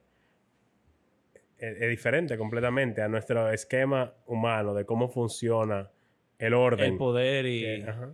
es, 1.57 1.81
es 1.81 1.89
diferente 1.89 2.37
completamente 2.37 3.01
a 3.01 3.07
nuestro 3.07 3.49
esquema 3.51 4.13
humano 4.25 4.73
de 4.73 4.85
cómo 4.85 5.09
funciona 5.09 5.89
el 6.37 6.53
orden. 6.53 6.93
El 6.93 6.97
poder 6.97 7.45
y... 7.45 7.61
Que- 7.61 7.85
ajá. 7.87 8.13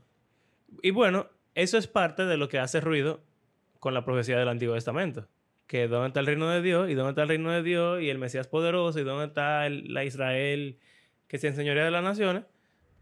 Y 0.81 0.91
bueno, 0.91 1.29
eso 1.53 1.77
es 1.77 1.87
parte 1.87 2.25
de 2.25 2.37
lo 2.37 2.49
que 2.49 2.59
hace 2.59 2.81
ruido 2.81 3.21
con 3.79 3.93
la 3.93 4.03
profecía 4.03 4.37
del 4.37 4.49
Antiguo 4.49 4.75
Testamento. 4.75 5.27
Que 5.67 5.87
dónde 5.87 6.07
está 6.07 6.19
el 6.19 6.25
reino 6.27 6.49
de 6.49 6.61
Dios 6.61 6.89
y 6.89 6.93
dónde 6.95 7.11
está 7.11 7.23
el 7.23 7.29
reino 7.29 7.51
de 7.51 7.63
Dios 7.63 8.01
y 8.01 8.09
el 8.09 8.19
Mesías 8.19 8.47
poderoso 8.47 8.99
y 8.99 9.03
dónde 9.03 9.25
está 9.27 9.65
el- 9.67 9.93
la 9.93 10.03
Israel 10.03 10.77
que 11.27 11.37
se 11.37 11.47
enseñorea 11.47 11.85
de 11.85 11.91
las 11.91 12.03
naciones. 12.03 12.43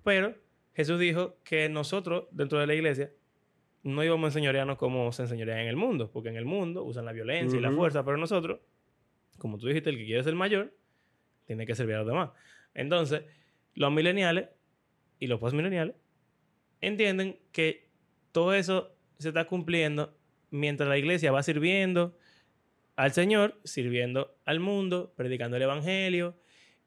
Pero 0.04 0.36
Jesús 0.74 1.00
dijo 1.00 1.38
que 1.44 1.70
nosotros, 1.70 2.26
dentro 2.32 2.60
de 2.60 2.68
la 2.68 2.74
iglesia, 2.74 3.12
no 3.84 4.04
íbamos 4.04 4.26
a 4.26 4.30
enseñorearnos 4.30 4.78
como 4.78 5.12
se 5.12 5.24
enseñorea 5.24 5.62
en 5.62 5.68
el 5.68 5.76
mundo. 5.76 6.12
Porque 6.12 6.30
en 6.30 6.38
el 6.38 6.46
mundo 6.46 6.84
usan 6.84 7.06
la 7.06 7.12
violencia 7.12 7.58
y 7.58 7.62
la 7.62 7.72
fuerza, 7.72 8.04
pero 8.04 8.18
nosotros, 8.18 8.60
como 9.38 9.58
tú 9.58 9.68
dijiste, 9.68 9.90
el 9.90 9.98
que 9.98 10.06
quiere 10.06 10.24
ser 10.24 10.36
mayor, 10.36 10.74
tiene 11.46 11.66
que 11.66 11.76
servir 11.76 11.96
a 11.96 12.00
los 12.00 12.08
demás. 12.08 12.32
Entonces, 12.74 13.24
los 13.76 13.92
mileniales 13.92 14.50
y 15.20 15.28
los 15.28 15.40
postmileniales 15.40 15.96
entienden 16.82 17.40
que 17.52 17.90
todo 18.32 18.54
eso 18.54 18.96
se 19.18 19.30
está 19.30 19.46
cumpliendo 19.46 20.18
mientras 20.50 20.90
la 20.90 20.98
iglesia 20.98 21.32
va 21.32 21.44
sirviendo 21.44 22.18
al 22.96 23.12
Señor, 23.12 23.60
sirviendo 23.64 24.38
al 24.46 24.60
mundo, 24.60 25.14
predicando 25.16 25.58
el 25.58 25.64
Evangelio 25.64 26.36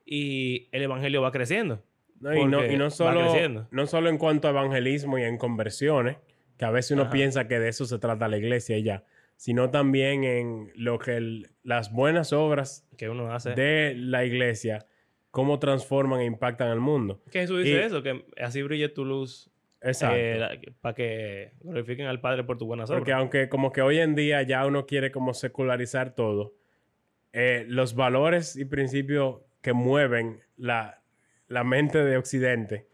y 0.06 0.68
el 0.72 0.82
Evangelio 0.82 1.20
va 1.20 1.32
creciendo. 1.32 1.82
No, 2.20 2.34
y, 2.34 2.46
no, 2.46 2.64
y 2.64 2.78
no 2.78 2.88
solo, 2.90 3.30
no 3.70 3.86
solo 3.86 4.08
en 4.08 4.16
cuanto 4.16 4.48
a 4.48 4.50
evangelismo 4.52 5.18
y 5.18 5.24
en 5.24 5.36
conversiones, 5.36 6.16
que 6.56 6.64
a 6.64 6.70
veces 6.70 6.92
uno 6.92 7.02
Ajá. 7.02 7.10
piensa 7.10 7.46
que 7.48 7.58
de 7.58 7.68
eso 7.68 7.84
se 7.84 7.98
trata 7.98 8.26
la 8.28 8.38
iglesia 8.38 8.78
y 8.78 8.84
ya, 8.84 9.04
sino 9.36 9.70
también 9.70 10.24
en 10.24 10.72
lo 10.76 10.98
que 10.98 11.16
el- 11.16 11.50
las 11.62 11.92
buenas 11.92 12.32
obras 12.32 12.88
Que 12.96 13.10
uno 13.10 13.30
hace. 13.34 13.50
de 13.54 13.92
la 13.94 14.24
iglesia, 14.24 14.86
cómo 15.30 15.58
transforman 15.58 16.20
e 16.20 16.24
impactan 16.24 16.68
al 16.70 16.80
mundo. 16.80 17.20
Que 17.30 17.40
Jesús 17.40 17.58
dice 17.64 17.76
y- 17.76 17.84
eso, 17.84 18.02
que 18.02 18.24
así 18.40 18.62
brille 18.62 18.88
tu 18.88 19.04
luz 19.04 19.50
Exacto. 19.82 20.16
para 20.80 20.94
que 20.94 21.52
glorifiquen 21.60 22.06
al 22.06 22.22
Padre 22.22 22.44
por 22.44 22.56
tus 22.56 22.66
buenas 22.66 22.88
obras. 22.88 23.00
Porque 23.00 23.12
aunque 23.12 23.50
como 23.50 23.72
que 23.72 23.82
hoy 23.82 23.98
en 23.98 24.14
día 24.14 24.40
ya 24.40 24.64
uno 24.64 24.86
quiere 24.86 25.10
como 25.10 25.34
secularizar 25.34 26.14
todo, 26.14 26.54
eh, 27.34 27.66
los 27.68 27.94
valores 27.94 28.56
y 28.56 28.64
principios 28.64 29.42
que 29.66 29.72
mueven 29.72 30.40
la, 30.56 31.02
la 31.48 31.64
mente 31.64 31.98
de 32.04 32.16
Occidente 32.16 32.86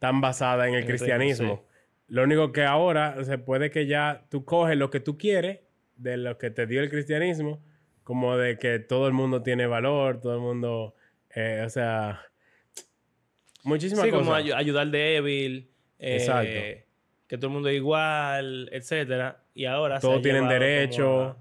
tan 0.00 0.20
basada 0.20 0.66
en 0.66 0.74
el 0.74 0.84
cristianismo. 0.84 1.64
Lo 2.08 2.24
único 2.24 2.50
que 2.50 2.64
ahora 2.64 3.22
se 3.24 3.38
puede 3.38 3.70
que 3.70 3.86
ya 3.86 4.24
tú 4.28 4.44
coges 4.44 4.76
lo 4.76 4.90
que 4.90 4.98
tú 4.98 5.16
quieres 5.16 5.60
de 5.94 6.16
lo 6.16 6.36
que 6.36 6.50
te 6.50 6.66
dio 6.66 6.82
el 6.82 6.90
cristianismo, 6.90 7.62
como 8.02 8.36
de 8.36 8.58
que 8.58 8.80
todo 8.80 9.06
el 9.06 9.12
mundo 9.12 9.44
tiene 9.44 9.68
valor, 9.68 10.20
todo 10.20 10.34
el 10.34 10.40
mundo, 10.40 10.96
eh, 11.32 11.62
o 11.64 11.70
sea, 11.70 12.22
muchísimas 13.62 14.04
Sí, 14.06 14.10
cosas. 14.10 14.26
como 14.26 14.36
ayu- 14.36 14.56
ayudar 14.56 14.82
al 14.82 14.90
débil. 14.90 15.70
eh, 16.00 16.16
Exacto. 16.16 16.50
Que 17.28 17.36
todo 17.38 17.46
el 17.46 17.52
mundo 17.52 17.68
es 17.68 17.76
igual, 17.76 18.68
etcétera. 18.72 19.44
Y 19.54 19.66
ahora 19.66 20.00
Todos 20.00 20.22
tienen 20.22 20.48
derecho. 20.48 21.22
a- 21.22 21.36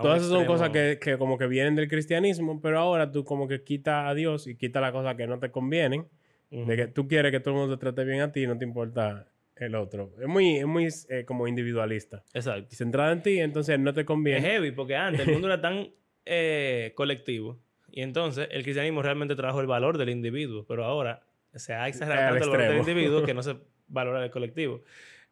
Todas 0.00 0.18
esas 0.22 0.30
son 0.30 0.46
cosas 0.46 0.70
que, 0.70 0.98
que 1.00 1.18
como 1.18 1.36
que 1.36 1.46
vienen 1.46 1.74
del 1.76 1.88
cristianismo, 1.88 2.60
pero 2.60 2.78
ahora 2.78 3.10
tú 3.10 3.24
como 3.24 3.46
que 3.46 3.62
quitas 3.62 4.06
a 4.08 4.14
Dios 4.14 4.46
y 4.46 4.56
quitas 4.56 4.80
las 4.80 4.92
cosas 4.92 5.14
que 5.16 5.26
no 5.26 5.38
te 5.38 5.50
convienen, 5.50 6.08
Ujú. 6.50 6.66
de 6.66 6.76
que 6.76 6.86
tú 6.86 7.06
quieres 7.08 7.30
que 7.32 7.40
todo 7.40 7.54
el 7.54 7.60
mundo 7.60 7.76
te 7.76 7.80
trate 7.80 8.04
bien 8.04 8.20
a 8.20 8.32
ti, 8.32 8.46
no 8.46 8.56
te 8.56 8.64
importa 8.64 9.28
el 9.56 9.74
otro. 9.74 10.12
Es 10.20 10.26
muy, 10.28 10.56
es 10.56 10.66
muy 10.66 10.88
eh, 11.08 11.24
como 11.26 11.46
individualista. 11.46 12.24
Exacto. 12.32 12.68
Y 12.72 12.74
centrada 12.76 13.12
en 13.12 13.22
ti, 13.22 13.38
entonces 13.38 13.78
no 13.78 13.92
te 13.92 14.00
Es 14.00 14.06
conviene. 14.06 14.40
heavy 14.40 14.70
porque 14.72 14.96
antes 14.96 15.26
el 15.26 15.32
mundo 15.32 15.48
era 15.48 15.60
tan 15.60 15.88
eh, 16.24 16.92
colectivo 16.94 17.58
y 17.90 18.00
entonces 18.02 18.48
el 18.50 18.62
cristianismo 18.62 19.02
realmente 19.02 19.34
trajo 19.36 19.60
el 19.60 19.66
valor 19.66 19.98
del 19.98 20.08
individuo, 20.08 20.64
pero 20.66 20.84
ahora 20.84 21.20
se 21.54 21.74
ha 21.74 21.86
exagerado 21.88 22.30
tanto 22.30 22.44
el 22.44 22.50
valor 22.50 22.68
del 22.70 22.78
individuo 22.78 23.22
que 23.24 23.34
no 23.34 23.42
se 23.42 23.56
valora 23.88 24.24
el 24.24 24.30
colectivo. 24.30 24.80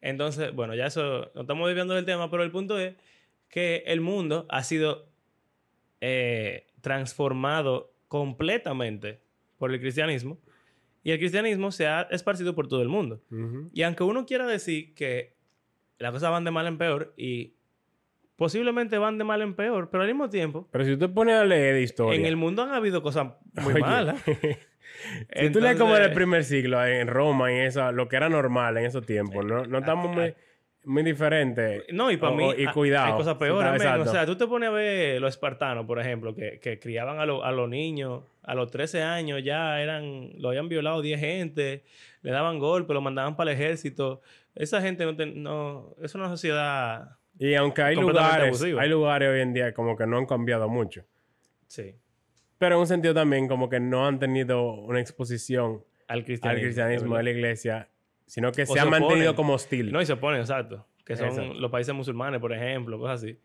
Entonces, 0.02 0.52
bueno, 0.54 0.74
ya 0.74 0.86
eso, 0.86 1.30
no 1.34 1.42
estamos 1.42 1.66
desviando 1.68 1.94
del 1.94 2.04
tema, 2.04 2.30
pero 2.30 2.42
el 2.42 2.50
punto 2.50 2.78
es 2.78 2.94
que 3.50 3.82
el 3.86 4.00
mundo 4.00 4.46
ha 4.48 4.62
sido 4.62 5.08
eh, 6.00 6.68
transformado 6.80 7.92
completamente 8.08 9.20
por 9.58 9.72
el 9.72 9.80
cristianismo 9.80 10.38
y 11.02 11.10
el 11.10 11.18
cristianismo 11.18 11.70
se 11.70 11.86
ha 11.86 12.02
esparcido 12.10 12.54
por 12.54 12.68
todo 12.68 12.82
el 12.82 12.88
mundo. 12.88 13.22
Y 13.72 13.82
aunque 13.82 14.04
uno 14.04 14.26
quiera 14.26 14.46
decir 14.46 14.94
que 14.94 15.34
las 15.98 16.12
cosas 16.12 16.30
van 16.30 16.44
de 16.44 16.50
mal 16.50 16.66
en 16.66 16.78
peor 16.78 17.14
y 17.16 17.54
posiblemente 18.36 18.98
van 18.98 19.18
de 19.18 19.24
mal 19.24 19.42
en 19.42 19.54
peor, 19.54 19.90
pero 19.90 20.02
al 20.02 20.08
mismo 20.08 20.30
tiempo, 20.30 20.68
Pero 20.70 20.84
si 20.84 20.92
tú 20.92 20.98
te 20.98 21.08
pones 21.08 21.36
a 21.36 21.44
leer 21.44 21.74
de 21.74 21.82
historia... 21.82 22.18
en 22.18 22.26
el 22.26 22.36
mundo 22.36 22.62
han 22.62 22.72
habido 22.72 23.02
cosas 23.02 23.34
muy 23.54 23.74
Oye, 23.74 23.80
malas. 23.82 24.22
si 25.36 25.50
tú 25.50 25.60
lees 25.60 25.78
como 25.78 25.96
el 25.96 26.12
primer 26.12 26.44
siglo, 26.44 26.84
en 26.84 27.06
Roma, 27.08 27.52
en 27.52 27.62
eso, 27.62 27.92
lo 27.92 28.08
que 28.08 28.16
era 28.16 28.28
normal 28.28 28.78
en 28.78 28.86
esos 28.86 29.04
tiempos, 29.04 29.44
no, 29.44 29.66
no 29.66 29.78
estamos 29.78 30.14
muy, 30.14 30.34
muy 30.84 31.02
diferentes. 31.02 31.84
No, 31.92 32.10
y 32.10 32.16
para 32.16 32.32
O- 32.32 32.36
mí 32.36 32.50
y 32.56 32.66
cuidado. 32.68 33.06
hay 33.06 33.12
cosas 33.12 33.36
peores. 33.36 33.82
O 33.84 34.04
sea, 34.10 34.24
tú 34.26 34.36
te 34.36 34.46
pones 34.46 34.68
a 34.68 34.72
ver 34.72 35.20
los 35.20 35.30
espartanos, 35.34 35.86
por 35.86 36.00
ejemplo, 36.00 36.34
que, 36.34 36.58
que 36.60 36.78
criaban 36.78 37.18
a, 37.18 37.26
lo- 37.26 37.44
a 37.44 37.52
los 37.52 37.68
niños, 37.68 38.22
a 38.42 38.54
los 38.54 38.70
13 38.70 39.02
años 39.02 39.42
ya 39.44 39.80
eran, 39.82 40.30
lo 40.40 40.48
habían 40.48 40.68
violado 40.68 41.02
10 41.02 41.20
gente, 41.20 41.84
le 42.22 42.30
daban 42.30 42.58
golpes, 42.58 42.94
lo 42.94 43.00
mandaban 43.00 43.36
para 43.36 43.52
el 43.52 43.56
ejército. 43.60 44.20
Esa 44.54 44.80
gente 44.80 45.04
no, 45.04 45.14
te- 45.16 45.26
no 45.26 45.94
es 46.02 46.14
una 46.14 46.28
sociedad... 46.28 47.16
Y 47.38 47.54
aunque 47.54 47.80
hay 47.82 47.96
lugares, 47.96 48.48
abusivo. 48.48 48.80
hay 48.80 48.88
lugares 48.90 49.28
hoy 49.30 49.40
en 49.40 49.54
día 49.54 49.72
como 49.72 49.96
que 49.96 50.06
no 50.06 50.18
han 50.18 50.26
cambiado 50.26 50.68
mucho. 50.68 51.04
Sí. 51.66 51.94
Pero 52.58 52.74
en 52.74 52.80
un 52.80 52.86
sentido 52.86 53.14
también 53.14 53.48
como 53.48 53.68
que 53.70 53.80
no 53.80 54.06
han 54.06 54.18
tenido 54.18 54.72
una 54.74 55.00
exposición 55.00 55.82
Al 56.08 56.24
cristianismo. 56.24 56.50
al 56.50 56.60
cristianismo 56.60 57.16
de 57.16 57.22
la 57.22 57.30
iglesia, 57.30 57.88
sino 58.30 58.52
que 58.52 58.64
se, 58.64 58.72
se 58.74 58.80
han 58.80 58.90
mantenido 58.90 59.34
como 59.34 59.54
hostil. 59.54 59.90
No, 59.90 60.00
y 60.00 60.06
se 60.06 60.12
oponen, 60.12 60.40
exacto. 60.40 60.86
Que 61.04 61.16
son 61.16 61.28
Exacto. 61.28 61.54
los 61.54 61.70
países 61.70 61.92
musulmanes, 61.94 62.40
por 62.40 62.52
ejemplo, 62.52 62.96
cosas 62.98 63.22
así. 63.22 63.36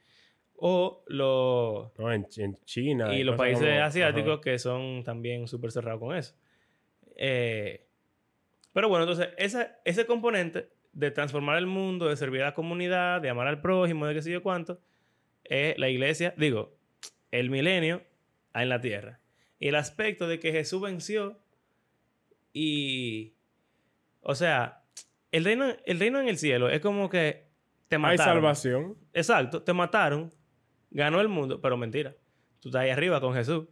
O 0.58 1.04
los... 1.08 1.98
¿no? 1.98 2.14
En, 2.14 2.28
en 2.38 2.56
China. 2.64 3.14
Y 3.14 3.24
los 3.24 3.36
países 3.36 3.68
como- 3.68 3.82
asiáticos 3.84 4.34
ajá. 4.34 4.42
que 4.42 4.60
son 4.60 5.04
también 5.04 5.48
súper 5.48 5.72
cerrados 5.72 6.00
con 6.00 6.16
eso. 6.16 6.36
Eh, 7.16 7.88
pero 8.72 8.88
bueno, 8.88 9.04
entonces, 9.06 9.30
esa, 9.38 9.78
ese 9.84 10.06
componente 10.06 10.70
de 10.94 11.10
transformar 11.12 11.58
el 11.58 11.66
mundo, 11.66 12.08
de 12.08 12.16
servir 12.16 12.42
a 12.44 12.46
la 12.46 12.54
comunidad, 12.54 13.22
de 13.22 13.30
amar 13.30 13.48
al 13.48 13.62
prójimo, 13.62 14.06
de 14.06 14.14
qué 14.14 14.22
sé 14.22 14.32
yo 14.32 14.44
cuánto, 14.44 14.80
es 15.44 15.78
la 15.80 15.90
iglesia, 15.90 16.34
digo, 16.38 16.76
el 17.32 17.50
milenio 17.50 18.04
en 18.54 18.70
la 18.70 18.80
tierra. 18.80 19.20
Y 19.60 19.70
el 19.70 19.76
aspecto 19.76 20.28
de 20.28 20.40
que 20.40 20.52
Jesús 20.52 20.82
venció 20.82 21.40
y... 22.54 23.34
O 24.28 24.34
sea, 24.34 24.82
el 25.32 25.46
reino, 25.46 25.66
el 25.86 26.00
reino 26.00 26.20
en 26.20 26.28
el 26.28 26.38
cielo 26.38 26.68
es 26.70 26.82
como 26.82 27.10
que 27.10 27.46
te 27.88 27.98
Hay 27.98 28.02
mataron. 28.02 28.34
salvación. 28.36 28.98
Exacto, 29.14 29.62
te 29.62 29.72
mataron, 29.72 30.34
ganó 30.90 31.22
el 31.22 31.28
mundo, 31.28 31.62
pero 31.62 31.78
mentira. 31.78 32.16
Tú 32.60 32.70
estás 32.70 32.82
ahí 32.82 32.90
arriba 32.90 33.22
con 33.22 33.36
Jesús 33.36 33.68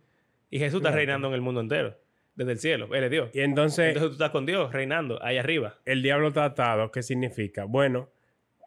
y 0.51 0.59
Jesús 0.59 0.77
está 0.77 0.89
Claro. 0.89 0.97
reinando 0.97 1.27
en 1.29 1.33
el 1.33 1.41
mundo 1.41 1.59
entero, 1.61 1.97
desde 2.35 2.51
el 2.51 2.59
cielo. 2.59 2.93
Él 2.93 3.03
es 3.05 3.09
Dios. 3.11 3.29
Y 3.33 3.39
entonces, 3.41 3.87
Entonces 3.87 4.09
tú 4.09 4.13
estás 4.13 4.29
con 4.29 4.45
Dios 4.45 4.71
reinando 4.71 5.17
ahí 5.23 5.37
arriba. 5.39 5.79
el 5.85 6.03
diablo 6.03 6.31
tratado, 6.31 6.91
¿qué 6.91 7.01
significa? 7.01 7.63
Bueno, 7.65 8.09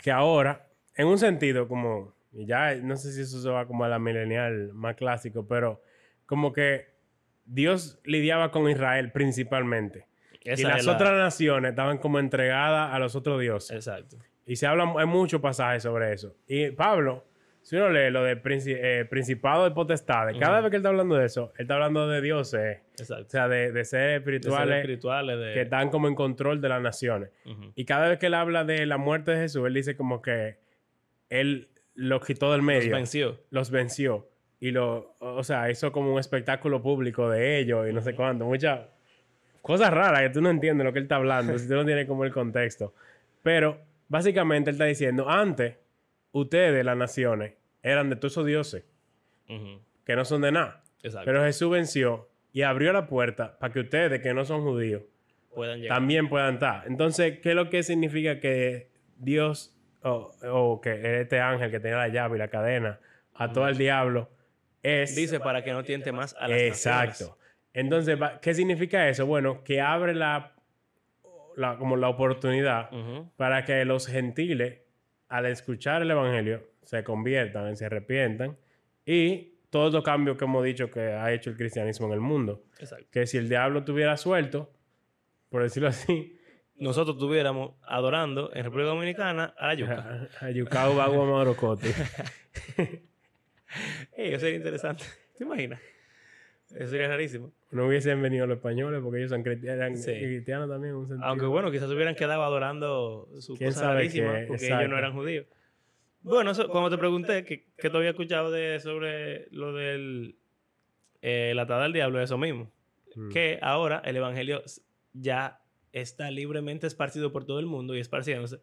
que 0.03 0.11
ahora, 0.11 0.67
en 0.97 1.07
un 1.07 1.19
sentido 1.19 1.69
como, 1.69 2.17
ya 2.33 2.75
no 2.75 2.97
sé 2.97 3.13
si 3.13 3.21
eso 3.21 3.41
se 3.41 3.49
va 3.49 3.67
como 3.69 3.85
a 3.85 3.89
la 3.89 4.01
milenial 4.01 4.73
más 4.73 4.97
clásico, 4.97 5.47
pero 5.47 5.81
como 6.27 6.53
que 6.53 6.87
Dios 7.45 8.01
lidiaba 8.05 8.51
con 8.51 8.69
Israel 8.69 9.13
principalmente. 9.13 10.07
Esa 10.47 10.61
y 10.61 10.65
las 10.65 10.85
la- 10.87 10.93
otras 10.93 11.13
naciones 11.13 11.71
estaban 11.71 11.99
como 11.99 12.19
entregadas 12.19 12.93
a 12.95 12.99
los 12.99 13.15
otros 13.17 13.41
dioses. 13.41 13.77
Exacto. 13.77 14.17
Y 14.47 14.57
se 14.57 14.67
habla, 14.67 14.93
hay 14.99 15.07
muchos 15.07 15.41
pasajes 15.41 15.83
sobre 15.83 16.13
eso. 16.13 16.37
Y 16.47 16.71
Pablo, 16.71 17.25
si 17.63 17.75
uno 17.77 17.91
lee 17.91 18.11
lo 18.11 18.23
de 18.23 18.41
princi- 18.41 18.79
eh, 18.81 19.05
principado 19.07 19.65
de 19.65 19.73
potestades, 19.73 20.37
cada 20.39 20.61
vez 20.61 20.71
que 20.71 20.77
él 20.77 20.81
está 20.81 20.91
hablando 20.91 21.17
de 21.17 21.27
eso, 21.27 21.53
él 21.57 21.63
está 21.63 21.75
hablando 21.75 22.09
de 22.09 22.21
dioses, 22.21 22.79
o 22.79 23.03
Exacto. 23.03 23.25
sea, 23.29 23.49
de, 23.49 23.73
de 23.73 23.85
seres 23.85 24.25
De 24.25 24.41
seres 24.41 24.77
espirituales 24.79 25.39
de... 25.41 25.53
que 25.55 25.63
están 25.63 25.91
como 25.91 26.07
en 26.07 26.15
control 26.15 26.61
de 26.61 26.69
las 26.69 26.81
naciones. 26.81 27.31
Y 27.75 27.85
cada 27.85 28.09
vez 28.09 28.19
que 28.21 28.27
él 28.27 28.35
habla 28.35 28.63
de 28.65 28.87
la 28.87 28.99
muerte 28.99 29.33
de 29.33 29.39
Jesús, 29.39 29.67
él 29.67 29.75
dice 29.75 29.97
como 29.97 30.23
que 30.23 30.59
él 31.29 31.69
los 31.95 32.25
quitó 32.25 32.53
del 32.53 32.59
Los 32.61 32.67
medio, 32.67 32.95
venció. 32.95 33.41
los 33.51 33.71
venció. 33.73 34.29
Y 34.61 34.71
lo, 34.71 35.17
o 35.19 35.43
sea, 35.43 35.69
hizo 35.71 35.91
como 35.93 36.13
un 36.15 36.21
espectáculo 36.21 36.81
público 36.83 37.29
de 37.29 37.59
ellos 37.59 37.89
y 37.89 37.93
no 37.93 38.01
sé 38.01 38.15
cuánto. 38.15 38.45
Muchas 38.47 38.81
cosas 39.67 39.93
raras 39.93 40.21
que 40.23 40.31
tú 40.31 40.41
no 40.41 40.51
entiendes 40.51 40.85
lo 40.85 40.93
que 40.93 41.01
él 41.01 41.05
está 41.05 41.17
hablando, 41.17 41.59
si 41.59 41.67
tú 41.67 41.75
no 41.75 41.85
tienes 41.85 42.07
como 42.07 42.25
el 42.25 42.33
contexto. 42.33 42.95
Pero 43.43 43.81
básicamente 44.09 44.71
él 44.71 44.75
está 44.77 44.85
diciendo, 44.85 45.29
antes, 45.29 45.77
ustedes, 46.33 46.85
las 46.85 46.97
naciones, 46.97 47.55
eran 47.83 48.09
de 48.11 48.17
todos 48.17 48.33
esos 48.35 48.47
dioses 48.47 48.85
que 50.05 50.17
no 50.17 50.25
son 50.25 50.43
de 50.43 50.53
nada. 50.53 50.83
Exacto. 51.03 51.27
Pero 51.27 51.43
Jesús 51.45 51.71
venció 51.71 52.29
y 52.53 52.63
abrió 52.63 52.93
la 52.93 53.07
puerta 53.07 53.59
para 53.59 53.73
que 53.73 53.81
ustedes, 53.81 54.21
que 54.21 54.35
no 54.35 54.45
son 54.45 54.63
judíos, 54.63 55.03
Puedan 55.55 55.81
llegar. 55.81 55.97
también 55.97 56.29
puedan 56.29 56.55
estar. 56.55 56.85
Entonces, 56.87 57.39
¿qué 57.41 57.51
es 57.51 57.55
lo 57.55 57.71
que 57.71 57.83
significa 57.83 58.41
que 58.41 58.89
Dios 59.19 59.75
o, 60.03 60.31
o 60.51 60.81
que 60.81 61.21
este 61.23 61.41
ángel 61.41 61.71
que 61.71 61.81
tenía 61.81 61.97
la 61.99 62.09
llave 62.09 62.37
y 62.37 62.39
la 62.39 62.49
cadena 62.49 63.01
ató 63.35 63.65
al 63.65 63.77
diablo 63.77 64.29
es 64.83 65.17
Dice 65.17 65.41
para 65.41 65.65
que 65.65 65.73
no 65.73 65.83
tiente 65.83 66.13
más 66.13 66.37
a 66.39 66.47
las 66.49 66.59
exacto. 66.61 67.09
naciones. 67.09 67.37
Entonces, 67.77 68.19
¿qué 68.41 68.55
significa 68.55 69.09
eso? 69.09 69.27
Bueno, 69.27 69.63
que 69.63 69.81
abre 69.81 70.15
la, 70.15 70.55
la- 71.57 71.77
como 71.77 71.97
la 71.97 72.09
oportunidad 72.09 72.91
Ujú. 72.93 73.31
para 73.37 73.65
que 73.65 73.85
los 73.85 74.07
gentiles, 74.07 74.81
al 75.29 75.45
escuchar 75.47 76.01
el 76.03 76.11
evangelio, 76.11 76.63
se 76.83 77.05
conviertan, 77.05 77.77
se 77.77 77.85
arrepientan 77.87 78.57
y 79.05 79.53
todos 79.71 79.93
los 79.93 80.03
cambios 80.03 80.39
que 80.39 80.45
hemos 80.47 80.65
dicho 80.65 80.91
que 80.91 81.01
ha 81.01 81.31
hecho 81.33 81.51
el 81.51 81.57
cristianismo 81.57 82.07
en 82.07 82.13
el 82.15 82.21
mundo. 82.21 82.63
Exacto. 82.79 83.07
Que 83.11 83.27
si 83.27 83.37
el 83.37 83.49
diablo 83.49 83.85
tuviera 83.85 84.17
suelto, 84.17 84.73
por 85.51 85.63
decirlo 85.63 85.89
así, 85.89 86.33
Nosotros 86.79 87.17
estuviéramos 87.17 87.73
adorando 87.89 88.51
en 88.55 88.63
República 88.65 88.89
Dominicana 88.91 89.55
a 89.57 89.69
la 89.69 89.75
yuca. 89.75 90.29
Ayucao 90.41 90.95
Bagua 90.95 91.25
Marocote. 91.25 91.89
Ey, 94.17 94.33
eso 94.33 94.41
sería 94.41 94.57
interesante. 94.57 95.05
¿Te 95.37 95.45
imaginas? 95.45 95.81
Eso 96.75 96.91
sería 96.91 97.09
rarísimo. 97.09 97.53
No 97.71 97.87
hubiesen 97.87 98.23
venido 98.23 98.47
los 98.47 98.59
españoles 98.59 99.01
porque 99.03 99.19
ellos 99.19 99.31
son 99.31 99.45
eran 99.47 99.97
Sí. 99.97 100.13
cristianos 100.13 100.69
también. 100.69 100.95
en 100.95 101.01
un 101.01 101.09
sentido. 101.09 101.27
Aunque 101.29 101.47
bueno, 101.47 101.71
quizás 101.71 101.91
hubieran 101.91 102.15
quedado 102.15 102.43
adorando 102.43 103.29
su 103.41 103.55
¿Quién 103.57 103.71
cosa 103.71 103.81
sabe 103.81 103.95
rarísima 103.95 104.35
qué? 104.41 104.47
porque 104.47 104.65
Exacto. 104.65 104.81
ellos 104.83 104.91
no 104.91 104.99
eran 104.99 105.13
judíos. 105.13 105.47
Bueno, 106.23 106.51
eso, 106.51 106.69
cuando 106.69 106.91
te 106.91 106.99
pregunté 106.99 107.45
que, 107.45 107.67
que 107.77 107.91
tú 107.91 107.99
habías 107.99 108.13
escuchado 108.13 108.51
de, 108.51 108.81
sobre 108.81 109.49
lo 109.51 109.73
del 109.73 110.37
eh, 111.23 111.53
la 111.55 111.63
atada 111.63 111.85
del 111.85 111.93
diablo, 111.93 112.21
eso 112.21 112.39
mismo. 112.39 112.71
Mm. 113.15 113.31
Que 113.31 113.59
ahora 113.63 114.01
el 114.05 114.17
evangelio 114.17 114.63
ya 115.13 115.61
está 115.93 116.31
libremente 116.31 116.87
esparcido 116.87 117.33
por 117.33 117.45
todo 117.47 117.59
el 117.59 117.67
mundo 117.67 117.97
y 117.97 118.01
esparciéndose. 118.01 118.61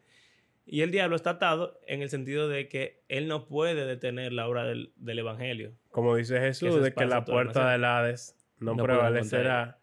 Y 0.66 0.82
el 0.82 0.92
diablo 0.92 1.16
está 1.18 1.32
atado 1.32 1.80
en 1.88 2.02
el 2.02 2.10
sentido 2.10 2.48
de 2.48 2.70
que 2.70 3.02
él 3.10 3.28
no 3.28 3.48
puede 3.48 3.86
detener 3.86 4.32
la 4.32 4.48
obra 4.48 4.64
del, 4.64 4.94
del 4.96 5.20
evangelio. 5.20 5.74
Como 5.90 6.16
dice 6.16 6.40
Jesús, 6.40 6.82
de 6.82 6.94
que 6.94 7.06
la 7.06 7.26
puerta 7.26 7.70
del 7.72 7.84
Hades 7.84 8.38
no, 8.64 8.76
prevalecerá 8.84 9.78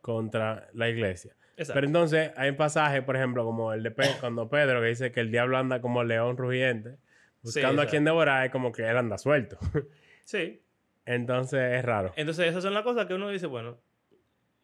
contra 0.00 0.68
la 0.72 0.88
iglesia. 0.88 1.34
Exacto. 1.56 1.74
Pero 1.74 1.86
entonces 1.86 2.30
hay 2.36 2.52
pasajes, 2.52 3.02
por 3.02 3.16
ejemplo, 3.16 3.44
como 3.44 3.72
el 3.72 3.82
de 3.82 3.90
Pe- 3.90 4.16
cuando 4.20 4.48
Pedro, 4.48 4.80
que 4.80 4.88
dice 4.88 5.10
que 5.12 5.20
el 5.20 5.30
diablo 5.30 5.56
anda 5.56 5.80
como 5.80 6.04
león 6.04 6.36
rugiente, 6.36 6.96
buscando 7.42 7.82
a 7.82 7.86
quien 7.86 8.04
devorar, 8.04 8.46
es 8.46 8.52
como 8.52 8.72
que 8.72 8.82
él 8.88 8.96
anda 8.96 9.18
suelto. 9.18 9.58
sí. 10.24 10.60
Entonces 11.04 11.74
es 11.78 11.84
raro. 11.84 12.12
Entonces, 12.16 12.46
esas 12.48 12.62
son 12.62 12.74
las 12.74 12.82
cosas 12.82 13.06
que 13.06 13.14
uno 13.14 13.28
dice, 13.28 13.46
bueno, 13.46 13.78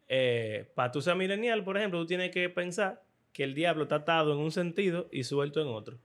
eh, 0.07 0.69
para 0.75 0.91
tú 0.91 1.01
ser 1.01 1.15
milenial, 1.15 1.63
por 1.63 1.77
ejemplo, 1.77 1.99
tú 1.99 2.05
tienes 2.05 2.31
que 2.31 2.49
pensar 2.49 3.01
que 3.31 3.43
el 3.43 3.53
diablo 3.55 3.83
está 3.83 3.95
atado 3.95 4.33
en 4.33 4.39
un 4.39 4.51
sentido 4.51 5.07
y 5.11 5.23
suelto 5.23 5.61
en 5.61 5.67
otro. 5.67 5.97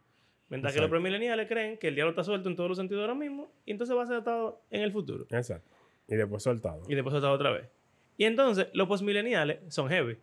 Mientras 0.49 0.73
que 0.73 0.81
los 0.81 0.89
premileniales 0.89 1.47
creen 1.47 1.77
que 1.77 1.89
el 1.89 1.95
diablo 1.95 2.11
está 2.11 2.25
suelto 2.25 2.49
en 2.49 2.57
todos 2.57 2.71
los 2.71 2.79
sentidos 2.79 3.03
ahora 3.03 3.15
mismo 3.15 3.53
y 3.67 3.73
entonces 3.73 3.95
va 3.95 4.05
a 4.05 4.07
ser 4.07 4.17
atado 4.17 4.63
en 4.71 4.81
el 4.83 4.93
futuro. 4.93 5.27
Exacto. 5.31 5.69
Y 6.09 6.17
después 6.17 6.43
soltado. 6.43 6.83
Y 6.89 6.95
después 6.95 7.15
atado 7.15 7.33
otra 7.33 7.51
vez. 7.51 7.69
Y 8.17 8.25
entonces, 8.25 8.69
los 8.73 8.89
postmileniales 8.89 9.59
son 9.73 9.89
heavy. 9.89 10.19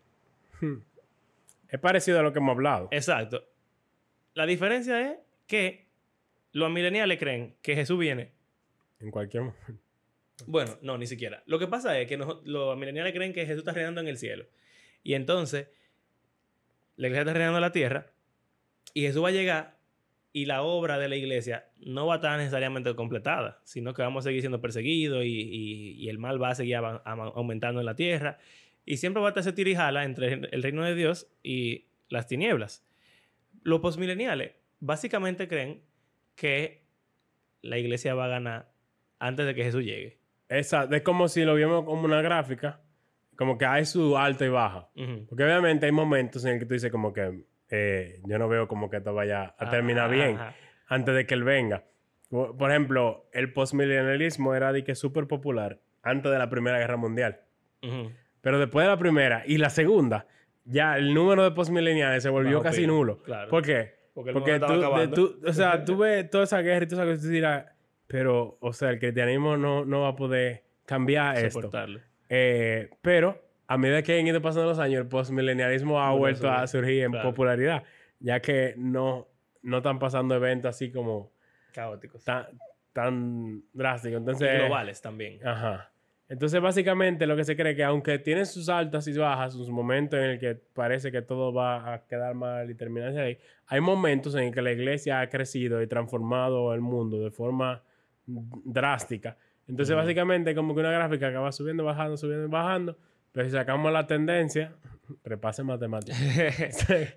Es 1.70 1.80
parecido 1.80 2.20
a 2.20 2.24
lo 2.24 2.34
que 2.34 2.40
hemos 2.40 2.54
hablado. 2.54 2.90
Exacto. 2.92 3.44
La 4.34 4.46
diferencia 4.46 5.12
es 5.12 5.18
que 5.48 5.88
los 6.52 6.72
mileniales 6.72 7.20
creen 7.20 7.56
que 7.62 7.76
Jesús 7.76 7.98
viene. 7.98 8.32
En 9.00 9.12
cualquier 9.12 9.44
momento. 9.44 9.82
Bueno, 10.48 10.78
no, 10.82 10.98
ni 10.98 11.08
siquiera. 11.08 11.44
Lo 11.46 11.60
que 11.60 11.68
pasa 11.68 11.98
es 12.00 12.08
que 12.08 12.18
los 12.18 12.78
mileniales 12.78 13.14
creen 13.14 13.32
que 13.32 13.46
Jesús 13.46 13.60
está 13.60 13.72
reinando 13.72 14.02
en 14.02 14.08
el 14.08 14.18
cielo. 14.18 14.46
Y 15.04 15.14
entonces, 15.14 15.68
la 16.98 17.08
iglesia 17.08 17.22
está 17.22 17.34
reinando 17.34 17.58
en 17.58 17.62
la 17.62 17.72
tierra. 17.72 18.12
Y 18.94 19.02
Jesús 19.02 19.24
va 19.24 19.30
a 19.30 19.32
llegar 19.32 19.75
y 20.38 20.46
la 20.48 20.64
obra 20.64 20.98
de 21.00 21.08
la 21.08 21.16
iglesia 21.16 21.70
no 21.80 22.08
va 22.08 22.16
a 22.16 22.18
estar 22.18 22.38
necesariamente 22.38 22.94
completada, 22.94 23.62
sino 23.64 23.94
que 23.94 24.02
vamos 24.02 24.26
a 24.26 24.28
seguir 24.30 24.42
siendo 24.42 24.60
perseguidos 24.60 25.24
y, 25.24 25.30
y- 25.30 25.92
y 25.94 26.10
el 26.10 26.18
mal 26.18 26.42
va 26.44 26.50
a 26.50 26.56
seguir 26.56 26.76
aumentando 26.76 27.80
en 27.80 27.86
la 27.86 27.96
tierra. 27.96 28.38
Y 28.86 28.98
siempre 28.98 29.22
va 29.22 29.30
a 29.30 29.32
estar 29.32 29.42
ese 29.42 29.54
tirijala 29.54 30.04
entre 30.04 30.34
el 30.34 30.62
reino 30.62 30.84
de 30.84 30.94
Dios 30.94 31.28
y 31.42 31.86
las 32.10 32.28
tinieblas. 32.28 32.84
Los 33.64 33.80
postmileniales 33.80 34.52
básicamente 34.82 35.48
creen 35.48 35.82
que 36.36 36.84
la 37.62 37.78
iglesia 37.78 38.14
va 38.14 38.26
a 38.26 38.28
ganar 38.28 38.72
antes 39.20 39.46
de 39.46 39.56
que 39.56 39.64
Jesús 39.64 39.84
llegue. 39.86 40.18
Exacto. 40.50 40.96
Es 40.98 41.02
como 41.02 41.30
si 41.30 41.46
lo 41.46 41.56
viéramos 41.56 41.86
como 41.86 42.04
una 42.04 42.22
gráfica. 42.22 42.82
Como 43.38 43.58
que 43.58 43.66
hay 43.66 43.86
su 43.86 44.18
alta 44.18 44.46
y 44.46 44.50
baja. 44.50 44.90
Ujú. 44.96 45.26
Porque 45.30 45.44
obviamente 45.46 45.86
hay 45.86 45.92
momentos 45.94 46.44
en 46.46 46.54
el 46.56 46.60
que 46.60 46.66
tú 46.66 46.74
dices 46.74 46.92
como 46.92 47.14
que 47.14 47.42
eh, 47.70 48.20
yo 48.26 48.38
no 48.40 48.48
veo 48.48 48.68
como 48.68 48.90
que 48.90 48.98
esto 48.98 49.14
vaya 49.14 49.56
a 49.58 49.70
terminar 49.70 50.10
bien 50.10 50.36
Ajá. 50.36 50.56
antes 50.88 51.16
de 51.16 51.26
que 51.26 51.34
él 51.34 51.44
venga. 51.44 51.84
Por 52.30 52.70
ejemplo, 52.70 53.28
el 53.34 53.54
postmilenialismo 53.54 54.56
era 54.56 54.74
de 54.74 54.84
que 54.84 54.96
súper 54.96 55.28
popular 55.28 55.80
antes 56.04 56.32
de 56.32 56.38
la 56.40 56.50
Primera 56.50 56.78
Guerra 56.80 56.98
Mundial. 56.98 57.42
Ujú. 57.82 58.12
Pero 58.42 58.60
después 58.60 58.84
de 58.86 58.90
la 58.92 58.98
primera 58.98 59.44
y 59.46 59.58
la 59.58 59.70
segunda, 59.70 60.28
ya 60.66 60.98
el 60.98 61.14
número 61.14 61.44
de 61.44 61.52
postmileniales 61.52 62.22
se 62.24 62.30
volvió 62.30 62.54
Bajo 62.58 62.64
casi 62.64 62.86
nulo. 62.88 63.22
claro. 63.24 63.50
¿Por 63.50 63.64
qué? 63.64 63.94
Porque 64.14 64.30
el 64.30 64.34
Porque 64.34 64.60
tú, 64.60 64.96
de- 64.98 65.08
tú- 65.10 65.42
o 65.46 65.54
sea, 65.54 65.84
tú 65.86 65.98
ves 65.98 66.30
toda 66.30 66.44
esa 66.46 66.62
guerra 66.62 66.86
y 66.86 66.88
todas 66.88 67.04
esas 67.06 67.14
cosas 67.16 67.24
y 67.26 67.28
tú 67.28 67.34
dirás, 67.34 67.66
pero, 68.08 68.58
o 68.62 68.72
sea, 68.74 68.90
el 68.92 69.00
cristianismo 69.00 69.58
no, 69.58 69.84
no 69.86 70.02
va 70.02 70.10
a 70.10 70.16
poder 70.16 70.64
cambiar 70.86 71.38
esto. 71.44 71.70
Eh, 72.30 72.90
pero 73.02 73.42
a 73.68 73.78
medida 73.78 74.02
que 74.04 74.20
han 74.20 74.28
ido 74.28 74.42
pasando 74.42 74.70
los 74.70 74.80
años, 74.80 75.02
el 75.02 75.08
postmilenialismo 75.08 76.00
ha 76.02 76.12
vuelto 76.14 76.50
a 76.50 76.66
surgir 76.68 77.04
en 77.04 77.12
Claro. 77.12 77.30
popularidad, 77.30 77.84
ya 78.20 78.40
que 78.40 78.74
no, 78.78 79.28
no 79.64 79.78
están 79.78 80.00
pasando 80.00 80.36
eventos 80.36 80.70
así 80.70 80.92
como 80.92 81.32
Caóticos. 81.74 82.24
tan, 82.24 82.46
tan 82.94 83.64
drásticos. 83.74 84.14
Y 84.14 84.18
Entonces, 84.18 84.60
globales 84.62 85.02
también. 85.02 85.46
Ajá. 85.46 85.92
Entonces, 86.28 86.60
básicamente, 86.60 87.28
lo 87.28 87.36
que 87.36 87.44
se 87.44 87.56
cree 87.56 87.72
es 87.74 87.78
que 87.78 87.84
aunque 87.84 88.18
tiene 88.18 88.46
sus 88.46 88.68
altas 88.70 89.08
y 89.08 89.16
bajas, 89.16 89.54
sus 89.54 89.70
momentos 89.70 90.18
en 90.20 90.26
el 90.26 90.40
que 90.40 90.56
parece 90.56 91.12
que 91.12 91.22
todo 91.22 91.54
va 91.54 91.94
a 91.94 92.06
quedar 92.08 92.34
mal 92.34 92.68
y 92.70 92.74
terminarse 92.74 93.20
ahí, 93.20 93.38
hay 93.68 93.80
momentos 93.80 94.34
en 94.34 94.46
el 94.46 94.52
que 94.54 94.62
la 94.64 94.72
iglesia 94.72 95.22
ha 95.22 95.30
crecido 95.30 95.84
y 95.84 95.88
transformado 95.88 96.74
el 96.74 96.82
mundo 96.82 97.20
de 97.20 97.30
forma 97.30 97.84
drástica. 98.26 99.38
Entonces, 99.68 99.96
básicamente, 99.96 100.54
como 100.56 100.74
que 100.74 100.80
una 100.82 100.92
gráfica 100.92 101.30
que 101.32 101.38
va 101.38 101.52
subiendo, 101.52 101.84
bajando, 101.84 102.18
subiendo 102.18 102.48
bajando, 102.50 102.98
pero 103.36 103.48
si 103.50 103.52
sacamos 103.56 103.92
la 103.94 104.08
tendencia, 104.08 104.74
repase 105.24 105.62
matemáticas, 105.62 106.18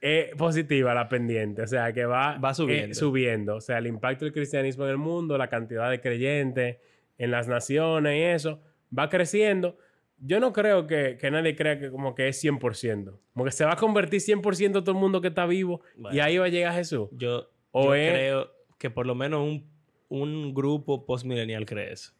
es 0.00 0.34
positiva 0.36 0.92
la 0.94 1.08
pendiente, 1.08 1.62
o 1.62 1.66
sea, 1.66 1.92
que 1.92 2.04
va, 2.04 2.36
Va 2.38 2.52
subiendo. 2.52 2.92
eh, 2.92 2.94
subiendo. 2.94 3.56
O 3.56 3.60
sea, 3.60 3.78
el 3.78 3.86
impacto 3.86 4.24
del 4.24 4.34
cristianismo 4.34 4.84
en 4.84 4.90
el 4.90 4.98
mundo, 4.98 5.38
la 5.38 5.48
cantidad 5.48 5.90
de 5.90 6.00
creyentes 6.00 6.76
en 7.18 7.30
las 7.30 7.48
naciones 7.48 8.16
y 8.16 8.22
eso, 8.22 8.60
va 8.96 9.08
creciendo. 9.08 9.78
Yo 10.18 10.40
no 10.40 10.52
creo 10.52 10.86
que, 10.86 11.16
que 11.18 11.30
nadie 11.30 11.56
crea 11.56 11.78
que 11.78 11.90
como 11.90 12.14
que 12.14 12.28
es 12.28 12.42
100%. 12.42 13.18
Como 13.32 13.44
que 13.44 13.50
se 13.50 13.64
va 13.64 13.72
a 13.72 13.76
convertir 13.76 14.20
100% 14.20 14.72
todo 14.82 14.90
el 14.92 14.96
mundo 14.98 15.20
que 15.20 15.28
está 15.28 15.46
vivo 15.46 15.80
y 15.96 16.00
Bueno. 16.02 16.22
ahí 16.24 16.38
va 16.38 16.46
a 16.46 16.48
llegar 16.48 16.74
Jesús. 16.74 17.08
Yo, 17.12 17.50
O 17.70 17.84
yo 17.86 17.94
es- 17.94 18.12
creo 18.12 18.52
que 18.78 18.90
por 18.90 19.06
lo 19.06 19.14
menos 19.14 19.40
un, 19.42 19.66
un 20.08 20.54
grupo 20.54 21.04
postmilenial 21.06 21.64
cree 21.66 21.92
eso. 21.92 22.12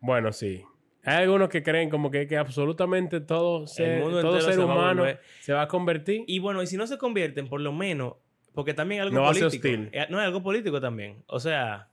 Bueno, 0.00 0.32
sí. 0.32 0.62
Hay 1.04 1.22
algunos 1.22 1.48
que 1.48 1.62
creen 1.62 1.88
como 1.90 2.10
que, 2.10 2.26
que 2.26 2.36
absolutamente 2.36 3.20
todo 3.20 3.66
ser, 3.66 4.02
todo 4.02 4.40
ser 4.40 4.54
se 4.54 4.58
va 4.60 4.64
humano 4.74 5.04
volver- 5.04 5.20
se 5.40 5.52
va 5.52 5.62
a 5.62 5.68
convertir. 5.68 6.24
Y 6.26 6.38
bueno, 6.38 6.62
y 6.62 6.66
si 6.66 6.76
no 6.76 6.86
se 6.86 6.98
convierten, 6.98 7.48
por 7.48 7.60
lo 7.60 7.72
menos, 7.72 8.14
porque 8.52 8.74
también 8.74 9.02
algo 9.02 9.14
No 9.14 9.22
va 9.22 9.28
político. 9.28 9.46
hostil. 9.48 9.88
Eh, 9.92 10.06
No, 10.10 10.20
es 10.20 10.26
algo 10.26 10.42
político 10.42 10.80
también. 10.80 11.22
O 11.28 11.40
sea, 11.40 11.88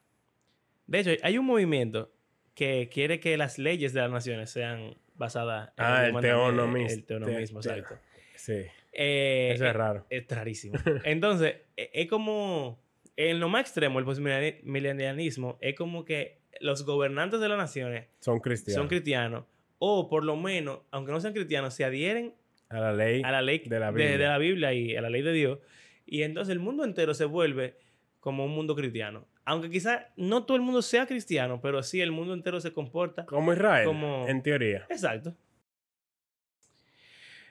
de 0.88 1.00
hecho, 1.00 1.12
hay 1.24 1.38
un 1.38 1.46
movimiento 1.46 2.12
que 2.56 2.90
quiere 2.92 3.20
que 3.20 3.38
las 3.38 3.58
leyes 3.60 3.94
de 3.94 4.02
las 4.02 4.12
naciones 4.12 4.50
sean 4.50 4.96
basadas 5.16 5.70
en 5.78 5.84
Ah, 5.86 6.06
el 6.06 6.12
humanamente- 6.12 6.28
teonomismo. 6.28 6.90
El 7.00 7.04
teonomismo, 7.06 7.60
Te- 7.62 7.70
te- 7.70 7.80
exacto. 7.80 8.00
Sí. 8.36 8.64
Eh, 8.92 9.52
Eso 9.54 9.66
es 9.66 9.70
eh, 9.70 9.74
raro. 9.74 10.06
Es 10.10 10.28
rarísimo. 10.28 10.78
Entonces, 11.04 11.56
e- 11.78 11.90
es 11.94 12.08
como, 12.10 12.80
en 13.18 13.40
lo 13.40 13.50
más 13.50 13.62
extremo, 13.62 14.00
el 14.00 14.06
postmilenialismo 14.06 15.58
es 15.62 15.76
como 15.76 16.06
que 16.06 16.40
los 16.62 16.86
gobernantes 16.86 17.40
de 17.40 17.50
las 17.50 17.58
naciones 17.58 18.08
Son 18.20 18.40
cristianos. 18.40 18.80
son 18.82 18.88
cristianos, 18.88 19.46
o 19.80 20.08
por 20.10 20.24
lo 20.24 20.36
menos, 20.36 20.80
aunque 20.92 21.12
no 21.12 21.20
sean 21.20 21.34
cristianos, 21.34 21.74
se 21.74 21.84
adhieren 21.86 22.34
a 22.70 22.80
la 22.80 22.94
ley. 22.94 23.22
a 23.24 23.32
la 23.32 23.42
ley 23.42 23.60
de 23.60 23.80
la 23.80 23.92
de, 23.92 23.98
Biblia. 23.98 24.18
de 24.18 24.26
la 24.28 24.38
Biblia 24.38 24.74
y 24.74 24.96
a 24.96 25.02
la 25.02 25.10
ley 25.10 25.22
de 25.22 25.32
Dios. 25.34 25.60
Y 26.06 26.24
entonces 26.24 26.52
el 26.52 26.60
mundo 26.60 26.84
entero 26.84 27.14
se 27.14 27.26
vuelve 27.26 27.78
como 28.20 28.46
un 28.46 28.52
mundo 28.52 28.76
cristiano. 28.76 29.28
Aunque 29.44 29.70
quizás 29.70 30.06
no 30.16 30.46
todo 30.46 30.58
el 30.58 30.64
mundo 30.64 30.82
sea 30.82 31.06
cristiano, 31.06 31.60
pero 31.62 31.84
sí 31.84 32.02
el 32.02 32.12
mundo 32.12 32.34
entero 32.34 32.60
se 32.60 32.74
comporta. 32.74 33.26
Como 33.28 33.54
Israel, 33.54 33.86
Como- 33.86 34.28
en 34.28 34.42
teoría. 34.42 34.88
Exacto. 34.90 35.36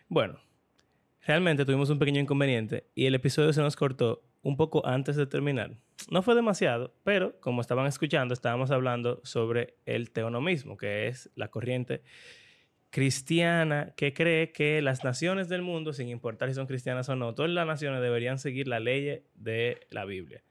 Bueno, 0.08 0.38
realmente 1.26 1.64
tuvimos 1.64 1.90
un 1.90 1.98
pequeño 1.98 2.20
inconveniente 2.20 2.86
y 2.94 3.06
el 3.06 3.14
episodio 3.14 3.52
se 3.52 3.60
nos 3.62 3.76
cortó 3.76 4.22
un 4.44 4.56
poco 4.56 4.86
antes 4.86 5.16
de 5.16 5.26
terminar. 5.26 5.72
No 6.10 6.22
fue 6.22 6.34
demasiado, 6.34 6.94
pero 7.02 7.40
como 7.40 7.62
estaban 7.62 7.86
escuchando, 7.86 8.34
estábamos 8.34 8.70
hablando 8.70 9.20
sobre 9.24 9.74
el 9.86 10.10
teonomismo, 10.10 10.76
que 10.76 11.08
es 11.08 11.30
la 11.34 11.48
corriente 11.48 12.02
cristiana 12.90 13.92
que 13.96 14.12
cree 14.12 14.52
que 14.52 14.80
las 14.82 15.02
naciones 15.02 15.48
del 15.48 15.62
mundo, 15.62 15.92
sin 15.92 16.08
importar 16.08 16.50
si 16.50 16.54
son 16.54 16.66
cristianas 16.66 17.08
o 17.08 17.16
no, 17.16 17.34
todas 17.34 17.50
las 17.50 17.66
naciones 17.66 18.02
deberían 18.02 18.38
seguir 18.38 18.68
la 18.68 18.80
ley 18.80 19.24
de 19.34 19.80
la 19.90 20.04
Biblia. 20.04 20.44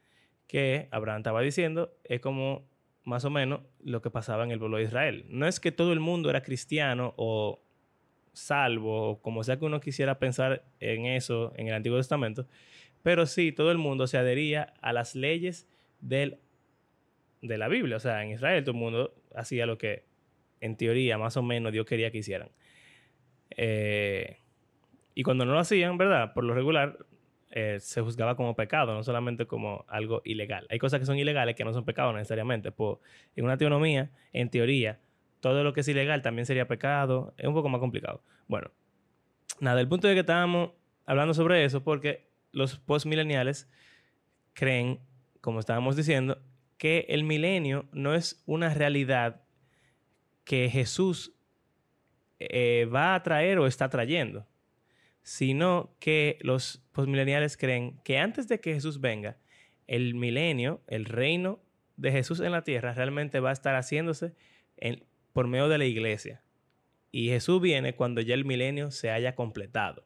Que 0.48 0.88
Abraham 0.90 1.18
estaba 1.18 1.40
diciendo 1.40 1.96
es 2.02 2.20
como 2.20 2.68
más 3.04 3.24
o 3.24 3.30
menos 3.30 3.60
lo 3.80 4.02
que 4.02 4.10
pasaba 4.10 4.44
en 4.44 4.50
el 4.50 4.58
pueblo 4.58 4.78
de 4.78 4.84
Israel. 4.84 5.24
No 5.28 5.46
es 5.46 5.60
que 5.60 5.72
todo 5.72 5.92
el 5.92 6.00
mundo 6.00 6.30
era 6.30 6.42
cristiano 6.42 7.14
o 7.16 7.62
salvo, 8.32 9.10
o 9.10 9.22
como 9.22 9.44
sea 9.44 9.56
que 9.56 9.64
uno 9.64 9.80
quisiera 9.80 10.18
pensar 10.18 10.64
en 10.80 11.06
eso 11.06 11.52
en 11.56 11.68
el 11.68 11.74
Antiguo 11.74 11.98
Testamento, 11.98 12.48
pero 13.04 13.26
sí, 13.26 13.52
todo 13.52 13.70
el 13.70 13.76
mundo 13.76 14.06
se 14.06 14.16
adhería 14.16 14.72
a 14.80 14.94
las 14.94 15.14
leyes 15.14 15.68
del, 16.00 16.38
de 17.42 17.58
la 17.58 17.68
Biblia. 17.68 17.98
O 17.98 18.00
sea, 18.00 18.24
en 18.24 18.30
Israel 18.30 18.64
todo 18.64 18.74
el 18.74 18.80
mundo 18.80 19.14
hacía 19.34 19.66
lo 19.66 19.76
que 19.76 20.04
en 20.62 20.74
teoría 20.78 21.18
más 21.18 21.36
o 21.36 21.42
menos 21.42 21.70
Dios 21.70 21.84
quería 21.84 22.10
que 22.10 22.18
hicieran. 22.18 22.48
Eh, 23.50 24.38
y 25.14 25.22
cuando 25.22 25.44
no 25.44 25.52
lo 25.52 25.58
hacían, 25.58 25.98
¿verdad? 25.98 26.32
Por 26.32 26.44
lo 26.44 26.54
regular, 26.54 26.96
eh, 27.50 27.76
se 27.78 28.00
juzgaba 28.00 28.36
como 28.36 28.56
pecado, 28.56 28.94
no 28.94 29.02
solamente 29.04 29.44
como 29.44 29.84
algo 29.86 30.22
ilegal. 30.24 30.66
Hay 30.70 30.78
cosas 30.78 30.98
que 30.98 31.04
son 31.04 31.18
ilegales 31.18 31.56
que 31.56 31.64
no 31.64 31.74
son 31.74 31.84
pecados 31.84 32.14
necesariamente. 32.14 32.72
Pues, 32.72 32.96
en 33.36 33.44
una 33.44 33.58
teonomía, 33.58 34.12
en 34.32 34.48
teoría, 34.48 34.98
todo 35.40 35.62
lo 35.62 35.74
que 35.74 35.80
es 35.80 35.88
ilegal 35.88 36.22
también 36.22 36.46
sería 36.46 36.66
pecado. 36.66 37.34
Es 37.36 37.46
un 37.46 37.52
poco 37.52 37.68
más 37.68 37.80
complicado. 37.80 38.22
Bueno, 38.48 38.70
nada, 39.60 39.82
el 39.82 39.88
punto 39.88 40.08
de 40.08 40.14
que 40.14 40.20
estábamos 40.20 40.70
hablando 41.04 41.34
sobre 41.34 41.66
eso 41.66 41.84
porque 41.84 42.32
los 42.54 42.78
postmileniales 42.78 43.68
creen, 44.54 45.00
como 45.40 45.60
estábamos 45.60 45.96
diciendo, 45.96 46.40
que 46.78 47.06
el 47.08 47.24
milenio 47.24 47.88
no 47.92 48.14
es 48.14 48.42
una 48.46 48.72
realidad 48.72 49.42
que 50.44 50.68
Jesús 50.70 51.34
eh, 52.38 52.86
va 52.86 53.14
a 53.14 53.22
traer 53.22 53.58
o 53.58 53.66
está 53.66 53.88
trayendo, 53.88 54.46
sino 55.22 55.94
que 56.00 56.38
los 56.42 56.82
postmileniales 56.92 57.56
creen 57.56 57.98
que 58.04 58.18
antes 58.18 58.48
de 58.48 58.60
que 58.60 58.74
Jesús 58.74 59.00
venga, 59.00 59.38
el 59.86 60.14
milenio, 60.14 60.82
el 60.86 61.04
reino 61.04 61.60
de 61.96 62.12
Jesús 62.12 62.40
en 62.40 62.52
la 62.52 62.62
tierra, 62.64 62.92
realmente 62.94 63.40
va 63.40 63.50
a 63.50 63.54
estar 63.54 63.74
haciéndose 63.76 64.34
en- 64.76 65.04
por 65.32 65.46
medio 65.46 65.68
de 65.68 65.78
la 65.78 65.84
iglesia. 65.84 66.42
Y 67.10 67.28
Jesús 67.28 67.60
viene 67.60 67.94
cuando 67.94 68.20
ya 68.20 68.34
el 68.34 68.44
milenio 68.44 68.90
se 68.90 69.10
haya 69.10 69.34
completado. 69.34 70.04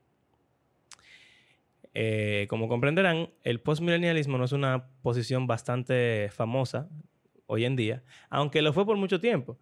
Eh, 1.95 2.47
como 2.49 2.68
comprenderán, 2.68 3.30
el 3.43 3.61
postmilenialismo 3.61 4.39
no 4.39 4.45
es 4.45 4.53
una 4.53 4.89
posición 5.03 5.47
bastante 5.47 6.28
famosa 6.30 6.89
hoy 7.47 7.64
en 7.64 7.76
día, 7.76 8.05
aunque 8.30 8.62
lo 8.62 8.72
fue 8.72 8.84
por 8.86 8.97
mucho 8.97 9.20
tiempo. 9.20 9.59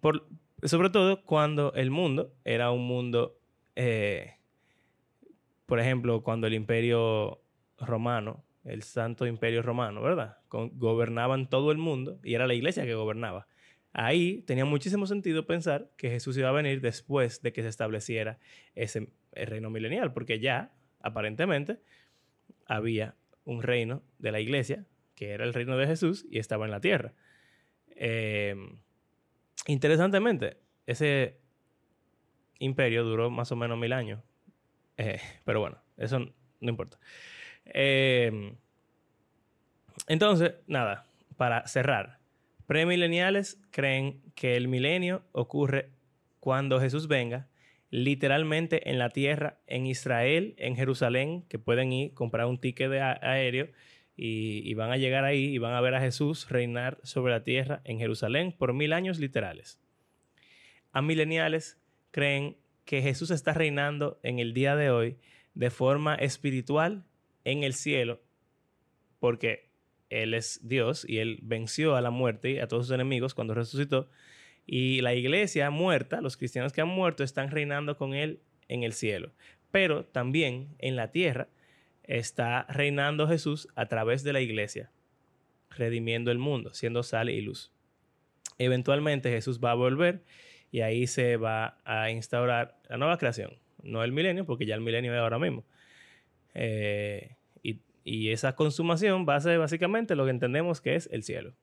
Por, 0.00 0.28
sobre 0.62 0.90
todo 0.90 1.22
cuando 1.24 1.72
el 1.74 1.90
mundo 1.90 2.34
era 2.44 2.70
un 2.70 2.86
mundo, 2.86 3.38
eh, 3.76 4.36
por 5.66 5.80
ejemplo, 5.80 6.22
cuando 6.22 6.46
el 6.46 6.54
imperio 6.54 7.40
romano, 7.78 8.44
el 8.64 8.82
santo 8.82 9.26
imperio 9.26 9.62
romano, 9.62 10.02
¿verdad? 10.02 10.38
gobernaban 10.48 11.48
todo 11.48 11.72
el 11.72 11.78
mundo 11.78 12.18
y 12.22 12.34
era 12.34 12.46
la 12.46 12.54
iglesia 12.54 12.84
que 12.84 12.94
gobernaba. 12.94 13.46
Ahí 13.92 14.42
tenía 14.42 14.64
muchísimo 14.64 15.06
sentido 15.06 15.46
pensar 15.46 15.90
que 15.96 16.10
Jesús 16.10 16.36
iba 16.36 16.48
a 16.48 16.52
venir 16.52 16.80
después 16.80 17.42
de 17.42 17.52
que 17.52 17.62
se 17.62 17.68
estableciera 17.68 18.38
ese 18.74 19.10
reino 19.32 19.70
milenial, 19.70 20.12
porque 20.12 20.38
ya, 20.40 20.72
aparentemente, 21.00 21.80
había 22.66 23.14
un 23.44 23.62
reino 23.62 24.02
de 24.18 24.32
la 24.32 24.40
iglesia, 24.40 24.84
que 25.14 25.30
era 25.30 25.44
el 25.44 25.54
reino 25.54 25.76
de 25.76 25.86
Jesús, 25.86 26.26
y 26.30 26.38
estaba 26.38 26.64
en 26.64 26.70
la 26.70 26.80
tierra. 26.80 27.12
Em, 27.88 28.78
interesantemente, 29.66 30.58
ese 30.86 31.38
imperio 32.58 33.04
duró 33.04 33.30
más 33.30 33.50
o 33.52 33.56
menos 33.56 33.78
mil 33.78 33.92
años. 33.92 34.22
Eh, 34.96 35.20
pero 35.44 35.60
bueno, 35.60 35.78
eso 35.96 36.18
no 36.18 36.68
importa. 36.68 36.98
Em, 37.64 38.56
entonces, 40.06 40.54
nada, 40.66 41.06
para 41.36 41.66
cerrar, 41.66 42.18
premileniales 42.66 43.60
creen 43.70 44.20
que 44.34 44.56
el 44.56 44.68
milenio 44.68 45.22
ocurre 45.32 45.90
cuando 46.40 46.80
Jesús 46.80 47.08
venga, 47.08 47.48
literalmente 47.90 48.90
en 48.90 48.98
la 48.98 49.10
tierra, 49.10 49.58
en 49.66 49.86
Israel, 49.86 50.54
en 50.58 50.76
Jerusalén, 50.76 51.44
que 51.48 51.58
pueden 51.58 51.92
ir, 51.92 52.14
comprar 52.14 52.46
un 52.46 52.58
ticket 52.58 52.90
de 52.90 53.00
aéreo 53.00 53.68
y, 54.16 54.68
y, 54.68 54.74
van 54.74 54.90
a 54.90 54.96
llegar 54.96 55.24
ahí 55.24 55.44
y 55.44 55.58
van 55.58 55.74
a 55.74 55.80
ver 55.80 55.94
a 55.94 56.00
Jesús 56.00 56.48
reinar 56.48 56.98
sobre 57.02 57.32
la 57.32 57.44
tierra 57.44 57.80
en 57.84 57.98
Jerusalén 57.98 58.54
por 58.56 58.72
mil 58.72 58.92
años 58.92 59.18
literales. 59.18 59.80
A 60.92 61.02
mileniales 61.02 61.78
creen 62.10 62.56
que 62.84 63.02
Jesús 63.02 63.30
está 63.30 63.52
reinando 63.52 64.18
en 64.22 64.38
el 64.38 64.54
día 64.54 64.74
de 64.74 64.90
hoy 64.90 65.18
de 65.54 65.70
forma 65.70 66.14
espiritual 66.14 67.04
en 67.44 67.62
el 67.62 67.74
cielo, 67.74 68.20
porque 69.20 69.70
Él 70.08 70.34
es 70.34 70.60
Dios 70.66 71.04
y 71.08 71.18
Él 71.18 71.40
venció 71.42 71.96
a 71.96 72.00
la 72.00 72.10
muerte 72.10 72.52
y 72.52 72.58
a 72.58 72.68
todos 72.68 72.86
sus 72.86 72.94
enemigos 72.94 73.34
cuando 73.34 73.54
resucitó. 73.54 74.08
Y 74.70 75.00
la 75.00 75.14
iglesia 75.14 75.70
muerta, 75.70 76.20
los 76.20 76.36
cristianos 76.36 76.74
que 76.74 76.82
han 76.82 76.88
muerto, 76.88 77.24
están 77.24 77.50
reinando 77.50 77.96
con 77.96 78.12
Él 78.12 78.42
en 78.68 78.82
el 78.82 78.92
cielo. 78.92 79.32
Pero 79.70 80.04
también 80.04 80.76
en 80.78 80.94
la 80.94 81.10
tierra 81.10 81.48
está 82.04 82.66
reinando 82.68 83.26
Jesús 83.26 83.68
a 83.76 83.86
través 83.86 84.24
de 84.24 84.34
la 84.34 84.42
iglesia, 84.42 84.90
redimiendo 85.70 86.30
el 86.30 86.36
mundo, 86.36 86.74
siendo 86.74 87.02
sal 87.02 87.30
y 87.30 87.40
luz. 87.40 87.72
Eventualmente 88.58 89.30
Jesús 89.30 89.58
va 89.58 89.70
a 89.70 89.74
volver 89.74 90.22
y 90.70 90.82
ahí 90.82 91.06
se 91.06 91.38
va 91.38 91.78
a 91.86 92.10
instaurar 92.10 92.78
la 92.90 92.98
nueva 92.98 93.16
creación. 93.16 93.58
No 93.82 94.04
el 94.04 94.12
milenio, 94.12 94.44
porque 94.44 94.66
ya 94.66 94.74
el 94.74 94.82
milenio 94.82 95.14
es 95.14 95.18
ahora 95.18 95.38
mismo. 95.38 95.64
Eh, 96.52 97.36
y 98.04 98.30
esa 98.30 98.54
consumación 98.54 99.26
va 99.26 99.36
a 99.36 99.40
ser 99.40 99.58
básicamente 99.58 100.14
lo 100.14 100.24
que 100.24 100.30
entendemos 100.30 100.82
que 100.82 100.94
es 100.94 101.08
el 101.10 101.22
cielo. 101.22 101.54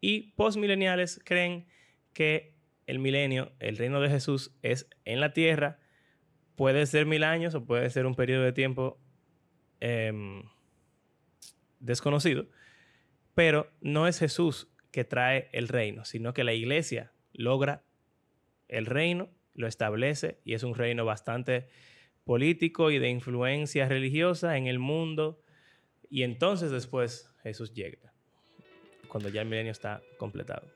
Y 0.00 0.32
postmileniales 0.32 1.20
creen 1.24 1.66
que 2.18 2.52
el 2.88 2.98
milenio, 2.98 3.52
el 3.60 3.76
reino 3.76 4.00
de 4.00 4.10
Jesús, 4.10 4.52
es 4.62 4.90
en 5.04 5.20
la 5.20 5.32
tierra. 5.32 5.78
Puede 6.56 6.84
ser 6.86 7.06
mil 7.06 7.22
años 7.22 7.54
o 7.54 7.64
puede 7.64 7.88
ser 7.90 8.06
un 8.06 8.16
periodo 8.16 8.42
de 8.42 8.52
tiempo 8.52 8.98
em, 9.78 10.42
desconocido. 11.78 12.48
Pero 13.36 13.70
no 13.80 14.08
es 14.08 14.18
Jesús 14.18 14.66
que 14.90 15.04
trae 15.04 15.48
el 15.52 15.68
reino, 15.68 16.04
sino 16.04 16.34
que 16.34 16.42
la 16.42 16.54
iglesia 16.54 17.12
logra 17.32 17.84
el 18.66 18.86
reino, 18.86 19.30
lo 19.54 19.68
establece 19.68 20.40
y 20.44 20.54
es 20.54 20.64
un 20.64 20.74
reino 20.74 21.04
bastante 21.04 21.68
político 22.24 22.90
y 22.90 22.98
de 22.98 23.10
influencia 23.10 23.88
religiosa 23.88 24.56
en 24.56 24.66
el 24.66 24.80
mundo 24.80 25.40
y 26.10 26.24
entonces 26.24 26.72
después 26.72 27.32
Jesús 27.44 27.72
llega, 27.74 28.12
cuando 29.06 29.28
ya 29.28 29.42
el 29.42 29.48
milenio 29.48 29.70
está 29.70 30.02
completado. 30.16 30.66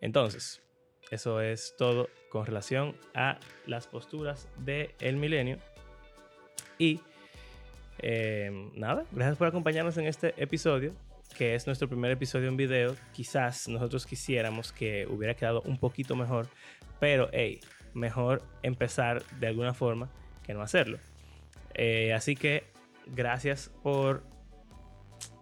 Entonces, 0.00 0.62
eso 1.10 1.40
es 1.40 1.74
todo 1.76 2.08
con 2.30 2.46
relación 2.46 2.96
a 3.14 3.38
las 3.66 3.86
posturas 3.86 4.48
del 4.58 5.16
milenio. 5.16 5.58
Y 6.78 7.00
eh, 7.98 8.70
nada, 8.74 9.04
gracias 9.10 9.36
por 9.36 9.48
acompañarnos 9.48 9.96
en 9.96 10.06
este 10.06 10.34
episodio, 10.36 10.94
que 11.36 11.54
es 11.54 11.66
nuestro 11.66 11.88
primer 11.88 12.10
episodio 12.10 12.48
en 12.48 12.56
video. 12.56 12.94
Quizás 13.12 13.68
nosotros 13.68 14.06
quisiéramos 14.06 14.72
que 14.72 15.06
hubiera 15.06 15.34
quedado 15.34 15.62
un 15.62 15.78
poquito 15.78 16.14
mejor, 16.14 16.48
pero 17.00 17.28
hey, 17.32 17.60
mejor 17.94 18.42
empezar 18.62 19.22
de 19.40 19.48
alguna 19.48 19.74
forma 19.74 20.10
que 20.44 20.54
no 20.54 20.62
hacerlo. 20.62 20.98
Eh, 21.74 22.12
así 22.12 22.36
que 22.36 22.64
gracias 23.06 23.70
por 23.82 24.22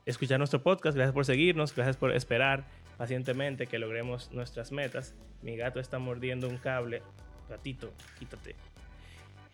escuchar 0.07 0.39
nuestro 0.39 0.63
podcast, 0.63 0.97
gracias 0.97 1.13
por 1.13 1.25
seguirnos, 1.25 1.75
gracias 1.75 1.97
por 1.97 2.13
esperar 2.13 2.65
pacientemente 2.97 3.67
que 3.67 3.79
logremos 3.79 4.31
nuestras 4.31 4.71
metas. 4.71 5.15
Mi 5.43 5.57
gato 5.57 5.81
está 5.81 5.99
mordiendo 5.99 6.49
un 6.49 6.59
cable. 6.59 7.03
Gatito, 7.51 7.93
quítate. 8.19 8.55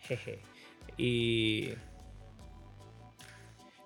Jeje. 0.01 0.39
Y 0.95 1.73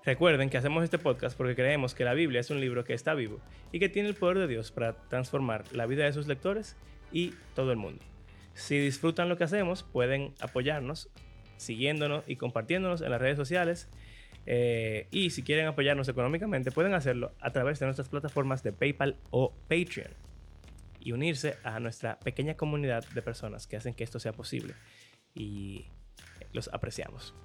recuerden 0.04 0.50
que 0.50 0.58
hacemos 0.58 0.84
este 0.84 1.00
podcast 1.00 1.38
porque 1.38 1.56
creemos 1.56 1.96
que 1.96 2.04
la 2.04 2.14
Biblia 2.14 2.42
es 2.42 2.50
un 2.50 2.60
libro 2.60 2.84
que 2.84 2.94
está 2.94 3.14
vivo 3.14 3.40
y 3.72 3.80
que 3.80 3.88
tiene 3.88 4.10
el 4.10 4.16
poder 4.16 4.38
de 4.38 4.48
Dios 4.48 4.72
para 4.72 4.94
transformar 5.08 5.64
la 5.72 5.86
vida 5.86 6.04
de 6.04 6.12
sus 6.12 6.28
lectores 6.28 6.76
y 7.14 7.34
todo 7.56 7.72
el 7.72 7.78
mundo. 7.78 8.04
Si 8.54 8.78
disfrutan 8.78 9.30
lo 9.30 9.38
que 9.38 9.46
hacemos, 9.46 9.84
pueden 9.84 10.34
apoyarnos 10.42 11.10
siguiéndonos 11.56 12.24
y 12.28 12.36
compartiéndonos 12.36 13.02
en 13.02 13.12
las 13.12 13.22
redes 13.22 13.38
sociales 13.38 13.90
eh, 14.50 15.08
y 15.12 15.32
si 15.32 15.44
quieren 15.44 15.68
apoyarnos 15.68 16.08
económicamente, 16.08 16.72
pueden 16.72 16.94
hacerlo 16.94 17.34
a 17.42 17.52
través 17.52 17.80
de 17.80 17.86
nuestras 17.86 18.08
plataformas 18.08 18.64
de 18.64 18.72
PayPal 18.72 19.18
o 19.30 19.54
Patreon 19.68 20.14
y 21.02 21.12
unirse 21.12 21.58
a 21.66 21.82
nuestra 21.82 22.18
pequeña 22.20 22.56
comunidad 22.56 23.06
de 23.10 23.22
personas 23.22 23.68
que 23.68 23.76
hacen 23.76 23.94
que 23.94 24.06
esto 24.06 24.22
sea 24.22 24.32
posible. 24.32 24.74
Y 25.36 25.88
los 26.54 26.70
apreciamos. 26.72 27.36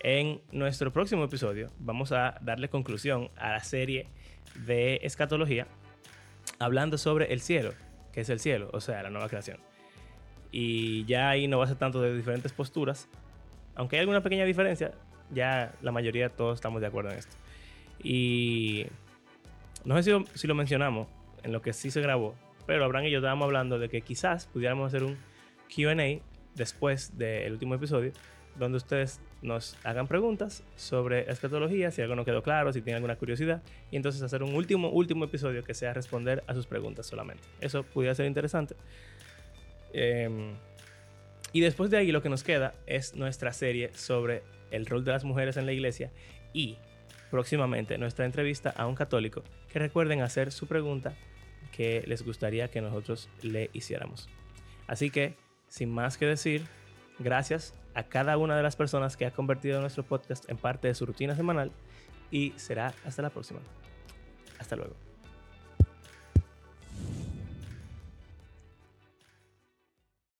En 0.00 0.42
nuestro 0.52 0.92
próximo 0.92 1.24
episodio 1.24 1.70
vamos 1.78 2.12
a 2.12 2.38
darle 2.42 2.68
conclusión 2.68 3.30
a 3.36 3.52
la 3.52 3.60
serie 3.60 4.08
de 4.66 5.00
escatología 5.02 5.66
hablando 6.58 6.98
sobre 6.98 7.32
el 7.32 7.40
cielo, 7.40 7.72
que 8.12 8.20
es 8.20 8.28
el 8.28 8.38
cielo, 8.38 8.68
o 8.74 8.82
sea, 8.82 9.02
la 9.02 9.08
nueva 9.08 9.30
creación. 9.30 9.60
Y 10.52 11.06
ya 11.06 11.30
ahí 11.30 11.48
no 11.48 11.56
va 11.56 11.64
a 11.64 11.68
ser 11.68 11.78
tanto 11.78 12.02
de 12.02 12.14
diferentes 12.14 12.52
posturas, 12.52 13.08
aunque 13.74 13.96
hay 13.96 14.00
alguna 14.00 14.22
pequeña 14.22 14.44
diferencia, 14.44 14.92
ya 15.34 15.74
la 15.82 15.92
mayoría 15.92 16.28
todos 16.28 16.56
estamos 16.56 16.80
de 16.80 16.86
acuerdo 16.86 17.10
en 17.10 17.18
esto. 17.18 17.36
Y 18.02 18.86
no 19.84 20.00
sé 20.00 20.24
si 20.34 20.46
lo, 20.46 20.54
mencionamos 20.54 21.08
en 21.42 21.52
lo 21.52 21.62
que 21.62 21.72
sí 21.72 21.90
se 21.90 22.00
grabó, 22.00 22.34
pero 22.66 22.84
Abraham 22.84 23.06
y 23.06 23.10
yo 23.10 23.18
estábamos 23.18 23.46
hablando 23.46 23.78
de 23.78 23.88
que 23.88 24.00
quizás 24.00 24.46
pudiéramos 24.46 24.86
hacer 24.86 25.04
un 25.04 25.16
QA 25.74 26.20
después 26.54 27.18
del 27.18 27.52
último 27.52 27.74
episodio, 27.74 28.12
donde 28.56 28.78
ustedes 28.78 29.20
nos 29.42 29.76
hagan 29.84 30.06
preguntas 30.06 30.64
sobre 30.76 31.30
escatología, 31.30 31.90
si 31.90 32.00
algo 32.00 32.14
no 32.14 32.24
quedó 32.24 32.42
claro, 32.42 32.72
si 32.72 32.80
tienen 32.80 32.96
alguna 32.96 33.16
curiosidad, 33.16 33.62
y 33.90 33.96
entonces 33.96 34.22
hacer 34.22 34.42
un 34.42 34.54
último, 34.54 34.88
último 34.88 35.24
episodio 35.24 35.64
que 35.64 35.74
sea 35.74 35.92
responder 35.92 36.42
a 36.46 36.54
sus 36.54 36.66
preguntas 36.66 37.06
solamente. 37.06 37.42
Eso 37.60 37.82
pudiera 37.82 38.14
ser 38.14 38.26
interesante. 38.26 38.74
Em, 39.92 40.54
y 41.52 41.60
después 41.60 41.90
de 41.90 41.98
ahí 41.98 42.10
lo 42.10 42.22
que 42.22 42.28
nos 42.28 42.42
queda 42.42 42.74
es 42.86 43.14
nuestra 43.14 43.52
serie 43.52 43.92
sobre 43.94 44.42
el 44.74 44.86
rol 44.86 45.04
de 45.04 45.12
las 45.12 45.24
mujeres 45.24 45.56
en 45.56 45.66
la 45.66 45.72
iglesia 45.72 46.10
y 46.52 46.78
próximamente 47.30 47.98
nuestra 47.98 48.24
entrevista 48.24 48.70
a 48.70 48.86
un 48.86 48.94
católico 48.94 49.42
que 49.72 49.78
recuerden 49.78 50.20
hacer 50.22 50.52
su 50.52 50.66
pregunta 50.66 51.14
que 51.72 52.04
les 52.06 52.22
gustaría 52.22 52.68
que 52.68 52.80
nosotros 52.80 53.28
le 53.42 53.70
hiciéramos. 53.72 54.28
Así 54.86 55.10
que, 55.10 55.34
sin 55.68 55.90
más 55.90 56.16
que 56.16 56.26
decir, 56.26 56.62
gracias 57.18 57.74
a 57.94 58.04
cada 58.04 58.36
una 58.38 58.56
de 58.56 58.62
las 58.62 58.76
personas 58.76 59.16
que 59.16 59.26
ha 59.26 59.32
convertido 59.32 59.80
nuestro 59.80 60.04
podcast 60.04 60.48
en 60.48 60.56
parte 60.56 60.88
de 60.88 60.94
su 60.94 61.06
rutina 61.06 61.34
semanal 61.34 61.72
y 62.30 62.52
será 62.56 62.94
hasta 63.04 63.22
la 63.22 63.30
próxima. 63.30 63.60
Hasta 64.58 64.76
luego. 64.76 65.03